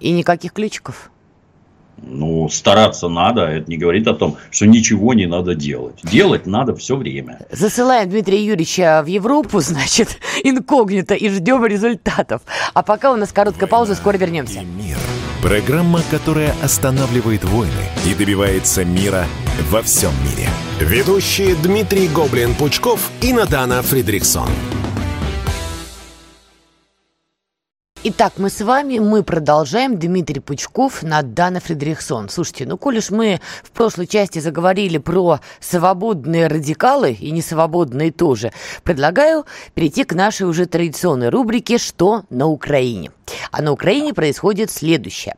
И 0.00 0.10
никаких 0.10 0.52
ключиков? 0.52 1.11
Ну, 1.98 2.48
стараться 2.48 3.08
надо, 3.08 3.42
это 3.42 3.70
не 3.70 3.76
говорит 3.76 4.08
о 4.08 4.14
том, 4.14 4.36
что 4.50 4.66
ничего 4.66 5.14
не 5.14 5.26
надо 5.26 5.54
делать. 5.54 6.00
Делать 6.02 6.46
надо 6.46 6.74
все 6.74 6.96
время. 6.96 7.38
Засылаем 7.50 8.10
Дмитрия 8.10 8.44
Юрьевича 8.44 9.02
в 9.04 9.06
Европу, 9.06 9.60
значит, 9.60 10.18
инкогнито, 10.42 11.14
и 11.14 11.28
ждем 11.28 11.64
результатов. 11.64 12.42
А 12.74 12.82
пока 12.82 13.12
у 13.12 13.16
нас 13.16 13.32
короткая 13.32 13.68
пауза, 13.68 13.94
скоро 13.94 14.16
вернемся. 14.16 14.60
Мир. 14.60 14.98
Программа, 15.42 16.00
которая 16.10 16.54
останавливает 16.62 17.44
войны 17.44 17.72
и 18.06 18.14
добивается 18.14 18.84
мира 18.84 19.24
во 19.70 19.82
всем 19.82 20.12
мире. 20.22 20.48
Ведущие 20.80 21.56
Дмитрий 21.56 22.08
Гоблин-Пучков 22.08 23.00
и 23.20 23.32
Надана 23.32 23.82
Фридриксон. 23.82 24.48
Итак, 28.04 28.32
мы 28.36 28.50
с 28.50 28.60
вами, 28.60 28.98
мы 28.98 29.22
продолжаем. 29.22 29.96
Дмитрий 29.96 30.40
Пучков, 30.40 31.04
Надана 31.04 31.60
Фредериксон. 31.60 32.28
Слушайте, 32.30 32.66
ну, 32.66 32.76
коль 32.76 32.98
уж 32.98 33.10
мы 33.10 33.40
в 33.62 33.70
прошлой 33.70 34.08
части 34.08 34.40
заговорили 34.40 34.98
про 34.98 35.38
свободные 35.60 36.48
радикалы 36.48 37.12
и 37.12 37.30
несвободные 37.30 38.10
тоже, 38.10 38.52
предлагаю 38.82 39.46
перейти 39.74 40.02
к 40.02 40.14
нашей 40.14 40.48
уже 40.48 40.66
традиционной 40.66 41.28
рубрике 41.28 41.78
«Что 41.78 42.24
на 42.28 42.48
Украине?». 42.48 43.12
А 43.52 43.62
на 43.62 43.70
Украине 43.70 44.12
происходит 44.12 44.72
следующее. 44.72 45.36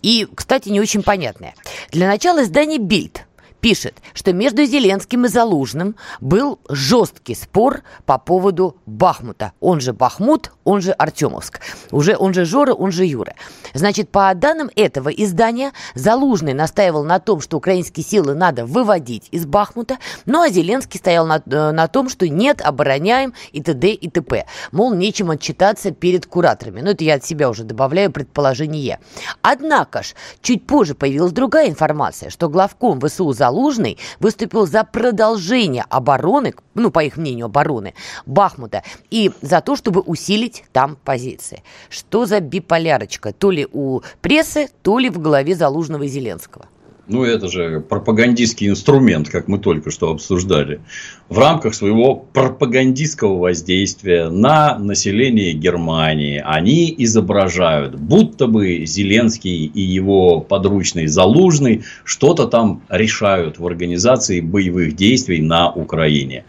И, 0.00 0.26
кстати, 0.34 0.70
не 0.70 0.80
очень 0.80 1.02
понятное. 1.02 1.54
Для 1.92 2.08
начала 2.08 2.44
издание 2.44 2.78
«Бильд» 2.78 3.26
пишет, 3.60 3.94
что 4.14 4.32
между 4.32 4.64
Зеленским 4.64 5.26
и 5.26 5.28
Залужным 5.28 5.96
был 6.22 6.60
жесткий 6.70 7.34
спор 7.34 7.82
по 8.06 8.16
поводу 8.16 8.76
Бахмута. 8.86 9.52
Он 9.60 9.80
же 9.80 9.92
Бахмут, 9.92 10.52
он 10.66 10.82
же 10.82 10.92
Артемовск. 10.92 11.60
Уже, 11.92 12.16
он 12.16 12.34
же 12.34 12.44
Жора, 12.44 12.74
он 12.74 12.90
же 12.90 13.06
Юра. 13.06 13.34
Значит, 13.72 14.10
по 14.10 14.34
данным 14.34 14.68
этого 14.76 15.08
издания, 15.08 15.72
Залужный 15.94 16.52
настаивал 16.52 17.04
на 17.04 17.20
том, 17.20 17.40
что 17.40 17.56
украинские 17.56 18.04
силы 18.04 18.34
надо 18.34 18.66
выводить 18.66 19.28
из 19.30 19.46
Бахмута, 19.46 19.96
ну 20.26 20.42
а 20.42 20.48
Зеленский 20.48 20.98
стоял 20.98 21.26
на, 21.26 21.42
э, 21.46 21.70
на 21.70 21.86
том, 21.86 22.08
что 22.08 22.28
нет, 22.28 22.60
обороняем 22.60 23.32
и 23.52 23.62
т.д. 23.62 23.92
и 23.92 24.10
т.п. 24.10 24.46
Мол, 24.72 24.92
нечем 24.92 25.30
отчитаться 25.30 25.92
перед 25.92 26.26
кураторами. 26.26 26.80
Ну, 26.80 26.90
это 26.90 27.04
я 27.04 27.14
от 27.14 27.24
себя 27.24 27.48
уже 27.48 27.62
добавляю 27.62 28.10
предположение. 28.10 28.98
Однако 29.42 30.02
ж, 30.02 30.14
чуть 30.42 30.66
позже 30.66 30.94
появилась 30.94 31.32
другая 31.32 31.68
информация, 31.68 32.30
что 32.30 32.48
главком 32.48 33.00
ВСУ 33.00 33.32
Залужный 33.32 33.98
выступил 34.18 34.66
за 34.66 34.82
продолжение 34.82 35.84
обороны, 35.88 36.54
ну, 36.74 36.90
по 36.90 37.04
их 37.04 37.16
мнению, 37.16 37.46
обороны 37.46 37.94
Бахмута, 38.26 38.82
и 39.10 39.30
за 39.42 39.60
то, 39.60 39.76
чтобы 39.76 40.00
усилить 40.00 40.55
там 40.72 40.96
позиции. 41.04 41.62
Что 41.90 42.26
за 42.26 42.40
биполярочка? 42.40 43.32
То 43.32 43.50
ли 43.50 43.66
у 43.72 44.00
прессы, 44.20 44.68
то 44.82 44.98
ли 44.98 45.10
в 45.10 45.18
голове 45.18 45.54
Залужного 45.54 46.04
и 46.04 46.08
Зеленского. 46.08 46.66
Ну, 47.08 47.22
это 47.22 47.46
же 47.48 47.80
пропагандистский 47.80 48.68
инструмент, 48.68 49.28
как 49.28 49.46
мы 49.46 49.58
только 49.58 49.92
что 49.92 50.10
обсуждали. 50.10 50.80
В 51.28 51.38
рамках 51.38 51.74
своего 51.74 52.16
пропагандистского 52.16 53.38
воздействия 53.38 54.28
на 54.28 54.76
население 54.76 55.52
Германии 55.52 56.42
они 56.44 56.92
изображают, 56.98 57.94
будто 57.94 58.48
бы 58.48 58.84
Зеленский 58.86 59.66
и 59.66 59.80
его 59.80 60.40
подручный 60.40 61.06
Залужный 61.06 61.84
что-то 62.02 62.48
там 62.48 62.82
решают 62.88 63.60
в 63.60 63.66
организации 63.66 64.40
боевых 64.40 64.96
действий 64.96 65.40
на 65.40 65.70
Украине. 65.70 66.44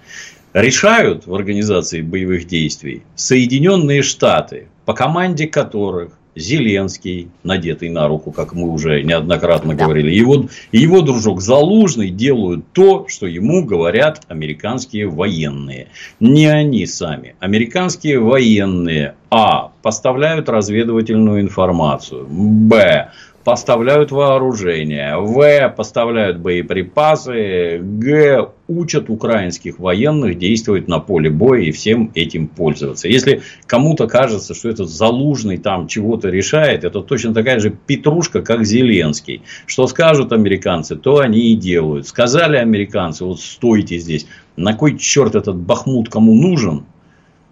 Решают 0.57 1.27
в 1.27 1.35
организации 1.35 2.01
боевых 2.01 2.47
действий 2.47 3.03
Соединенные 3.13 4.01
Штаты, 4.01 4.69
по 4.85 4.93
команде 4.93 5.45
которых 5.45 6.13
Зеленский, 6.35 7.29
надетый 7.43 7.89
на 7.89 8.07
руку, 8.07 8.31
как 8.31 8.53
мы 8.53 8.69
уже 8.69 9.03
неоднократно 9.03 9.75
да. 9.75 9.83
говорили, 9.83 10.11
его, 10.11 10.47
его 10.71 11.01
дружок 11.01 11.41
Залужный 11.41 12.09
делают 12.09 12.65
то, 12.73 13.05
что 13.07 13.27
ему 13.27 13.65
говорят 13.65 14.23
американские 14.29 15.07
военные. 15.07 15.89
Не 16.19 16.47
они 16.47 16.87
сами. 16.87 17.35
Американские 17.39 18.19
военные, 18.19 19.13
а, 19.29 19.71
поставляют 19.83 20.49
разведывательную 20.49 21.41
информацию, 21.41 22.25
б, 22.27 23.11
поставляют 23.47 24.11
вооружение, 24.11 25.17
В, 25.19 25.69
поставляют 25.69 26.37
боеприпасы, 26.37 27.79
Г, 27.81 28.49
учат 28.67 29.09
украинских 29.09 29.79
военных 29.79 30.37
действовать 30.37 30.89
на 30.89 30.99
поле 30.99 31.29
боя 31.29 31.61
и 31.61 31.71
всем 31.71 32.11
этим 32.13 32.49
пользоваться. 32.49 33.07
Если 33.07 33.43
кому-то 33.65 34.07
кажется, 34.07 34.53
что 34.53 34.67
этот 34.67 34.89
Залужный 34.89 35.59
там 35.59 35.87
чего-то 35.87 36.27
решает, 36.27 36.83
это 36.83 36.99
точно 36.99 37.33
такая 37.33 37.61
же 37.61 37.69
петрушка, 37.69 38.41
как 38.41 38.65
Зеленский. 38.65 39.43
Что 39.65 39.87
скажут 39.87 40.33
американцы, 40.33 40.97
то 40.97 41.19
они 41.19 41.53
и 41.53 41.55
делают. 41.55 42.05
Сказали 42.05 42.57
американцы, 42.57 43.23
вот 43.23 43.39
стойте 43.39 43.97
здесь. 43.97 44.27
На 44.57 44.73
кой 44.73 44.97
черт 44.97 45.35
этот 45.35 45.55
Бахмут 45.55 46.09
кому 46.09 46.35
нужен? 46.35 46.83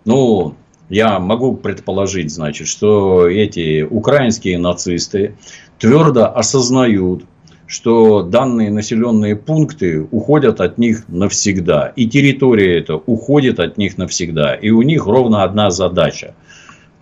Ну, 0.03 0.55
я 0.89 1.19
могу 1.19 1.55
предположить, 1.55 2.31
значит, 2.31 2.67
что 2.67 3.27
эти 3.27 3.83
украинские 3.83 4.57
нацисты 4.57 5.35
твердо 5.79 6.25
осознают, 6.35 7.25
что 7.67 8.21
данные 8.21 8.71
населенные 8.71 9.35
пункты 9.35 10.07
уходят 10.11 10.61
от 10.61 10.77
них 10.77 11.05
навсегда. 11.07 11.91
И 11.95 12.07
территория 12.07 12.79
эта 12.79 12.95
уходит 12.95 13.59
от 13.59 13.77
них 13.77 13.97
навсегда. 13.97 14.53
И 14.53 14.69
у 14.69 14.83
них 14.83 15.07
ровно 15.07 15.43
одна 15.43 15.71
задача 15.71 16.35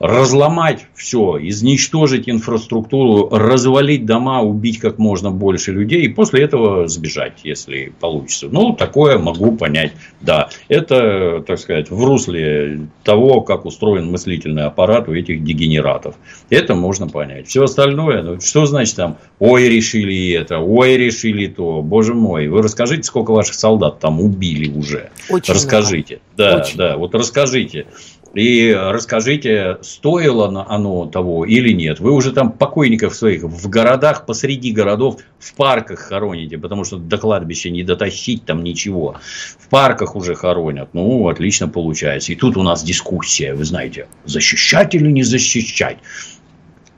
разломать 0.04 0.86
все, 0.96 1.38
изничтожить 1.40 2.28
инфраструктуру, 2.28 3.30
развалить 3.32 4.06
дома, 4.06 4.42
убить 4.42 4.80
как 4.80 4.98
можно 4.98 5.32
больше 5.32 5.72
людей 5.72 6.02
и 6.02 6.10
после 6.10 6.44
этого 6.44 6.90
сбежать, 6.90 7.40
если 7.46 7.94
получится. 8.02 8.50
Ну, 8.52 8.74
такое 8.74 9.18
могу 9.18 9.54
понять. 9.54 9.94
Да, 10.20 10.50
это, 10.68 11.42
так 11.48 11.58
сказать, 11.58 11.90
в 11.90 12.04
русле 12.04 12.90
того, 13.06 13.40
как 13.40 13.64
устроен 13.64 14.12
мыслительный 14.12 14.66
аппарат 14.66 15.08
у 15.08 15.14
этих 15.14 15.42
дегенератов. 15.42 16.16
Это 16.50 16.76
можно 16.76 17.08
понять. 17.08 17.48
Все 17.48 17.64
остальное, 17.64 18.24
ну, 18.24 18.42
что 18.42 18.66
значит 18.66 18.98
там, 18.98 19.18
ой, 19.40 19.70
решили 19.70 20.32
это, 20.32 20.60
ой, 20.60 20.98
решили 20.98 21.48
то, 21.48 21.82
боже 21.82 22.14
мой. 22.14 22.50
Вы 22.50 22.62
расскажите, 22.62 23.04
сколько 23.04 23.32
ваших 23.32 23.56
солдат 23.56 24.00
там 24.00 24.20
убили 24.20 24.70
уже. 24.70 25.12
Очень 25.30 25.54
расскажите. 25.54 26.20
Много. 26.36 26.52
Да, 26.52 26.62
Очень. 26.62 26.78
да, 26.78 26.98
вот 26.98 27.16
расскажите. 27.16 27.86
И 28.34 28.74
расскажите, 28.76 29.78
стоило 29.82 30.66
оно 30.68 31.06
того 31.06 31.46
или 31.46 31.72
нет. 31.72 32.00
Вы 32.00 32.12
уже 32.12 32.32
там 32.32 32.52
покойников 32.52 33.16
своих 33.16 33.44
в 33.44 33.70
городах, 33.70 34.26
посреди 34.26 34.72
городов, 34.72 35.18
в 35.38 35.54
парках 35.54 36.00
хороните, 36.00 36.58
потому 36.58 36.84
что 36.84 36.98
до 36.98 37.20
кладбища 37.20 37.70
не 37.70 37.84
дотащить 37.84 38.44
там 38.46 38.64
ничего. 38.64 39.18
В 39.60 39.70
парках 39.70 40.16
уже 40.16 40.34
хоронят. 40.34 40.90
Ну, 40.94 41.28
отлично 41.28 41.68
получается. 41.68 42.32
И 42.32 42.36
тут 42.36 42.58
у 42.58 42.64
нас 42.64 42.84
дискуссия, 42.84 43.54
вы 43.54 43.66
знаете, 43.66 44.08
защищать 44.26 44.96
или 44.96 45.12
не 45.12 45.24
защищать. 45.24 45.98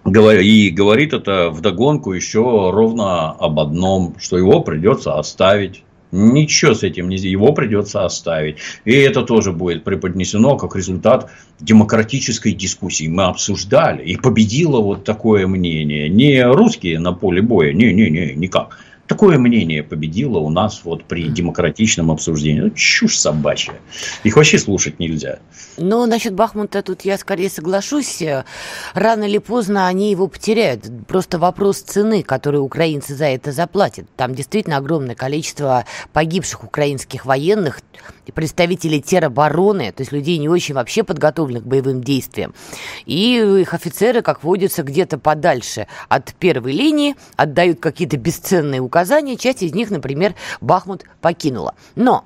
И 0.05 0.69
говорит 0.69 1.13
это 1.13 1.49
вдогонку 1.49 2.13
еще 2.13 2.69
ровно 2.71 3.31
об 3.31 3.59
одном, 3.59 4.15
что 4.19 4.37
его 4.37 4.61
придется 4.61 5.15
оставить 5.15 5.84
Ничего 6.15 6.73
с 6.73 6.83
этим 6.83 7.09
нельзя. 7.09 7.27
Его 7.27 7.51
придется 7.51 8.05
оставить. 8.05 8.57
И 8.85 8.93
это 8.93 9.21
тоже 9.21 9.51
будет 9.51 9.83
преподнесено 9.83 10.55
как 10.55 10.75
результат 10.75 11.29
демократической 11.59 12.53
дискуссии. 12.53 13.07
Мы 13.07 13.23
обсуждали. 13.23 14.03
И 14.03 14.15
победило 14.15 14.79
вот 14.79 15.03
такое 15.03 15.45
мнение. 15.45 16.07
Не 16.07 16.43
русские 16.45 16.99
на 16.99 17.11
поле 17.11 17.41
боя. 17.41 17.73
Не-не-не, 17.73 18.33
никак. 18.35 18.79
Такое 19.07 19.37
мнение 19.37 19.83
победило 19.83 20.39
у 20.39 20.49
нас 20.49 20.81
вот 20.83 21.05
при 21.05 21.27
демократичном 21.27 22.09
обсуждении. 22.09 22.61
Ну, 22.61 22.69
чушь 22.71 23.17
собачья. 23.17 23.75
Их 24.23 24.35
вообще 24.35 24.57
слушать 24.57 24.99
нельзя. 24.99 25.39
Ну, 25.77 26.05
насчет 26.05 26.33
Бахмута 26.33 26.81
тут 26.81 27.01
я 27.01 27.17
скорее 27.17 27.49
соглашусь. 27.49 28.23
Рано 28.93 29.25
или 29.25 29.37
поздно 29.37 29.87
они 29.87 30.09
его 30.09 30.27
потеряют. 30.27 30.85
Просто 31.07 31.37
вопрос 31.37 31.81
цены, 31.81 32.23
которую 32.23 32.63
украинцы 32.63 33.15
за 33.15 33.25
это 33.25 33.51
заплатят. 33.51 34.07
Там 34.15 34.33
действительно 34.33 34.77
огромное 34.77 35.15
количество 35.15 35.85
погибших 36.11 36.63
украинских 36.63 37.25
военных, 37.25 37.81
представителей 38.33 39.01
теробороны, 39.01 39.91
то 39.91 40.01
есть 40.01 40.11
людей 40.11 40.39
не 40.39 40.49
очень 40.49 40.73
вообще 40.73 41.03
подготовленных 41.03 41.63
к 41.63 41.67
боевым 41.67 42.03
действиям. 42.03 42.55
И 43.05 43.35
их 43.61 43.73
офицеры, 43.75 44.23
как 44.23 44.43
водится, 44.43 44.81
где-то 44.81 45.19
подальше 45.19 45.85
от 46.09 46.33
первой 46.33 46.71
линии, 46.71 47.15
отдают 47.35 47.79
какие-то 47.79 48.17
бесценные 48.17 48.81
указания. 48.95 49.35
Часть 49.35 49.61
из 49.61 49.73
них, 49.73 49.91
например, 49.91 50.35
Бахмут 50.61 51.03
покинула. 51.19 51.75
Но, 51.95 52.23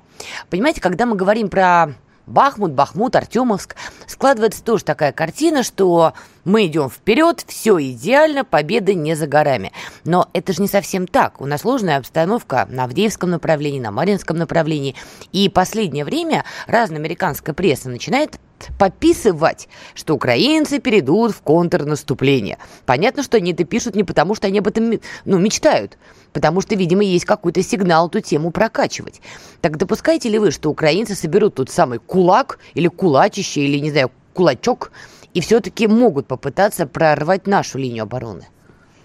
понимаете, 0.50 0.80
когда 0.80 1.04
мы 1.04 1.16
говорим 1.16 1.48
про 1.48 1.94
Бахмут, 2.26 2.72
Бахмут, 2.72 3.16
Артемовск, 3.16 3.74
складывается 4.06 4.62
тоже 4.62 4.84
такая 4.84 5.10
картина, 5.10 5.64
что 5.64 6.14
мы 6.44 6.66
идем 6.66 6.88
вперед, 6.88 7.44
все 7.46 7.78
идеально, 7.80 8.44
победа 8.44 8.94
не 8.94 9.14
за 9.14 9.26
горами. 9.26 9.72
Но 10.04 10.28
это 10.32 10.52
же 10.52 10.62
не 10.62 10.68
совсем 10.68 11.06
так. 11.06 11.40
У 11.40 11.46
нас 11.46 11.62
сложная 11.62 11.98
обстановка 11.98 12.66
на 12.70 12.84
Авдеевском 12.84 13.30
направлении, 13.30 13.80
на 13.80 13.90
Маринском 13.90 14.36
направлении. 14.36 14.94
И 15.32 15.48
последнее 15.48 16.04
время 16.04 16.44
разная 16.66 16.98
американская 16.98 17.54
пресса 17.54 17.88
начинает 17.88 18.38
пописывать, 18.78 19.68
что 19.94 20.14
украинцы 20.14 20.80
перейдут 20.80 21.32
в 21.32 21.40
контрнаступление. 21.40 22.58
Понятно, 22.84 23.22
что 23.22 23.38
они 23.38 23.52
это 23.52 23.64
пишут 23.64 23.94
не 23.94 24.04
потому, 24.04 24.34
что 24.34 24.46
они 24.46 24.58
об 24.58 24.68
этом 24.68 25.00
ну, 25.24 25.38
мечтают, 25.38 25.96
потому 26.32 26.60
что, 26.60 26.74
видимо, 26.74 27.02
есть 27.02 27.24
какой-то 27.24 27.62
сигнал 27.62 28.08
эту 28.08 28.20
тему 28.20 28.50
прокачивать. 28.50 29.20
Так 29.60 29.78
допускаете 29.78 30.28
ли 30.28 30.38
вы, 30.38 30.50
что 30.50 30.70
украинцы 30.70 31.14
соберут 31.14 31.54
тот 31.54 31.70
самый 31.70 31.98
кулак 31.98 32.58
или 32.74 32.88
кулачище, 32.88 33.62
или, 33.62 33.78
не 33.78 33.90
знаю, 33.90 34.10
кулачок, 34.34 34.92
и 35.34 35.40
все-таки 35.40 35.86
могут 35.86 36.26
попытаться 36.26 36.86
прорвать 36.86 37.46
нашу 37.46 37.78
линию 37.78 38.04
обороны? 38.04 38.46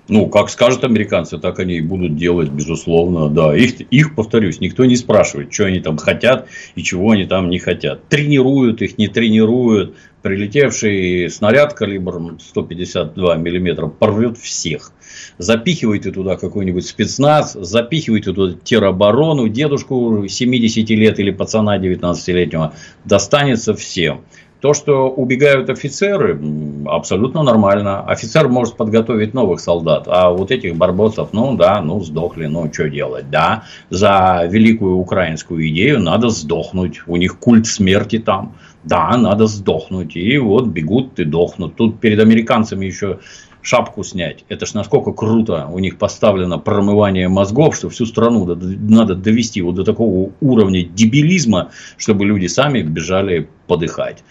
Ну, 0.08 0.28
как 0.28 0.52
скажут 0.52 0.84
американцы, 0.84 1.40
так 1.40 1.58
они 1.58 1.78
и 1.78 1.82
будут 1.82 2.16
делать, 2.16 2.50
безусловно, 2.50 3.28
да. 3.28 3.56
Их, 3.56 3.82
их, 3.90 4.14
повторюсь, 4.14 4.60
никто 4.60 4.86
не 4.86 4.96
спрашивает, 4.96 5.52
что 5.52 5.66
они 5.66 5.80
там 5.80 5.98
хотят 5.98 6.48
и 6.76 6.84
чего 6.84 7.12
они 7.12 7.26
там 7.26 7.50
не 7.50 7.58
хотят. 7.58 8.08
Тренируют 8.08 8.84
их, 8.84 9.00
не 9.00 9.08
тренируют. 9.08 9.96
Прилетевший 10.22 11.30
снаряд 11.30 11.74
калибром 11.74 12.40
152 12.40 13.36
миллиметра 13.36 13.88
порвет 13.88 14.38
всех. 14.38 14.92
Запихивайте 15.38 16.12
туда 16.12 16.36
какой-нибудь 16.36 16.86
спецназ, 16.86 17.54
запихивайте 17.54 18.34
туда 18.34 18.58
тероборону, 18.64 19.48
дедушку 19.50 20.26
70 20.28 20.90
лет 20.92 21.20
или 21.20 21.30
пацана 21.30 21.78
19-летнего, 21.78 22.74
достанется 23.06 23.76
всем. 23.76 24.22
То, 24.66 24.74
что 24.74 25.12
убегают 25.12 25.70
офицеры, 25.70 26.42
абсолютно 26.88 27.44
нормально. 27.44 28.02
Офицер 28.02 28.50
может 28.50 28.78
подготовить 28.78 29.36
новых 29.36 29.60
солдат, 29.60 30.06
а 30.08 30.32
вот 30.32 30.50
этих 30.50 30.76
барбосов, 30.76 31.34
ну 31.34 31.56
да, 31.56 31.84
ну 31.84 32.02
сдохли, 32.02 32.48
ну 32.48 32.74
что 32.74 32.90
делать, 32.90 33.30
да. 33.30 33.66
За 33.92 34.50
великую 34.50 34.96
украинскую 34.96 35.70
идею 35.70 36.00
надо 36.00 36.30
сдохнуть, 36.30 37.04
у 37.06 37.16
них 37.16 37.38
культ 37.38 37.68
смерти 37.68 38.18
там, 38.18 38.56
да, 38.84 39.16
надо 39.18 39.46
сдохнуть. 39.46 40.16
И 40.16 40.36
вот 40.40 40.66
бегут 40.66 41.20
и 41.20 41.26
дохнут. 41.26 41.76
Тут 41.76 42.00
перед 42.00 42.20
американцами 42.20 42.88
еще 42.88 43.20
шапку 43.62 44.04
снять. 44.04 44.46
Это 44.50 44.66
ж 44.66 44.74
насколько 44.74 45.12
круто 45.12 45.68
у 45.72 45.78
них 45.78 46.00
поставлено 46.00 46.58
промывание 46.58 47.28
мозгов, 47.28 47.76
что 47.76 47.90
всю 47.90 48.08
страну 48.08 48.46
надо 48.46 49.14
довести 49.14 49.62
вот 49.62 49.76
до 49.76 49.84
такого 49.84 50.32
уровня 50.42 50.84
дебилизма, 50.84 51.70
чтобы 51.98 52.26
люди 52.26 52.48
сами 52.48 52.82
бежали 52.82 53.48
подыхать. 53.68 54.24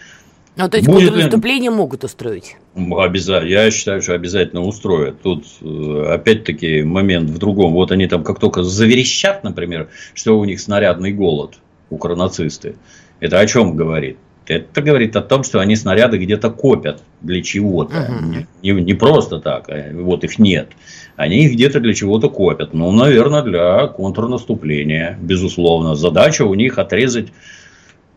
Ну, 0.55 0.69
то 0.69 0.77
есть 0.77 0.87
Будет 0.87 1.09
контрнаступление 1.09 1.69
ли... 1.69 1.75
могут 1.75 2.03
устроить? 2.03 2.55
Обязательно. 2.75 3.49
Я 3.49 3.71
считаю, 3.71 4.01
что 4.01 4.13
обязательно 4.13 4.61
устроят. 4.61 5.21
Тут, 5.21 5.45
э, 5.61 6.05
опять-таки, 6.13 6.83
момент 6.83 7.29
в 7.29 7.37
другом. 7.37 7.73
Вот 7.73 7.91
они 7.91 8.07
там 8.07 8.23
как 8.23 8.39
только 8.39 8.63
заверещат, 8.63 9.43
например, 9.43 9.89
что 10.13 10.39
у 10.39 10.45
них 10.45 10.61
снарядный 10.61 11.11
голод, 11.11 11.55
укронацисты. 11.89 12.75
Это 13.19 13.39
о 13.39 13.47
чем 13.47 13.75
говорит? 13.75 14.17
Это 14.47 14.81
говорит 14.81 15.15
о 15.15 15.21
том, 15.21 15.43
что 15.43 15.59
они 15.59 15.75
снаряды 15.75 16.17
где-то 16.17 16.51
копят 16.51 17.01
для 17.21 17.41
чего-то. 17.41 17.97
Угу. 17.97 18.45
Не, 18.61 18.71
не 18.71 18.93
просто 18.93 19.39
так, 19.39 19.69
а 19.69 19.91
вот 19.93 20.23
их 20.23 20.37
нет. 20.37 20.69
Они 21.15 21.45
их 21.45 21.53
где-то 21.53 21.79
для 21.79 21.93
чего-то 21.93 22.29
копят. 22.29 22.73
Ну, 22.73 22.91
наверное, 22.91 23.41
для 23.41 23.87
контрнаступления, 23.87 25.17
безусловно. 25.21 25.95
Задача 25.95 26.45
у 26.45 26.53
них 26.53 26.77
отрезать 26.77 27.29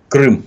Крым 0.09 0.45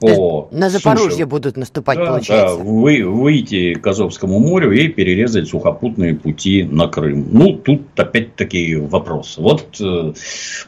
по 0.00 0.48
На 0.50 0.70
Запорожье 0.70 1.10
суше. 1.10 1.26
будут 1.26 1.56
наступать, 1.56 1.98
да, 1.98 2.06
получается. 2.06 2.56
Да, 2.56 2.62
вы, 2.62 3.04
выйти 3.04 3.74
к 3.74 3.86
Азовскому 3.86 4.38
морю 4.38 4.72
и 4.72 4.88
перерезать 4.88 5.48
сухопутные 5.48 6.14
пути 6.14 6.64
на 6.64 6.88
Крым. 6.88 7.28
Ну, 7.30 7.52
тут 7.54 7.82
опять-таки 7.96 8.76
вопрос. 8.76 9.36
Вот, 9.38 9.80
э, 9.80 10.12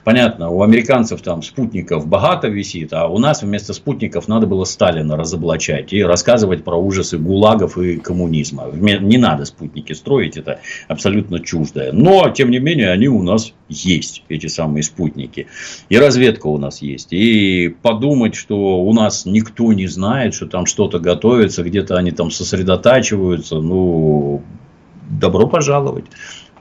понятно, 0.04 0.50
у 0.50 0.62
американцев 0.62 1.22
там 1.22 1.42
спутников 1.42 2.06
богато 2.06 2.48
висит, 2.48 2.92
а 2.92 3.08
у 3.08 3.18
нас 3.18 3.42
вместо 3.42 3.72
спутников 3.72 4.28
надо 4.28 4.46
было 4.46 4.64
Сталина 4.64 5.16
разоблачать 5.16 5.92
и 5.92 6.02
рассказывать 6.02 6.64
про 6.64 6.76
ужасы 6.76 7.18
гулагов 7.18 7.78
и 7.78 7.96
коммунизма. 7.96 8.66
Не 8.72 9.18
надо 9.18 9.44
спутники 9.44 9.92
строить, 9.92 10.36
это 10.36 10.60
абсолютно 10.88 11.40
чуждое. 11.40 11.92
Но, 11.92 12.30
тем 12.30 12.50
не 12.50 12.58
менее, 12.58 12.90
они 12.90 13.08
у 13.08 13.22
нас 13.22 13.52
есть, 13.68 14.22
эти 14.28 14.46
самые 14.46 14.82
спутники. 14.82 15.48
И 15.88 15.98
разведка 15.98 16.46
у 16.46 16.58
нас 16.58 16.82
есть. 16.82 17.08
И 17.12 17.74
подумать, 17.82 18.34
что 18.34 18.80
у 18.82 18.92
нас 18.92 19.26
никто 19.26 19.72
не 19.72 19.86
знает, 19.86 20.34
что 20.34 20.46
там 20.46 20.66
что-то 20.66 20.98
готовится, 20.98 21.62
где-то 21.62 21.96
они 21.96 22.10
там 22.10 22.30
сосредотачиваются, 22.30 23.56
ну, 23.56 24.42
добро 25.10 25.46
пожаловать. 25.46 26.06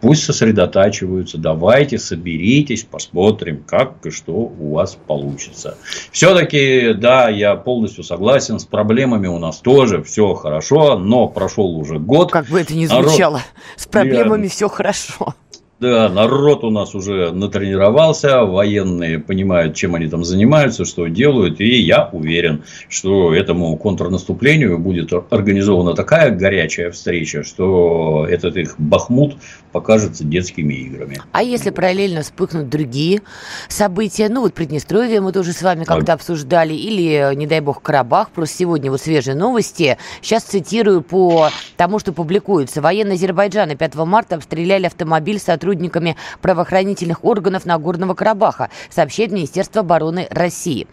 Пусть 0.01 0.23
сосредотачиваются, 0.23 1.37
давайте 1.37 1.97
соберитесь, 1.97 2.83
посмотрим, 2.83 3.63
как 3.65 4.05
и 4.05 4.11
что 4.11 4.33
у 4.33 4.73
вас 4.73 4.97
получится. 5.07 5.77
Все-таки, 6.11 6.93
да, 6.93 7.29
я 7.29 7.55
полностью 7.55 8.03
согласен, 8.03 8.59
с 8.59 8.65
проблемами 8.65 9.27
у 9.27 9.39
нас 9.39 9.59
тоже 9.59 10.03
все 10.03 10.33
хорошо, 10.33 10.99
но 10.99 11.27
прошел 11.27 11.77
уже 11.77 11.97
год. 11.97 12.31
Как 12.31 12.47
бы 12.47 12.59
это 12.59 12.75
ни 12.75 12.85
звучало, 12.85 13.37
народ... 13.37 13.47
с 13.77 13.87
проблемами 13.87 14.43
я... 14.43 14.49
все 14.49 14.67
хорошо. 14.67 15.33
Да, 15.77 16.07
народ 16.07 16.63
у 16.63 16.69
нас 16.69 16.95
уже 16.95 17.31
натренировался, 17.31 18.45
военные 18.45 19.19
понимают, 19.19 19.75
чем 19.75 19.93
они 19.95 20.07
там 20.07 20.23
занимаются, 20.23 20.85
что 20.85 21.07
делают, 21.07 21.59
и 21.59 21.81
я 21.81 22.09
уверен, 22.13 22.63
что 22.88 23.35
этому 23.35 23.75
контрнаступлению 23.75 24.79
будет 24.79 25.11
организована 25.29 25.93
такая 25.93 26.31
горячая 26.31 26.91
встреча, 26.91 27.43
что 27.43 28.25
этот 28.29 28.55
их 28.55 28.75
Бахмут 28.77 29.35
покажется 29.73 30.23
детскими 30.23 30.75
играми. 30.75 31.19
А 31.33 31.43
если 31.43 31.71
параллельно 31.71 32.21
вспыхнут 32.21 32.69
другие 32.69 33.21
события, 33.67 34.29
ну 34.29 34.41
вот 34.41 34.53
Приднестровье 34.53 35.19
мы 35.19 35.33
тоже 35.33 35.51
с 35.51 35.61
вами 35.61 35.83
как-то 35.83 36.13
а... 36.13 36.15
обсуждали, 36.15 36.73
или, 36.73 37.35
не 37.35 37.47
дай 37.47 37.59
бог, 37.59 37.81
Карабах, 37.81 38.29
просто 38.29 38.59
сегодня 38.59 38.89
вот 38.89 39.01
свежие 39.01 39.35
новости, 39.35 39.97
сейчас 40.21 40.43
цитирую 40.43 41.01
по 41.01 41.49
тому, 41.75 41.99
что 41.99 42.13
публикуется. 42.13 42.81
Военные 42.81 43.15
Азербайджана 43.15 43.75
5 43.75 43.95
марта 43.95 44.35
обстреляли 44.35 44.85
автомобиль 44.85 45.38
сотрудников 45.38 45.64
сотрудниками 45.65 46.15
правоохранительных 46.41 47.25
органов 47.25 47.65
Нагорного 47.65 48.13
Карабаха, 48.13 48.69
сообщает 48.91 49.32
Министерство 49.32 49.82
обороны 49.82 50.28
России. 50.30 50.88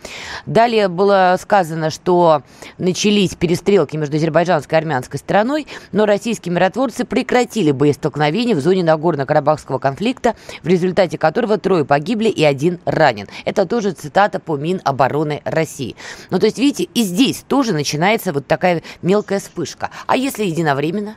Далее 0.47 0.89
было 0.89 1.37
сказано, 1.39 1.91
что 1.91 2.43
начались 2.79 3.35
перестрелки 3.35 3.99
между 3.99 4.17
азербайджанской 4.17 4.79
и 4.79 4.81
армянской 4.81 5.19
стороной, 5.19 5.67
но 5.93 6.07
российские 6.07 6.55
миротворцы 6.55 7.05
прекратили 7.05 7.71
боестолкновения 7.71 8.55
в 8.55 8.61
зоне 8.61 8.83
Нагорно-Карабахского 8.83 9.79
конфликта, 9.79 10.37
в 10.63 10.69
результате 10.69 11.19
которого 11.19 11.59
трое 11.59 11.85
погибли 11.85 12.31
и 12.31 12.43
один 12.43 12.81
ранен. 12.87 13.27
Это 13.45 13.67
тоже 13.67 13.93
цитата 13.93 14.41
по 14.41 14.57
Минобороны 14.57 15.43
России. 15.45 15.97
Ну, 16.31 16.39
то 16.39 16.47
есть, 16.47 16.59
видите, 16.59 16.85
и 16.95 17.03
здесь 17.03 17.45
тоже 17.47 17.75
начинается 17.75 18.33
вот 18.33 18.47
такая 18.47 18.83
мелкая 19.03 19.39
вспышка. 19.39 19.91
А 20.07 20.17
если 20.17 20.47
единовременно? 20.47 21.17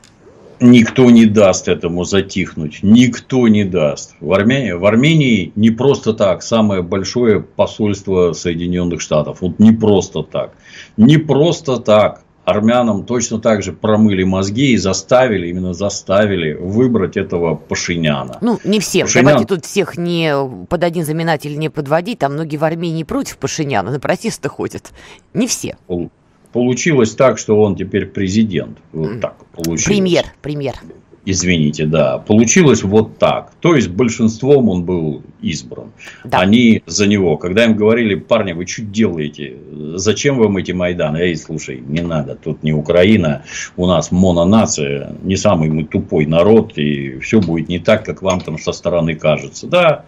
Никто 0.60 1.10
не 1.10 1.26
даст 1.26 1.68
этому 1.68 2.04
затихнуть. 2.04 2.80
Никто 2.82 3.48
не 3.48 3.64
даст. 3.64 4.16
В 4.20 4.34
Армении, 4.34 4.72
в 4.72 4.86
Армении 4.86 5.52
не 5.56 5.72
просто 5.72 6.14
так. 6.14 6.44
Самое 6.44 6.82
большое 6.82 7.42
посольство 7.42 8.34
Соединенных 8.34 9.02
Штатов. 9.02 9.42
Вот 9.42 9.60
не 9.60 9.72
просто 9.72 10.24
так. 10.24 10.54
Не 10.98 11.18
просто 11.18 11.78
так. 11.78 12.22
Армянам 12.46 13.06
точно 13.06 13.40
так 13.40 13.64
же 13.64 13.74
промыли 13.74 14.24
мозги 14.24 14.74
и 14.74 14.78
заставили, 14.78 15.48
именно 15.48 15.74
заставили 15.74 16.54
выбрать 16.54 17.18
этого 17.18 17.56
Пашиняна. 17.56 18.38
Ну, 18.42 18.60
не 18.64 18.80
всем. 18.80 19.08
Пашинян... 19.08 19.26
Давайте 19.26 19.48
тут 19.48 19.66
всех 19.66 19.98
не 19.98 20.32
под 20.70 20.84
один 20.84 21.04
знаменатель 21.04 21.58
не 21.58 21.70
подводить. 21.70 22.20
Там 22.20 22.34
многие 22.34 22.58
в 22.58 22.64
Армении 22.64 23.04
против 23.04 23.38
Пашиняна 23.38 23.90
на 23.92 24.00
протесты 24.00 24.48
ходят. 24.48 24.92
Не 25.34 25.48
все 25.48 25.76
получилось 26.56 27.14
так, 27.16 27.38
что 27.38 27.62
он 27.62 27.76
теперь 27.76 28.06
президент. 28.06 28.78
Вот 28.94 29.20
так 29.20 29.36
получилось. 29.52 29.84
Премьер, 29.84 30.24
премьер. 30.42 30.76
Извините, 31.26 31.86
да. 31.86 32.20
Получилось 32.20 32.82
вот 32.82 33.18
так. 33.18 33.52
То 33.60 33.76
есть, 33.76 33.90
большинством 33.90 34.70
он 34.70 34.86
был 34.86 35.22
избран. 35.42 35.92
Да. 36.24 36.40
Они 36.40 36.82
за 36.86 37.08
него. 37.08 37.36
Когда 37.36 37.66
им 37.66 37.76
говорили, 37.76 38.16
парни, 38.16 38.54
вы 38.54 38.66
что 38.68 38.84
делаете? 38.84 39.58
Зачем 39.96 40.38
вам 40.38 40.56
эти 40.56 40.72
Майданы? 40.72 41.18
Эй, 41.18 41.36
слушай, 41.36 41.84
не 41.86 42.02
надо. 42.02 42.36
Тут 42.36 42.64
не 42.64 42.72
Украина. 42.72 43.44
У 43.76 43.86
нас 43.86 44.12
мононация. 44.12 45.14
Не 45.24 45.36
самый 45.36 45.70
мы 45.70 45.84
тупой 45.84 46.26
народ. 46.26 46.78
И 46.78 47.20
все 47.20 47.42
будет 47.42 47.68
не 47.68 47.80
так, 47.80 48.06
как 48.06 48.22
вам 48.22 48.40
там 48.40 48.58
со 48.60 48.72
стороны 48.72 49.16
кажется. 49.16 49.68
Да, 49.68 50.06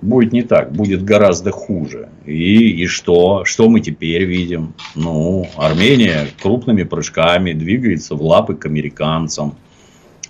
будет 0.00 0.32
не 0.32 0.42
так, 0.42 0.72
будет 0.72 1.04
гораздо 1.04 1.50
хуже. 1.50 2.08
И, 2.24 2.82
и 2.82 2.86
что? 2.86 3.44
Что 3.44 3.68
мы 3.68 3.80
теперь 3.80 4.24
видим? 4.24 4.74
Ну, 4.94 5.48
Армения 5.56 6.28
крупными 6.40 6.84
прыжками 6.84 7.52
двигается 7.52 8.14
в 8.14 8.22
лапы 8.22 8.54
к 8.54 8.66
американцам. 8.66 9.54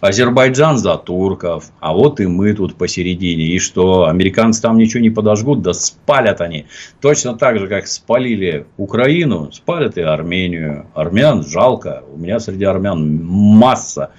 Азербайджан 0.01 0.79
за 0.79 0.97
турков, 0.97 1.73
а 1.81 1.93
вот 1.93 2.21
и 2.21 2.27
мы 2.27 2.55
тут 2.55 2.77
посередине. 2.77 3.47
И 3.47 3.59
что, 3.59 4.07
американцы 4.07 4.63
там 4.63 4.79
ничего 4.79 5.01
не 5.01 5.11
подожгут, 5.11 5.61
да 5.61 5.75
спалят 5.75 6.41
они. 6.41 6.67
Точно 7.01 7.37
так 7.37 7.59
же, 7.59 7.67
как 7.67 7.89
спалили 7.89 8.67
Украину, 8.77 9.51
спалят 9.53 9.99
и 9.99 10.03
Армению. 10.03 10.87
Армян 10.95 11.45
жалко. 11.45 12.05
У 12.15 12.17
меня 12.17 12.39
среди 12.39 12.65
армян 12.65 13.25
масса 13.25 14.11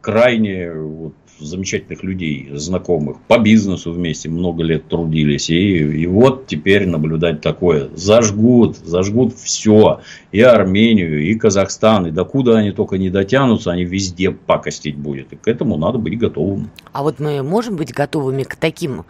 крайне 0.00 0.72
вот, 0.72 1.14
замечательных 1.40 2.02
людей, 2.02 2.48
знакомых, 2.54 3.18
по 3.28 3.38
бизнесу 3.38 3.92
вместе 3.92 4.28
много 4.28 4.62
лет 4.62 4.88
трудились. 4.88 5.50
И, 5.50 5.78
и 5.78 6.06
вот 6.06 6.46
теперь 6.46 6.86
наблюдать 6.86 7.40
такое. 7.40 7.88
Зажгут, 7.94 8.76
зажгут 8.78 9.34
все. 9.36 10.00
И 10.32 10.40
Армению, 10.40 11.22
и 11.22 11.34
Казахстан. 11.34 12.06
И 12.06 12.10
докуда 12.10 12.58
они 12.58 12.72
только 12.72 12.98
не 12.98 13.10
дотянутся, 13.10 13.72
они 13.72 13.84
везде 13.84 14.30
пакостить 14.30 14.96
будет. 14.96 15.32
И 15.32 15.36
к 15.36 15.48
этому 15.48 15.76
надо 15.76 15.98
быть 15.98 16.18
готовым. 16.18 16.70
А 16.92 17.02
вот 17.02 17.20
мы 17.20 17.42
можем 17.42 17.76
быть 17.76 17.92
готовыми 17.92 18.42
к 18.42 18.56
таким, 18.56 19.04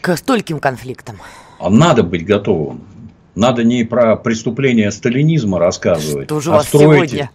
к 0.00 0.16
стольким 0.16 0.60
конфликтам? 0.60 1.16
А 1.58 1.70
надо 1.70 2.02
быть 2.02 2.24
готовым. 2.24 2.82
Надо 3.34 3.62
не 3.62 3.84
про 3.84 4.16
преступления 4.16 4.90
сталинизма 4.90 5.60
рассказывать, 5.60 6.26
Что 6.26 6.40
же 6.40 6.52
а 6.52 6.62
строить, 6.62 7.10
сегодня? 7.10 7.30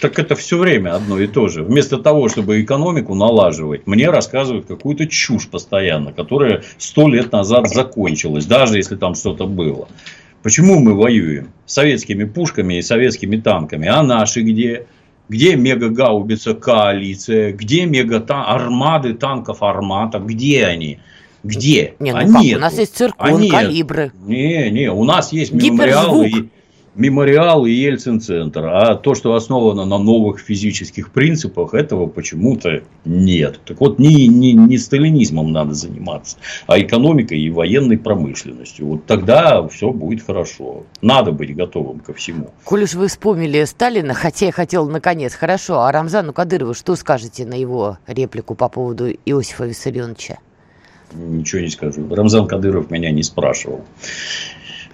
Так 0.00 0.18
это 0.18 0.34
все 0.34 0.58
время 0.58 0.94
одно 0.94 1.18
и 1.18 1.26
то 1.26 1.48
же. 1.48 1.62
Вместо 1.62 1.98
того, 1.98 2.28
чтобы 2.28 2.60
экономику 2.60 3.14
налаживать, 3.14 3.86
мне 3.86 4.10
рассказывают 4.10 4.66
какую-то 4.66 5.06
чушь 5.06 5.48
постоянно, 5.48 6.12
которая 6.12 6.62
сто 6.78 7.08
лет 7.08 7.32
назад 7.32 7.68
закончилась, 7.68 8.44
даже 8.46 8.76
если 8.76 8.96
там 8.96 9.14
что-то 9.14 9.46
было. 9.46 9.88
Почему 10.42 10.78
мы 10.78 10.94
воюем? 10.94 11.48
Советскими 11.64 12.24
пушками 12.24 12.74
и 12.74 12.82
советскими 12.82 13.36
танками. 13.36 13.88
А 13.88 14.02
наши 14.02 14.42
где? 14.42 14.86
Где 15.28 15.56
мега-гаубица 15.56 16.54
коалиция? 16.54 17.52
Где 17.52 17.84
мега-армады 17.86 19.14
танков 19.14 19.62
армата? 19.62 20.18
Где 20.18 20.66
они? 20.66 21.00
Где? 21.42 21.94
Не, 21.98 22.12
ну 22.12 22.18
а 22.18 22.20
как? 22.20 22.42
Нету. 22.42 22.58
У 22.58 22.60
нас 22.60 22.78
есть 22.78 22.96
циркон, 22.96 23.42
а 23.42 23.48
калибры. 23.48 24.12
Не, 24.24 24.70
не, 24.70 24.90
у 24.90 25.04
нас 25.04 25.32
есть 25.32 25.52
мемориалы 25.52 26.28
и 26.28 26.48
мемориал 26.96 27.66
и 27.66 27.70
Ельцин-центр. 27.70 28.64
А 28.66 28.94
то, 28.94 29.14
что 29.14 29.34
основано 29.34 29.84
на 29.84 29.98
новых 29.98 30.40
физических 30.40 31.10
принципах, 31.10 31.74
этого 31.74 32.06
почему-то 32.06 32.82
нет. 33.04 33.60
Так 33.64 33.80
вот, 33.80 33.98
не, 33.98 34.26
не, 34.26 34.52
не 34.52 34.78
сталинизмом 34.78 35.52
надо 35.52 35.74
заниматься, 35.74 36.38
а 36.66 36.80
экономикой 36.80 37.38
и 37.38 37.50
военной 37.50 37.98
промышленностью. 37.98 38.86
Вот 38.86 39.06
тогда 39.06 39.66
все 39.68 39.92
будет 39.92 40.24
хорошо. 40.24 40.84
Надо 41.02 41.32
быть 41.32 41.54
готовым 41.54 42.00
ко 42.00 42.14
всему. 42.14 42.50
Коль 42.64 42.84
уж 42.84 42.94
вы 42.94 43.08
вспомнили 43.08 43.64
Сталина, 43.64 44.14
хотя 44.14 44.46
я 44.46 44.52
хотел 44.52 44.88
наконец, 44.88 45.34
хорошо, 45.34 45.82
а 45.82 45.92
Рамзану 45.92 46.32
Кадырову 46.32 46.74
что 46.74 46.96
скажете 46.96 47.44
на 47.44 47.54
его 47.54 47.98
реплику 48.06 48.54
по 48.54 48.68
поводу 48.68 49.08
Иосифа 49.24 49.66
Виссарионовича? 49.66 50.38
Ничего 51.12 51.62
не 51.62 51.68
скажу. 51.68 52.06
Рамзан 52.12 52.46
Кадыров 52.46 52.90
меня 52.90 53.10
не 53.10 53.22
спрашивал. 53.22 53.84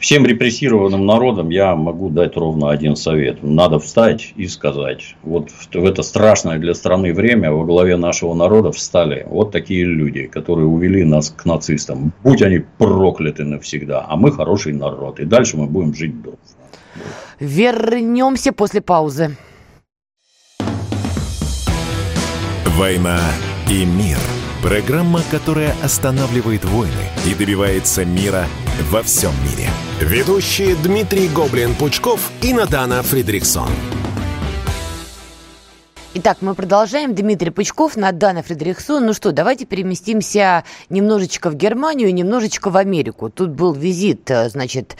Всем 0.02 0.26
репрессированным 0.26 1.06
народам 1.06 1.50
я 1.50 1.76
могу 1.76 2.10
дать 2.10 2.36
ровно 2.36 2.70
один 2.70 2.96
совет. 2.96 3.40
Надо 3.44 3.78
встать 3.78 4.32
и 4.34 4.48
сказать. 4.48 5.14
Вот 5.22 5.50
в 5.72 5.84
это 5.84 6.02
страшное 6.02 6.58
для 6.58 6.74
страны 6.74 7.14
время 7.14 7.52
во 7.52 7.64
главе 7.64 7.96
нашего 7.96 8.34
народа 8.34 8.72
встали 8.72 9.24
вот 9.30 9.52
такие 9.52 9.84
люди, 9.84 10.26
которые 10.26 10.66
увели 10.66 11.04
нас 11.04 11.30
к 11.30 11.44
нацистам. 11.44 12.12
Будь 12.24 12.42
они 12.42 12.64
прокляты 12.78 13.44
навсегда. 13.44 14.04
А 14.08 14.16
мы 14.16 14.32
хороший 14.32 14.72
народ. 14.72 15.20
И 15.20 15.24
дальше 15.24 15.56
мы 15.56 15.66
будем 15.66 15.94
жить 15.94 16.20
дружно. 16.20 16.40
Вернемся 17.38 18.52
после 18.52 18.80
паузы. 18.80 19.36
Война 22.76 23.20
и 23.70 23.84
мир. 23.84 24.18
Программа, 24.62 25.20
которая 25.28 25.74
останавливает 25.82 26.64
войны 26.64 26.92
и 27.26 27.34
добивается 27.34 28.04
мира 28.04 28.46
во 28.92 29.02
всем 29.02 29.32
мире. 29.42 29.68
Ведущие 30.00 30.76
Дмитрий 30.76 31.28
Гоблин-Пучков 31.28 32.30
и 32.42 32.54
Надана 32.54 33.02
Фридриксон. 33.02 33.68
Итак, 36.14 36.38
мы 36.42 36.54
продолжаем. 36.54 37.14
Дмитрий 37.14 37.50
Пучков, 37.50 37.96
Надана 37.96 38.42
Фредериксон. 38.42 39.06
Ну 39.06 39.14
что, 39.14 39.32
давайте 39.32 39.64
переместимся 39.64 40.62
немножечко 40.90 41.50
в 41.50 41.56
Германию, 41.56 42.14
немножечко 42.14 42.70
в 42.70 42.76
Америку. 42.76 43.30
Тут 43.30 43.50
был 43.50 43.72
визит, 43.72 44.30
э, 44.30 44.48
значит, 44.50 44.96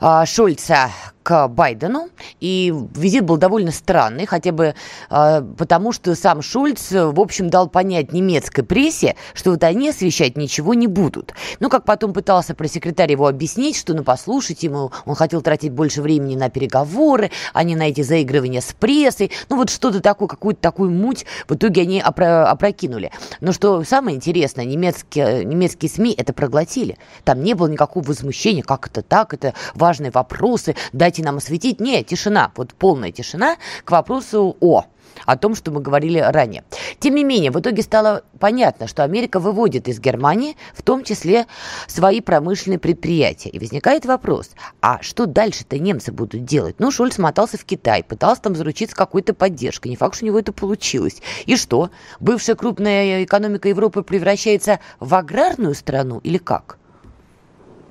э, 0.00 0.24
Шольца 0.26 0.90
к 1.24 1.48
Байдену, 1.48 2.10
и 2.38 2.72
визит 2.94 3.24
был 3.24 3.38
довольно 3.38 3.72
странный, 3.72 4.26
хотя 4.26 4.52
бы 4.52 4.74
э, 5.10 5.42
потому, 5.56 5.90
что 5.92 6.14
сам 6.14 6.42
Шульц, 6.42 6.92
в 6.92 7.18
общем, 7.18 7.48
дал 7.50 7.68
понять 7.68 8.12
немецкой 8.12 8.62
прессе, 8.62 9.16
что 9.32 9.50
вот 9.50 9.64
они 9.64 9.88
освещать 9.88 10.36
ничего 10.36 10.74
не 10.74 10.86
будут. 10.86 11.32
Ну, 11.60 11.70
как 11.70 11.84
потом 11.84 12.12
пытался 12.12 12.54
пресс-секретарь 12.54 13.10
его 13.10 13.26
объяснить, 13.26 13.76
что, 13.76 13.94
ну, 13.94 14.04
послушайте, 14.04 14.66
ему 14.66 14.92
он 15.06 15.14
хотел 15.14 15.40
тратить 15.40 15.72
больше 15.72 16.02
времени 16.02 16.36
на 16.36 16.50
переговоры, 16.50 17.30
а 17.54 17.64
не 17.64 17.74
на 17.74 17.88
эти 17.88 18.02
заигрывания 18.02 18.60
с 18.60 18.74
прессой. 18.74 19.30
Ну, 19.48 19.56
вот 19.56 19.70
что-то 19.70 20.00
такое, 20.00 20.28
какую-то 20.28 20.60
такую 20.60 20.90
муть 20.90 21.24
в 21.48 21.54
итоге 21.54 21.82
они 21.82 22.00
опро- 22.00 22.44
опрокинули. 22.44 23.10
Но 23.40 23.52
что 23.52 23.82
самое 23.82 24.16
интересное, 24.16 24.66
немецкие, 24.66 25.44
немецкие 25.46 25.90
СМИ 25.90 26.14
это 26.18 26.34
проглотили. 26.34 26.98
Там 27.24 27.42
не 27.42 27.54
было 27.54 27.68
никакого 27.68 28.04
возмущения, 28.04 28.62
как 28.62 28.88
это 28.88 29.00
так, 29.00 29.32
это 29.32 29.54
важные 29.74 30.10
вопросы, 30.10 30.76
дайте 31.14 31.22
нам 31.22 31.36
осветить. 31.36 31.80
Нет, 31.80 32.06
тишина, 32.06 32.50
вот 32.56 32.74
полная 32.74 33.12
тишина 33.12 33.56
к 33.84 33.90
вопросу 33.92 34.56
о 34.60 34.84
о 35.26 35.36
том, 35.36 35.54
что 35.54 35.70
мы 35.70 35.80
говорили 35.80 36.18
ранее. 36.18 36.64
Тем 36.98 37.14
не 37.14 37.22
менее, 37.22 37.52
в 37.52 37.60
итоге 37.60 37.82
стало 37.82 38.24
понятно, 38.40 38.88
что 38.88 39.04
Америка 39.04 39.38
выводит 39.38 39.86
из 39.86 40.00
Германии 40.00 40.56
в 40.74 40.82
том 40.82 41.04
числе 41.04 41.46
свои 41.86 42.20
промышленные 42.20 42.80
предприятия. 42.80 43.48
И 43.48 43.60
возникает 43.60 44.06
вопрос, 44.06 44.50
а 44.82 45.00
что 45.02 45.26
дальше-то 45.26 45.78
немцы 45.78 46.10
будут 46.10 46.44
делать? 46.44 46.80
Ну, 46.80 46.90
Шольц 46.90 47.16
мотался 47.18 47.56
в 47.56 47.64
Китай, 47.64 48.02
пытался 48.02 48.42
там 48.42 48.56
заручиться 48.56 48.96
какой-то 48.96 49.34
поддержкой. 49.34 49.88
Не 49.88 49.96
факт, 49.96 50.16
что 50.16 50.24
у 50.24 50.28
него 50.28 50.40
это 50.40 50.52
получилось. 50.52 51.22
И 51.46 51.56
что? 51.56 51.90
Бывшая 52.18 52.56
крупная 52.56 53.22
экономика 53.22 53.68
Европы 53.68 54.02
превращается 54.02 54.80
в 54.98 55.14
аграрную 55.14 55.76
страну 55.76 56.18
или 56.24 56.38
как? 56.38 56.78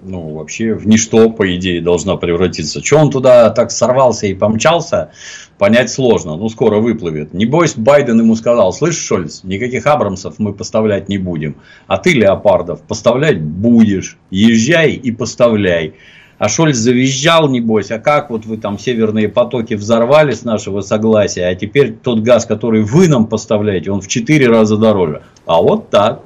Ну, 0.04 0.34
вообще 0.36 0.74
в 0.74 0.88
ничто, 0.88 1.30
по 1.30 1.56
идее, 1.56 1.82
должна 1.82 2.16
превратиться. 2.18 2.82
Че 2.82 2.98
он 2.98 3.10
туда 3.10 3.50
так 3.50 3.72
сорвался 3.72 4.28
и 4.28 4.34
помчался, 4.34 5.12
понять 5.58 5.90
сложно. 5.90 6.36
Ну, 6.36 6.50
скоро 6.50 6.80
выплывет. 6.80 7.34
Небось, 7.34 7.76
Байден 7.76 8.20
ему 8.20 8.36
сказал, 8.36 8.74
слышь, 8.74 8.98
Шольц, 8.98 9.44
никаких 9.44 9.86
Абрамсов 9.88 10.40
мы 10.40 10.54
поставлять 10.54 11.10
не 11.10 11.18
будем. 11.18 11.56
А 11.88 11.98
ты, 11.98 12.14
Леопардов, 12.14 12.82
поставлять 12.82 13.42
будешь. 13.42 14.18
Езжай 14.30 14.92
и 14.92 15.12
поставляй. 15.12 15.96
А 16.40 16.50
Шольц 16.50 16.76
завизжал, 16.76 17.48
небось, 17.48 17.92
а 17.92 18.00
как 18.00 18.30
вот 18.30 18.46
вы 18.46 18.58
там 18.58 18.78
северные 18.78 19.30
потоки 19.30 19.76
взорвали 19.76 20.34
с 20.34 20.44
нашего 20.44 20.82
согласия, 20.82 21.46
а 21.46 21.56
теперь 21.56 21.94
тот 21.94 22.20
газ, 22.20 22.46
который 22.46 22.82
вы 22.82 23.08
нам 23.08 23.28
поставляете, 23.28 23.92
он 23.92 24.02
в 24.02 24.08
4 24.08 24.48
раза 24.48 24.76
дороже. 24.76 25.22
А 25.46 25.62
вот 25.62 25.90
так 25.90 26.22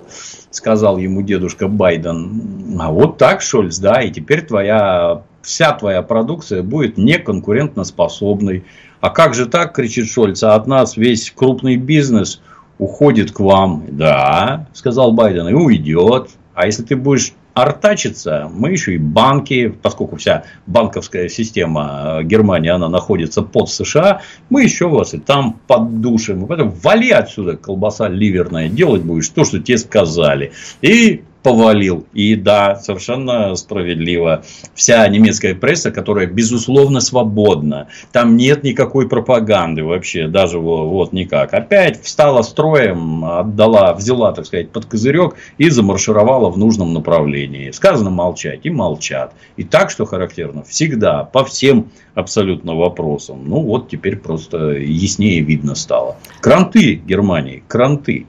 сказал 0.52 0.98
ему 0.98 1.22
дедушка 1.22 1.68
Байден. 1.68 2.80
А 2.80 2.92
вот 2.92 3.18
так, 3.18 3.42
Шольц, 3.42 3.78
да, 3.78 4.02
и 4.02 4.12
теперь 4.12 4.46
твоя, 4.46 5.24
вся 5.42 5.72
твоя 5.74 6.02
продукция 6.02 6.64
будет 6.64 6.98
неконкурентоспособной. 6.98 8.64
А 9.00 9.10
как 9.10 9.34
же 9.34 9.46
так, 9.46 9.74
кричит 9.74 10.10
Шольц, 10.10 10.44
а 10.44 10.56
от 10.56 10.68
нас 10.68 10.98
весь 10.98 11.32
крупный 11.32 11.78
бизнес 11.78 12.42
уходит 12.78 13.32
к 13.32 13.40
вам. 13.40 13.86
Да, 13.90 14.68
сказал 14.74 15.12
Байден, 15.12 15.48
и 15.48 15.54
уйдет. 15.54 16.30
А 16.54 16.66
если 16.66 16.84
ты 16.84 16.96
будешь 16.96 17.34
артачиться, 17.58 18.52
мы 18.54 18.70
еще 18.70 18.94
и 18.94 18.98
банки, 19.00 19.68
поскольку 19.68 20.18
вся 20.18 20.44
банковская 20.68 21.28
система 21.28 22.20
э, 22.20 22.24
Германии, 22.24 22.70
она 22.70 22.88
находится 22.88 23.42
под 23.42 23.68
США, 23.70 24.22
мы 24.52 24.64
еще 24.64 24.88
вас 24.88 25.16
и 25.16 25.18
там 25.18 25.60
поддушим. 25.66 26.46
Поэтому 26.46 26.70
вали 26.84 27.10
отсюда, 27.10 27.58
колбаса 27.58 28.10
ливерная, 28.10 28.70
делать 28.70 29.02
будешь 29.02 29.30
то, 29.30 29.44
что 29.44 29.60
тебе 29.60 29.80
сказали. 29.80 30.52
И 30.82 31.24
повалил. 31.44 32.06
И 32.14 32.36
да, 32.36 32.76
совершенно 32.76 33.56
справедливо. 33.56 34.44
Вся 34.74 35.08
немецкая 35.08 35.56
пресса, 35.56 35.92
которая 35.92 36.28
безусловно 36.28 37.00
свободна. 37.00 37.88
Там 38.12 38.38
нет 38.38 38.64
никакой 38.64 39.08
пропаганды 39.08 39.84
вообще, 39.84 40.28
даже 40.28 40.60
вот 40.60 41.14
никак. 41.14 41.54
Опять 41.54 42.02
встала 42.04 42.42
строем, 42.42 43.24
отдала, 43.26 43.94
взяла, 43.94 44.32
так 44.34 44.46
сказать, 44.46 44.72
под 44.72 44.86
козырек 44.86 45.36
и 45.58 45.70
замаршировала 45.70 46.50
в 46.50 46.58
нужном 46.58 46.94
направлении. 46.94 47.72
Сказано 47.72 48.10
молчать 48.10 48.62
и 48.64 48.70
молчат. 48.70 49.34
И 49.56 49.64
так, 49.64 49.90
что 49.90 50.06
характерно, 50.06 50.64
всегда, 50.64 51.24
по 51.24 51.44
всем 51.46 51.90
абсолютно 52.18 52.76
вопросам. 52.76 53.44
Ну 53.48 53.62
вот 53.62 53.90
теперь 53.90 54.18
просто 54.18 54.72
яснее 54.72 55.42
видно 55.42 55.76
стало. 55.76 56.18
Кранты 56.42 56.96
Германии, 56.96 57.64
кранты. 57.68 58.26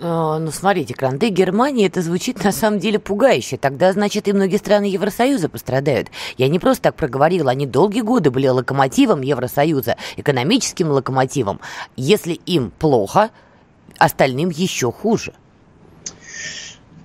Э, 0.00 0.38
ну, 0.40 0.50
смотрите, 0.50 0.94
кранты 0.94 1.28
Германии, 1.28 1.86
это 1.86 2.00
звучит 2.00 2.42
на 2.42 2.52
самом 2.52 2.78
деле 2.78 2.98
пугающе. 2.98 3.58
Тогда, 3.58 3.92
значит, 3.92 4.28
и 4.28 4.32
многие 4.32 4.56
страны 4.56 4.84
Евросоюза 4.84 5.48
пострадают. 5.48 6.08
Я 6.38 6.48
не 6.48 6.58
просто 6.58 6.84
так 6.84 6.94
проговорила, 6.94 7.50
они 7.50 7.66
долгие 7.66 8.00
годы 8.00 8.30
были 8.30 8.48
локомотивом 8.48 9.20
Евросоюза, 9.20 9.96
экономическим 10.16 10.90
локомотивом. 10.90 11.60
Если 11.96 12.32
им 12.32 12.72
плохо, 12.78 13.30
остальным 13.98 14.48
еще 14.48 14.90
хуже. 14.90 15.34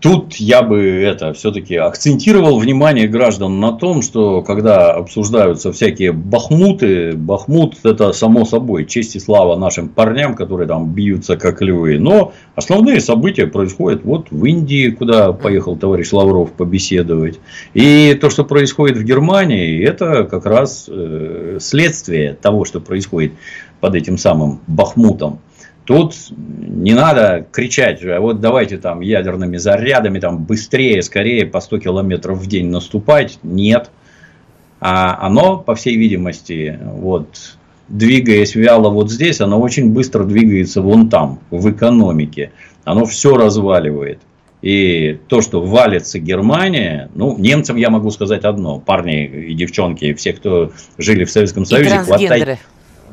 Тут 0.06 0.36
я 0.36 0.62
бы 0.62 0.84
это 0.84 1.34
все-таки 1.34 1.78
акцентировал 1.78 2.60
внимание 2.60 3.08
граждан 3.08 3.60
на 3.60 3.72
том, 3.72 4.04
что 4.04 4.44
когда 4.44 4.94
обсуждаются 4.94 5.72
всякие 5.72 6.12
бахмуты, 6.12 7.14
бахмут 7.14 7.78
это 7.82 8.14
само 8.14 8.46
собой 8.46 8.86
честь 8.86 9.16
и 9.16 9.20
слава 9.20 9.58
нашим 9.58 9.90
парням, 9.90 10.36
которые 10.36 10.68
там 10.68 10.94
бьются 10.94 11.38
как 11.38 11.60
львы. 11.64 11.98
Но 11.98 12.34
основные 12.54 13.02
события 13.02 13.48
происходят 13.48 14.04
вот 14.04 14.28
в 14.30 14.46
Индии, 14.46 14.92
куда 14.92 15.34
поехал 15.34 15.76
товарищ 15.76 16.12
Лавров 16.12 16.52
побеседовать. 16.52 17.40
И 17.74 18.16
то, 18.22 18.30
что 18.30 18.44
происходит 18.44 18.98
в 18.98 19.04
Германии, 19.04 19.84
это 19.84 20.26
как 20.26 20.46
раз 20.46 20.86
э, 20.88 21.58
следствие 21.60 22.38
того, 22.40 22.64
что 22.64 22.80
происходит 22.80 23.32
под 23.80 23.96
этим 23.96 24.20
самым 24.20 24.60
бахмутом. 24.68 25.40
Тут 25.86 26.16
не 26.32 26.94
надо 26.94 27.46
кричать, 27.52 28.04
а 28.04 28.20
вот 28.20 28.42
давайте 28.42 28.78
там 28.78 29.02
ядерными 29.02 29.58
зарядами 29.58 30.20
там 30.20 30.44
быстрее, 30.44 31.02
скорее 31.04 31.46
по 31.46 31.62
100 31.62 31.80
километров 31.80 32.40
в 32.40 32.48
день 32.48 32.68
наступать. 32.68 33.38
Нет. 33.44 33.92
А 34.82 35.26
оно, 35.26 35.58
по 35.58 35.76
всей 35.76 35.96
видимости, 35.96 36.80
вот, 36.84 37.58
двигаясь 37.88 38.56
вяло 38.56 38.90
вот 38.90 39.12
здесь, 39.12 39.42
оно 39.42 39.62
очень 39.62 39.92
быстро 39.92 40.24
двигается 40.24 40.82
вон 40.82 41.10
там, 41.10 41.40
в 41.52 41.70
экономике. 41.72 42.52
Оно 42.84 43.06
все 43.06 43.38
разваливает. 43.38 44.20
И 44.64 45.20
то, 45.28 45.42
что 45.42 45.62
валится 45.62 46.18
Германия, 46.18 47.12
ну, 47.14 47.38
немцам 47.38 47.76
я 47.76 47.92
могу 47.92 48.10
сказать 48.10 48.44
одно. 48.44 48.80
Парни 48.80 49.26
и 49.26 49.54
девчонки, 49.54 50.14
все, 50.16 50.34
кто 50.34 50.72
жили 50.98 51.26
в 51.26 51.30
Советском 51.30 51.66
Союзе, 51.66 52.00
хватайте, 52.00 52.58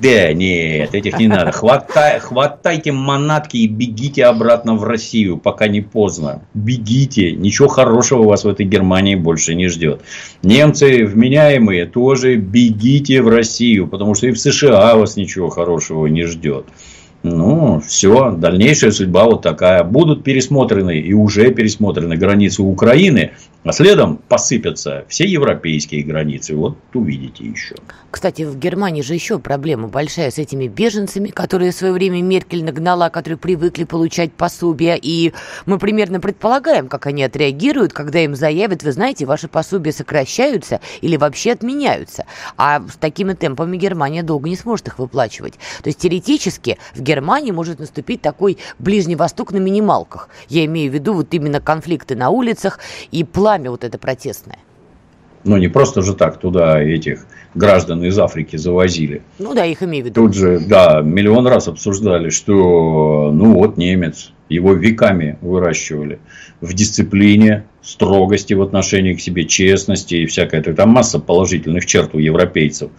да, 0.03 0.33
нет, 0.33 0.95
этих 0.95 1.19
не 1.21 1.29
надо. 1.29 1.53
Хватай, 1.53 2.19
хватайте 2.19 2.91
манатки 2.91 3.59
и 3.59 3.69
бегите 3.69 4.25
обратно 4.25 4.75
в 4.75 4.83
Россию, 4.83 5.39
пока 5.39 5.69
не 5.69 5.81
поздно. 5.81 6.43
Бегите. 6.55 7.33
Ничего 7.33 7.69
хорошего 7.69 8.25
вас 8.25 8.43
в 8.43 8.49
этой 8.49 8.67
Германии 8.67 9.15
больше 9.15 9.55
не 9.55 9.69
ждет. 9.69 10.01
Немцы 10.43 11.05
вменяемые 11.05 11.87
тоже 11.87 12.35
бегите 12.35 13.23
в 13.23 13.29
Россию, 13.29 13.87
потому 13.87 14.17
что 14.17 14.27
и 14.27 14.33
в 14.33 14.41
США 14.41 14.97
вас 14.97 15.17
ничего 15.17 15.51
хорошего 15.51 16.09
не 16.09 16.25
ждет. 16.25 16.67
Ну, 17.23 17.81
все, 17.87 18.33
дальнейшая 18.33 18.91
судьба 18.91 19.27
вот 19.27 19.43
такая. 19.43 19.85
Будут 19.85 20.25
пересмотрены 20.25 20.99
и 20.99 21.13
уже 21.13 21.53
пересмотрены 21.53 22.17
границы 22.17 22.63
Украины, 22.63 23.31
а 23.65 23.73
следом 23.73 24.17
посыпятся 24.17 25.05
все 25.09 25.25
европейские 25.25 26.03
границы. 26.03 26.57
Вот 26.57 26.77
увидите 26.95 27.45
еще. 27.45 27.77
Кстати, 28.11 28.43
в 28.43 28.59
Германии 28.59 29.03
же 29.03 29.15
еще 29.15 29.39
проблема 29.39 29.89
большая 29.89 30.31
с 30.31 30.39
этими 30.39 30.67
беженцами, 30.67 31.29
которые 31.29 31.71
в 31.71 31.75
свое 31.75 31.93
время 31.93 32.21
Меркель 32.23 32.65
нагнала, 32.65 33.09
которые 33.09 33.39
привыкли 33.39 33.85
получать 33.85 34.33
пособия. 34.33 34.99
И 35.01 35.33
мы 35.65 35.79
примерно 35.79 36.19
предполагаем, 36.19 36.89
как 36.89 37.07
они 37.07 37.23
отреагируют, 37.23 37.93
когда 37.93 38.19
им 38.21 38.35
заявят, 38.35 38.83
вы 38.83 38.93
знаете, 38.93 39.27
ваши 39.27 39.47
пособия 39.47 39.93
сокращаются 39.93 40.81
или 41.01 41.17
вообще 41.17 41.53
отменяются. 41.53 42.27
А 42.57 42.83
с 42.87 42.97
такими 42.97 43.33
темпами 43.35 43.77
Германия 43.77 44.25
долго 44.25 44.49
не 44.49 44.57
сможет 44.57 44.89
их 44.89 44.99
выплачивать. 44.99 45.55
То 45.83 45.89
есть 45.89 46.01
теоретически 46.01 46.79
в 46.95 47.01
Германии 47.01 47.53
может 47.53 47.79
наступить 47.79 48.23
такой 48.23 48.59
Ближний 48.79 49.17
Восток 49.17 49.53
на 49.53 49.59
минималках. 49.59 50.29
Я 50.49 50.65
имею 50.65 50.91
в 50.91 50.95
виду 50.95 51.15
вот 51.15 51.33
именно 51.33 51.61
конфликты 51.61 52.17
на 52.17 52.31
улицах 52.31 52.81
и 53.11 53.23
план 53.23 53.52
пламя 53.53 53.71
вот 53.71 53.85
это 53.85 53.99
протестное. 53.99 54.59
Ну, 55.45 55.57
не 55.57 55.69
просто 55.69 56.03
же 56.03 56.15
так 56.15 56.39
туда 56.39 56.81
этих 56.81 57.27
граждан 57.55 58.03
из 58.05 58.19
Африки 58.19 58.57
завозили. 58.57 59.23
Ну 59.39 59.55
да, 59.55 59.67
их 59.67 59.83
имею 59.83 60.05
в 60.05 60.07
виду. 60.07 60.23
Тут 60.23 60.35
же, 60.35 60.61
да, 60.61 61.03
миллион 61.03 61.47
раз 61.47 61.69
обсуждали, 61.69 62.31
что, 62.31 63.31
ну 63.33 63.55
вот 63.55 63.77
немец, 63.77 64.33
его 64.49 64.73
веками 64.73 65.37
выращивали 65.43 66.21
в 66.61 66.73
дисциплине, 66.73 67.65
строгости 67.83 68.55
в 68.55 68.63
отношении 68.63 69.15
к 69.15 69.21
себе, 69.21 69.45
честности 69.45 70.15
и 70.15 70.27
всякое. 70.27 70.63
Там 70.63 70.91
масса 70.91 71.19
положительных 71.19 71.85
черт 71.87 72.15
у 72.15 72.19
европейцев. 72.19 72.91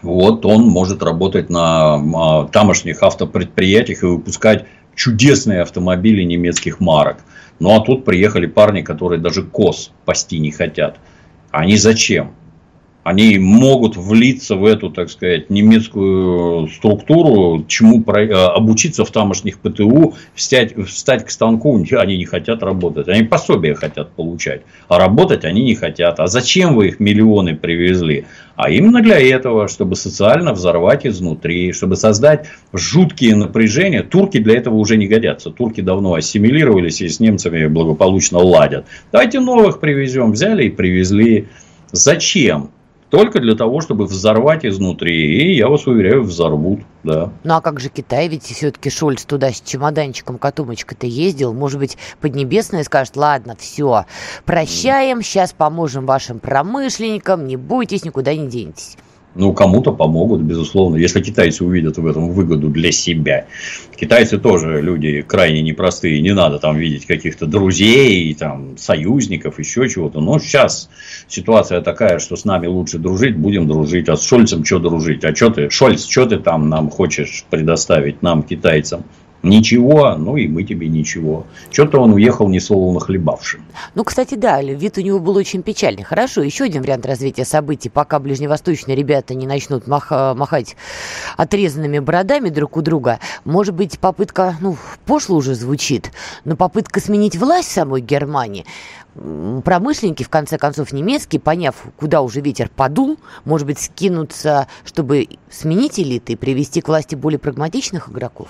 Вот 0.00 0.46
он 0.46 0.62
может 0.62 1.02
работать 1.02 1.50
на 1.50 1.94
а, 1.94 2.48
тамошних 2.48 3.02
автопредприятиях 3.02 4.02
и 4.02 4.06
выпускать 4.06 4.64
чудесные 4.94 5.62
автомобили 5.62 6.22
немецких 6.22 6.80
марок. 6.80 7.18
Ну 7.62 7.76
а 7.76 7.80
тут 7.80 8.04
приехали 8.04 8.46
парни, 8.46 8.82
которые 8.82 9.20
даже 9.20 9.44
коз 9.44 9.92
пасти 10.04 10.40
не 10.40 10.50
хотят. 10.50 10.98
Они 11.52 11.76
зачем? 11.76 12.34
Они 13.04 13.36
могут 13.38 13.96
влиться 13.96 14.54
в 14.54 14.64
эту, 14.64 14.90
так 14.90 15.10
сказать, 15.10 15.50
немецкую 15.50 16.68
структуру, 16.68 17.64
чему 17.66 18.02
э, 18.06 18.32
обучиться 18.32 19.04
в 19.04 19.10
тамошних 19.10 19.58
ПТУ, 19.58 20.14
встать, 20.34 20.76
встать 20.86 21.24
к 21.26 21.30
станку, 21.30 21.82
они 21.92 22.16
не 22.16 22.24
хотят 22.24 22.62
работать. 22.62 23.08
Они 23.08 23.24
пособия 23.24 23.74
хотят 23.74 24.12
получать, 24.12 24.62
а 24.88 24.98
работать 24.98 25.44
они 25.44 25.64
не 25.64 25.74
хотят. 25.74 26.20
А 26.20 26.28
зачем 26.28 26.76
вы 26.76 26.88
их 26.88 27.00
миллионы 27.00 27.56
привезли? 27.56 28.26
А 28.54 28.70
именно 28.70 29.00
для 29.00 29.18
этого, 29.18 29.66
чтобы 29.66 29.96
социально 29.96 30.52
взорвать 30.52 31.04
изнутри, 31.04 31.72
чтобы 31.72 31.96
создать 31.96 32.46
жуткие 32.72 33.34
напряжения. 33.34 34.04
Турки 34.04 34.38
для 34.38 34.56
этого 34.56 34.76
уже 34.76 34.96
не 34.96 35.08
годятся. 35.08 35.50
Турки 35.50 35.80
давно 35.80 36.14
ассимилировались 36.14 37.00
и 37.00 37.08
с 37.08 37.18
немцами 37.18 37.66
благополучно 37.66 38.38
ладят. 38.38 38.86
Давайте 39.10 39.40
новых 39.40 39.80
привезем. 39.80 40.32
Взяли 40.32 40.66
и 40.66 40.70
привезли. 40.70 41.48
Зачем? 41.90 42.70
Только 43.12 43.40
для 43.40 43.54
того, 43.54 43.82
чтобы 43.82 44.06
взорвать 44.06 44.64
изнутри. 44.64 45.36
И 45.36 45.54
я 45.54 45.68
вас 45.68 45.86
уверяю, 45.86 46.22
взорвут, 46.22 46.80
да. 47.04 47.30
Ну 47.44 47.54
а 47.54 47.60
как 47.60 47.78
же 47.78 47.90
Китай? 47.90 48.26
Ведь 48.26 48.44
все-таки 48.44 48.88
Шольц 48.88 49.26
туда 49.26 49.52
с 49.52 49.60
чемоданчиком, 49.60 50.38
котомочкой-то 50.38 51.06
ездил. 51.06 51.52
Может 51.52 51.78
быть, 51.78 51.98
Поднебесная 52.22 52.84
скажет, 52.84 53.14
ладно, 53.18 53.54
все, 53.58 54.06
прощаем, 54.46 55.20
сейчас 55.20 55.52
поможем 55.52 56.06
вашим 56.06 56.38
промышленникам, 56.38 57.46
не 57.46 57.58
бойтесь, 57.58 58.02
никуда 58.06 58.34
не 58.34 58.48
денетесь. 58.48 58.96
Ну, 59.34 59.54
кому-то 59.54 59.92
помогут, 59.92 60.42
безусловно, 60.42 60.96
если 60.96 61.22
китайцы 61.22 61.64
увидят 61.64 61.96
в 61.96 62.06
этом 62.06 62.30
выгоду 62.30 62.68
для 62.68 62.92
себя. 62.92 63.46
Китайцы 63.96 64.38
тоже 64.38 64.82
люди 64.82 65.22
крайне 65.22 65.62
непростые, 65.62 66.20
не 66.20 66.34
надо 66.34 66.58
там 66.58 66.76
видеть 66.76 67.06
каких-то 67.06 67.46
друзей, 67.46 68.34
там, 68.34 68.76
союзников, 68.76 69.58
еще 69.58 69.88
чего-то. 69.88 70.20
Но 70.20 70.38
сейчас 70.38 70.90
ситуация 71.28 71.80
такая, 71.80 72.18
что 72.18 72.36
с 72.36 72.44
нами 72.44 72.66
лучше 72.66 72.98
дружить, 72.98 73.36
будем 73.36 73.66
дружить, 73.66 74.08
а 74.08 74.16
с 74.16 74.26
Шольцем 74.26 74.64
что 74.64 74.78
дружить? 74.78 75.24
А 75.24 75.34
что 75.34 75.50
ты, 75.50 75.70
Шольц, 75.70 76.06
что 76.06 76.26
ты 76.26 76.38
там 76.38 76.68
нам 76.68 76.90
хочешь 76.90 77.44
предоставить, 77.48 78.20
нам, 78.20 78.42
китайцам? 78.42 79.04
Ничего, 79.42 80.14
ну 80.16 80.36
и 80.36 80.46
мы 80.46 80.62
тебе 80.62 80.88
ничего. 80.88 81.46
Что-то 81.70 82.00
он 82.00 82.12
уехал 82.12 82.48
не 82.48 82.60
солоно 82.60 83.00
хлебавшим. 83.00 83.64
Ну, 83.94 84.04
кстати, 84.04 84.36
да, 84.36 84.62
вид 84.62 84.98
у 84.98 85.00
него 85.00 85.18
был 85.18 85.36
очень 85.36 85.62
печальный. 85.62 86.04
Хорошо, 86.04 86.42
еще 86.42 86.64
один 86.64 86.82
вариант 86.82 87.06
развития 87.06 87.44
событий, 87.44 87.88
пока 87.88 88.20
ближневосточные 88.20 88.96
ребята 88.96 89.34
не 89.34 89.46
начнут 89.46 89.88
маха- 89.88 90.34
махать 90.34 90.76
отрезанными 91.36 91.98
бородами 91.98 92.50
друг 92.50 92.76
у 92.76 92.82
друга. 92.82 93.18
Может 93.44 93.74
быть, 93.74 93.98
попытка, 93.98 94.56
ну, 94.60 94.76
пошло 95.06 95.36
уже 95.36 95.54
звучит, 95.54 96.12
но 96.44 96.54
попытка 96.54 97.00
сменить 97.00 97.36
власть 97.36 97.70
самой 97.72 98.00
Германии 98.00 98.64
промышленники, 99.64 100.22
в 100.22 100.30
конце 100.30 100.56
концов, 100.56 100.92
немецкие, 100.92 101.40
поняв, 101.40 101.74
куда 101.98 102.22
уже 102.22 102.40
ветер 102.40 102.70
подул, 102.74 103.18
может 103.44 103.66
быть, 103.66 103.78
скинутся, 103.78 104.68
чтобы 104.84 105.28
сменить 105.50 106.00
элиты 106.00 106.32
и 106.32 106.36
привести 106.36 106.80
к 106.80 106.88
власти 106.88 107.14
более 107.14 107.38
прагматичных 107.38 108.08
игроков? 108.08 108.48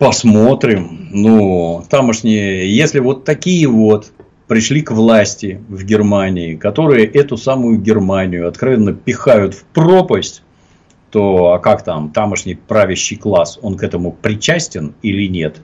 Посмотрим. 0.00 1.08
Ну, 1.10 1.84
тамошние, 1.90 2.74
если 2.74 3.00
вот 3.00 3.24
такие 3.24 3.68
вот 3.68 4.12
пришли 4.48 4.80
к 4.80 4.92
власти 4.92 5.60
в 5.68 5.84
Германии, 5.84 6.56
которые 6.56 7.04
эту 7.04 7.36
самую 7.36 7.78
Германию 7.78 8.48
откровенно 8.48 8.94
пихают 8.94 9.52
в 9.52 9.64
пропасть, 9.64 10.42
то 11.10 11.52
а 11.52 11.58
как 11.58 11.84
там, 11.84 12.12
тамошний 12.12 12.54
правящий 12.54 13.18
класс, 13.18 13.58
он 13.60 13.76
к 13.76 13.82
этому 13.82 14.12
причастен 14.12 14.94
или 15.02 15.26
нет? 15.26 15.60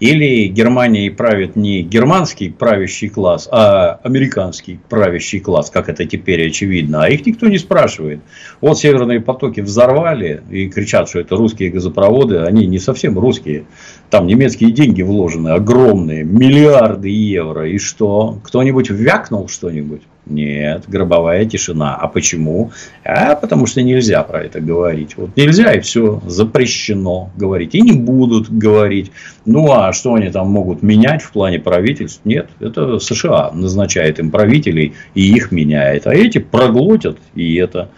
Или 0.00 0.46
Германией 0.46 1.10
правит 1.10 1.56
не 1.56 1.82
германский 1.82 2.50
правящий 2.50 3.08
класс, 3.08 3.48
а 3.50 3.98
американский 4.04 4.78
правящий 4.88 5.40
класс, 5.40 5.70
как 5.70 5.88
это 5.88 6.04
теперь 6.04 6.46
очевидно. 6.46 7.02
А 7.02 7.08
их 7.08 7.26
никто 7.26 7.48
не 7.48 7.58
спрашивает. 7.58 8.20
Вот 8.60 8.78
северные 8.78 9.20
потоки 9.20 9.60
взорвали 9.60 10.42
и 10.50 10.68
кричат, 10.68 11.08
что 11.08 11.18
это 11.18 11.34
русские 11.34 11.70
газопроводы. 11.70 12.38
Они 12.38 12.66
не 12.66 12.78
совсем 12.78 13.18
русские. 13.18 13.64
Там 14.08 14.28
немецкие 14.28 14.70
деньги 14.70 15.02
вложены, 15.02 15.48
огромные, 15.48 16.22
миллиарды 16.22 17.08
евро. 17.08 17.68
И 17.68 17.78
что? 17.78 18.38
Кто-нибудь 18.44 18.90
вякнул 18.90 19.48
что-нибудь? 19.48 20.02
Нет, 20.28 20.84
гробовая 20.88 21.44
тишина. 21.46 21.96
А 21.96 22.06
почему? 22.06 22.72
А 23.04 23.34
потому 23.34 23.66
что 23.66 23.82
нельзя 23.82 24.22
про 24.22 24.42
это 24.42 24.60
говорить. 24.60 25.16
Вот 25.16 25.36
нельзя 25.36 25.72
и 25.72 25.80
все 25.80 26.20
запрещено 26.26 27.30
говорить. 27.36 27.74
И 27.74 27.80
не 27.80 27.92
будут 27.92 28.50
говорить. 28.50 29.10
Ну 29.46 29.72
а 29.72 29.92
что 29.92 30.14
они 30.14 30.30
там 30.30 30.48
могут 30.50 30.82
менять 30.82 31.22
в 31.22 31.32
плане 31.32 31.58
правительств? 31.58 32.20
Нет, 32.24 32.50
это 32.60 32.98
США 32.98 33.50
назначает 33.52 34.18
им 34.18 34.30
правителей 34.30 34.94
и 35.14 35.34
их 35.34 35.50
меняет. 35.50 36.06
А 36.06 36.14
эти 36.14 36.38
проглотят 36.38 37.18
и 37.34 37.54
это. 37.56 37.90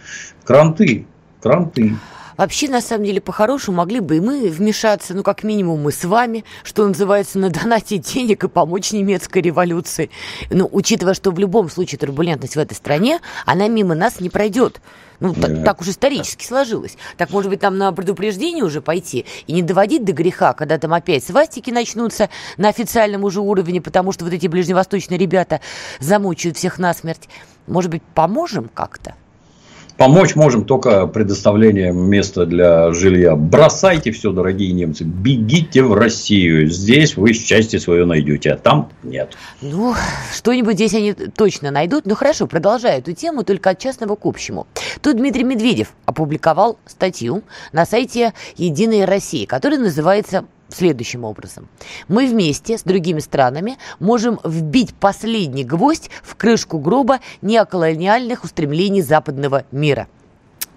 Кранты, 0.43 1.05
кранты. 1.41 1.95
Вообще, 2.41 2.69
на 2.69 2.81
самом 2.81 3.05
деле, 3.05 3.21
по-хорошему 3.21 3.77
могли 3.77 3.99
бы 3.99 4.17
и 4.17 4.19
мы 4.19 4.49
вмешаться, 4.49 5.13
ну, 5.13 5.21
как 5.21 5.43
минимум, 5.43 5.83
мы 5.83 5.91
с 5.91 6.03
вами, 6.03 6.43
что 6.63 6.87
называется, 6.87 7.37
на 7.37 7.51
донате 7.51 7.99
денег 7.99 8.43
и 8.45 8.47
помочь 8.47 8.93
немецкой 8.93 9.43
революции. 9.43 10.09
Но 10.49 10.67
учитывая, 10.71 11.13
что 11.13 11.29
в 11.29 11.37
любом 11.37 11.69
случае 11.69 11.99
турбулентность 11.99 12.55
в 12.55 12.59
этой 12.59 12.73
стране, 12.73 13.19
она 13.45 13.67
мимо 13.67 13.93
нас 13.93 14.19
не 14.19 14.31
пройдет. 14.31 14.81
Ну, 15.19 15.35
да. 15.35 15.49
так, 15.49 15.63
так 15.63 15.81
уж 15.81 15.89
исторически 15.89 16.43
сложилось. 16.43 16.97
Так, 17.15 17.29
может 17.29 17.51
быть, 17.51 17.61
нам 17.61 17.77
на 17.77 17.91
предупреждение 17.91 18.63
уже 18.63 18.81
пойти 18.81 19.27
и 19.45 19.53
не 19.53 19.61
доводить 19.61 20.03
до 20.03 20.11
греха, 20.11 20.53
когда 20.53 20.79
там 20.79 20.95
опять 20.95 21.23
свастики 21.23 21.69
начнутся 21.69 22.31
на 22.57 22.69
официальном 22.69 23.23
уже 23.23 23.39
уровне, 23.39 23.81
потому 23.81 24.13
что 24.13 24.25
вот 24.25 24.33
эти 24.33 24.47
ближневосточные 24.47 25.19
ребята 25.19 25.61
замучают 25.99 26.57
всех 26.57 26.79
насмерть. 26.79 27.29
Может 27.67 27.91
быть, 27.91 28.01
поможем 28.15 28.67
как-то? 28.67 29.13
Помочь 30.01 30.33
можем 30.33 30.65
только 30.65 31.05
предоставлением 31.05 32.09
места 32.09 32.47
для 32.47 32.91
жилья. 32.91 33.35
Бросайте 33.35 34.09
все, 34.09 34.31
дорогие 34.31 34.71
немцы, 34.71 35.03
бегите 35.03 35.83
в 35.83 35.93
Россию. 35.93 36.67
Здесь 36.69 37.15
вы 37.15 37.33
счастье 37.33 37.79
свое 37.79 38.05
найдете, 38.05 38.53
а 38.53 38.57
там 38.57 38.89
нет. 39.03 39.37
Ну, 39.61 39.93
что-нибудь 40.33 40.73
здесь 40.73 40.95
они 40.95 41.13
точно 41.13 41.69
найдут. 41.69 42.07
Ну, 42.07 42.15
хорошо, 42.15 42.47
продолжаю 42.47 42.97
эту 42.97 43.13
тему, 43.13 43.43
только 43.43 43.69
от 43.69 43.77
частного 43.77 44.15
к 44.15 44.25
общему. 44.25 44.65
Тут 45.03 45.17
Дмитрий 45.17 45.43
Медведев 45.43 45.93
опубликовал 46.07 46.79
статью 46.87 47.43
на 47.71 47.85
сайте 47.85 48.33
«Единой 48.57 49.05
России», 49.05 49.45
которая 49.45 49.79
называется 49.79 50.45
следующим 50.73 51.23
образом. 51.23 51.67
Мы 52.07 52.27
вместе 52.27 52.77
с 52.77 52.83
другими 52.83 53.19
странами 53.19 53.77
можем 53.99 54.39
вбить 54.43 54.93
последний 54.93 55.63
гвоздь 55.63 56.09
в 56.23 56.35
крышку 56.35 56.79
гроба 56.79 57.19
неоколониальных 57.41 58.43
устремлений 58.43 59.01
западного 59.01 59.65
мира. 59.71 60.07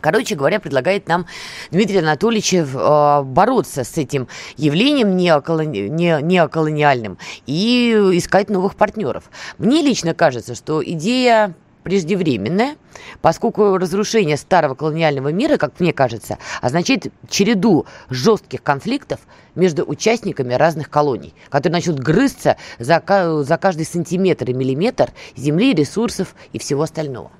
Короче 0.05 0.35
говоря, 0.35 0.61
предлагает 0.61 1.09
нам 1.09 1.25
Дмитрий 1.71 2.01
Анатольевич 2.01 2.53
э, 2.53 3.23
бороться 3.23 3.85
с 3.85 3.97
этим 3.97 4.29
явлением 4.59 5.17
неоколони... 5.17 5.89
не... 5.89 6.21
неоколониальным 6.21 7.17
и 7.47 8.11
искать 8.13 8.51
новых 8.51 8.77
партнеров. 8.77 9.31
Мне 9.57 9.81
лично 9.81 10.13
кажется, 10.13 10.55
что 10.55 10.85
идея 10.85 11.55
преждевременное, 11.85 12.77
поскольку 13.23 13.77
разрушение 13.77 14.37
старого 14.37 14.75
колониального 14.75 15.29
мира, 15.29 15.57
как 15.59 15.79
мне 15.79 15.93
кажется, 15.93 16.39
означает 16.61 17.13
череду 17.29 17.87
жестких 18.11 18.63
конфликтов 18.63 19.21
между 19.55 19.85
участниками 19.85 20.55
разных 20.55 20.91
колоний, 20.91 21.35
которые 21.49 21.75
начнут 21.75 22.01
грызться 22.01 22.57
за, 22.79 23.03
за 23.45 23.57
каждый 23.59 23.87
сантиметр 23.87 24.51
и 24.51 24.55
миллиметр 24.55 25.13
земли, 25.37 25.75
ресурсов 25.75 26.35
и 26.53 26.59
всего 26.59 26.83
остального. 26.83 27.31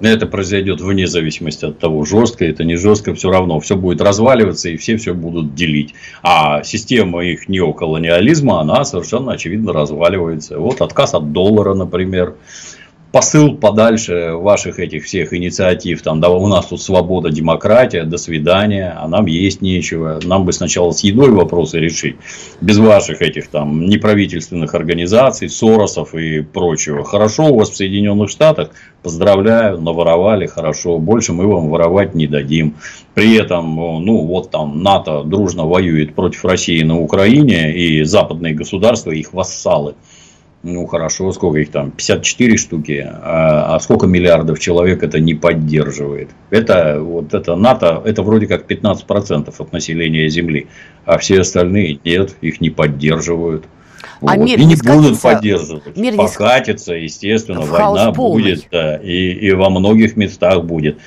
Это 0.00 0.26
произойдет 0.26 0.80
вне 0.80 1.06
зависимости 1.06 1.66
от 1.66 1.78
того, 1.78 2.06
жестко 2.06 2.46
это 2.46 2.64
не 2.64 2.76
жестко, 2.76 3.14
все 3.14 3.30
равно 3.30 3.60
все 3.60 3.76
будет 3.76 4.00
разваливаться 4.00 4.70
и 4.70 4.78
все 4.78 4.96
все 4.96 5.12
будут 5.12 5.54
делить. 5.54 5.94
А 6.22 6.62
система 6.62 7.22
их 7.22 7.50
неоколониализма, 7.50 8.60
она 8.60 8.84
совершенно 8.84 9.32
очевидно 9.32 9.74
разваливается. 9.74 10.58
Вот 10.58 10.80
отказ 10.80 11.12
от 11.12 11.32
доллара, 11.32 11.74
например 11.74 12.34
посыл 13.12 13.56
подальше 13.56 14.32
ваших 14.34 14.78
этих 14.78 15.04
всех 15.04 15.32
инициатив. 15.32 16.02
Там, 16.02 16.20
да, 16.20 16.30
у 16.30 16.46
нас 16.46 16.66
тут 16.66 16.80
свобода, 16.80 17.30
демократия, 17.30 18.04
до 18.04 18.18
свидания, 18.18 18.96
а 18.96 19.08
нам 19.08 19.26
есть 19.26 19.62
нечего. 19.62 20.20
Нам 20.22 20.44
бы 20.44 20.52
сначала 20.52 20.92
с 20.92 21.00
едой 21.00 21.30
вопросы 21.30 21.80
решить. 21.80 22.16
Без 22.60 22.78
ваших 22.78 23.20
этих 23.20 23.48
там 23.48 23.86
неправительственных 23.86 24.74
организаций, 24.74 25.48
Соросов 25.48 26.14
и 26.14 26.40
прочего. 26.42 27.04
Хорошо 27.04 27.46
у 27.46 27.58
вас 27.58 27.70
в 27.70 27.76
Соединенных 27.76 28.30
Штатах, 28.30 28.70
поздравляю, 29.02 29.80
наворовали, 29.80 30.46
хорошо. 30.46 30.98
Больше 30.98 31.32
мы 31.32 31.46
вам 31.46 31.68
воровать 31.68 32.14
не 32.14 32.26
дадим. 32.26 32.74
При 33.14 33.34
этом, 33.34 33.74
ну, 33.74 34.24
вот 34.24 34.50
там 34.50 34.82
НАТО 34.82 35.24
дружно 35.24 35.66
воюет 35.66 36.14
против 36.14 36.44
России 36.44 36.82
на 36.82 37.00
Украине, 37.00 37.74
и 37.76 38.04
западные 38.04 38.54
государства, 38.54 39.10
их 39.10 39.32
вассалы– 39.32 39.94
ну 40.62 40.86
хорошо, 40.86 41.32
сколько 41.32 41.58
их 41.58 41.70
там? 41.70 41.90
54 41.90 42.56
штуки. 42.58 43.06
А, 43.06 43.74
а 43.74 43.80
сколько 43.80 44.06
миллиардов 44.06 44.58
человек 44.58 45.02
это 45.02 45.18
не 45.18 45.34
поддерживает? 45.34 46.30
Это 46.50 47.00
вот 47.00 47.32
это 47.32 47.56
НАТО, 47.56 48.02
это 48.04 48.22
вроде 48.22 48.46
как 48.46 48.70
15% 48.70 49.54
от 49.56 49.72
населения 49.72 50.28
Земли. 50.28 50.66
А 51.06 51.16
все 51.16 51.40
остальные 51.40 52.00
нет, 52.04 52.36
их 52.42 52.60
не 52.60 52.68
поддерживают. 52.68 53.64
А 54.20 54.36
Вот. 54.36 54.36
мир 54.36 54.58
и 54.58 54.64
не 54.64 54.74
не 54.74 54.82
будут 54.82 55.20
поддерживать. 55.20 55.96
Мир 55.96 56.12
не 56.12 56.18
Покатится, 56.18 56.92
естественно, 56.92 57.62
В 57.62 57.70
война 57.70 58.10
будет, 58.12 58.66
да, 58.70 58.96
и, 58.96 59.32
и 59.32 59.52
во 59.52 59.70
многих 59.70 60.16
местах 60.16 60.64
будет. 60.64 60.98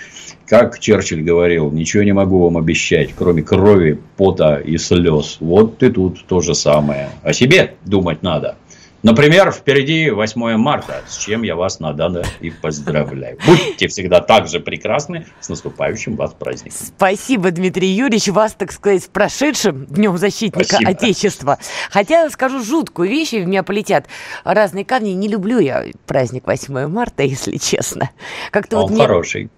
Как 0.47 0.80
Черчилль 0.80 1.22
говорил, 1.22 1.72
ничего 1.72 2.04
не 2.04 2.12
могу 2.12 2.43
вам 2.43 2.58
обещать, 2.58 3.12
кроме 3.16 3.43
крови, 3.43 3.99
пота 4.18 4.56
и 4.56 4.78
слез. 4.78 5.38
Вот 5.39 5.82
и 5.84 5.89
тут 5.89 6.26
то 6.26 6.41
же 6.41 6.54
самое. 6.54 7.10
О 7.24 7.34
себе 7.34 7.76
думать 7.86 8.24
надо. 8.24 8.58
Например, 9.04 9.51
впереди 9.51 10.10
8 10.10 10.56
марта, 10.56 11.01
с 11.06 11.18
чем 11.18 11.43
я 11.43 11.58
вас 11.58 11.82
надо 11.82 12.24
и 12.39 12.49
поздравляю. 12.49 13.38
Будьте 13.45 13.89
всегда 13.89 14.22
так 14.22 14.47
же 14.47 14.62
прекрасны. 14.62 15.28
С 15.41 15.49
наступающим 15.49 16.16
вас 16.16 16.34
праздником. 16.34 16.78
Спасибо, 16.95 17.51
Дмитрий 17.51 17.89
Юрьевич. 17.89 18.30
Вас, 18.30 18.54
так 18.54 18.72
сказать, 18.72 19.04
с 19.04 19.08
прошедшим 19.08 19.88
Днем 19.88 20.18
Защитника 20.18 20.64
Спасибо. 20.64 20.91
Отечества. 20.91 21.60
Хотя 21.91 22.30
скажу 22.30 22.64
жуткую 22.64 23.10
вещь, 23.10 23.34
и 23.34 23.41
в 23.41 23.47
меня 23.47 23.64
полетят 23.64 24.06
разные 24.45 24.86
камни. 24.86 25.10
Не 25.10 25.28
люблю 25.28 25.60
я 25.60 25.84
праздник 26.08 26.47
8 26.47 26.88
марта, 26.88 27.24
если 27.24 27.58
честно. 27.58 28.10
Как-то 28.51 28.78
вот 28.78 28.86
Он 28.86 28.91
мне... 28.93 29.01
хороший. 29.01 29.49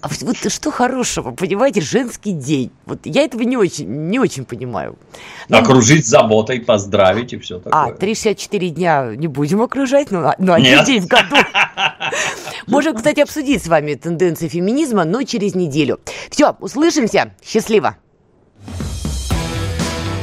А 0.00 0.08
Вот 0.22 0.36
что 0.50 0.70
хорошего, 0.70 1.32
понимаете, 1.32 1.82
женский 1.82 2.32
день. 2.32 2.70
Вот 2.86 3.00
я 3.04 3.24
этого 3.24 3.42
не 3.42 3.58
очень, 3.58 3.86
не 3.86 4.18
очень 4.18 4.46
понимаю. 4.46 4.96
Ну, 5.50 5.58
Окружить 5.58 6.06
заботой, 6.06 6.60
поздравить 6.60 7.34
и 7.34 7.38
все 7.38 7.58
а, 7.66 7.88
такое. 7.88 7.94
364 7.96 8.70
дня 8.70 8.77
не 8.78 9.26
будем 9.28 9.62
окружать, 9.62 10.10
ну, 10.10 10.30
ну 10.38 10.52
один 10.52 10.76
Нет. 10.76 10.86
день 10.86 11.00
в 11.02 11.06
году. 11.06 11.36
Можем, 12.66 12.94
кстати, 12.94 13.20
обсудить 13.20 13.64
с 13.64 13.68
вами 13.68 13.94
тенденции 13.94 14.48
феминизма, 14.48 15.04
но 15.04 15.22
через 15.22 15.54
неделю. 15.54 16.00
Все, 16.30 16.56
услышимся. 16.60 17.34
Счастливо. 17.44 17.96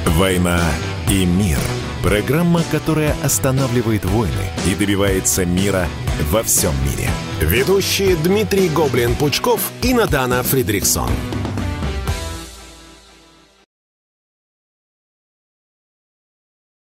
«Война 0.06 0.62
и 1.10 1.26
мир». 1.26 1.58
Программа, 2.06 2.62
которая 2.72 3.16
останавливает 3.24 4.06
войны 4.06 4.32
и 4.68 4.76
добивается 4.76 5.44
мира 5.44 5.88
во 6.30 6.44
всем 6.44 6.72
мире. 6.84 7.10
Ведущие 7.42 8.16
Дмитрий 8.16 8.70
Гоблин-Пучков 8.70 9.60
и 9.82 9.94
Надана 9.94 10.44
Фридриксон. 10.44 11.10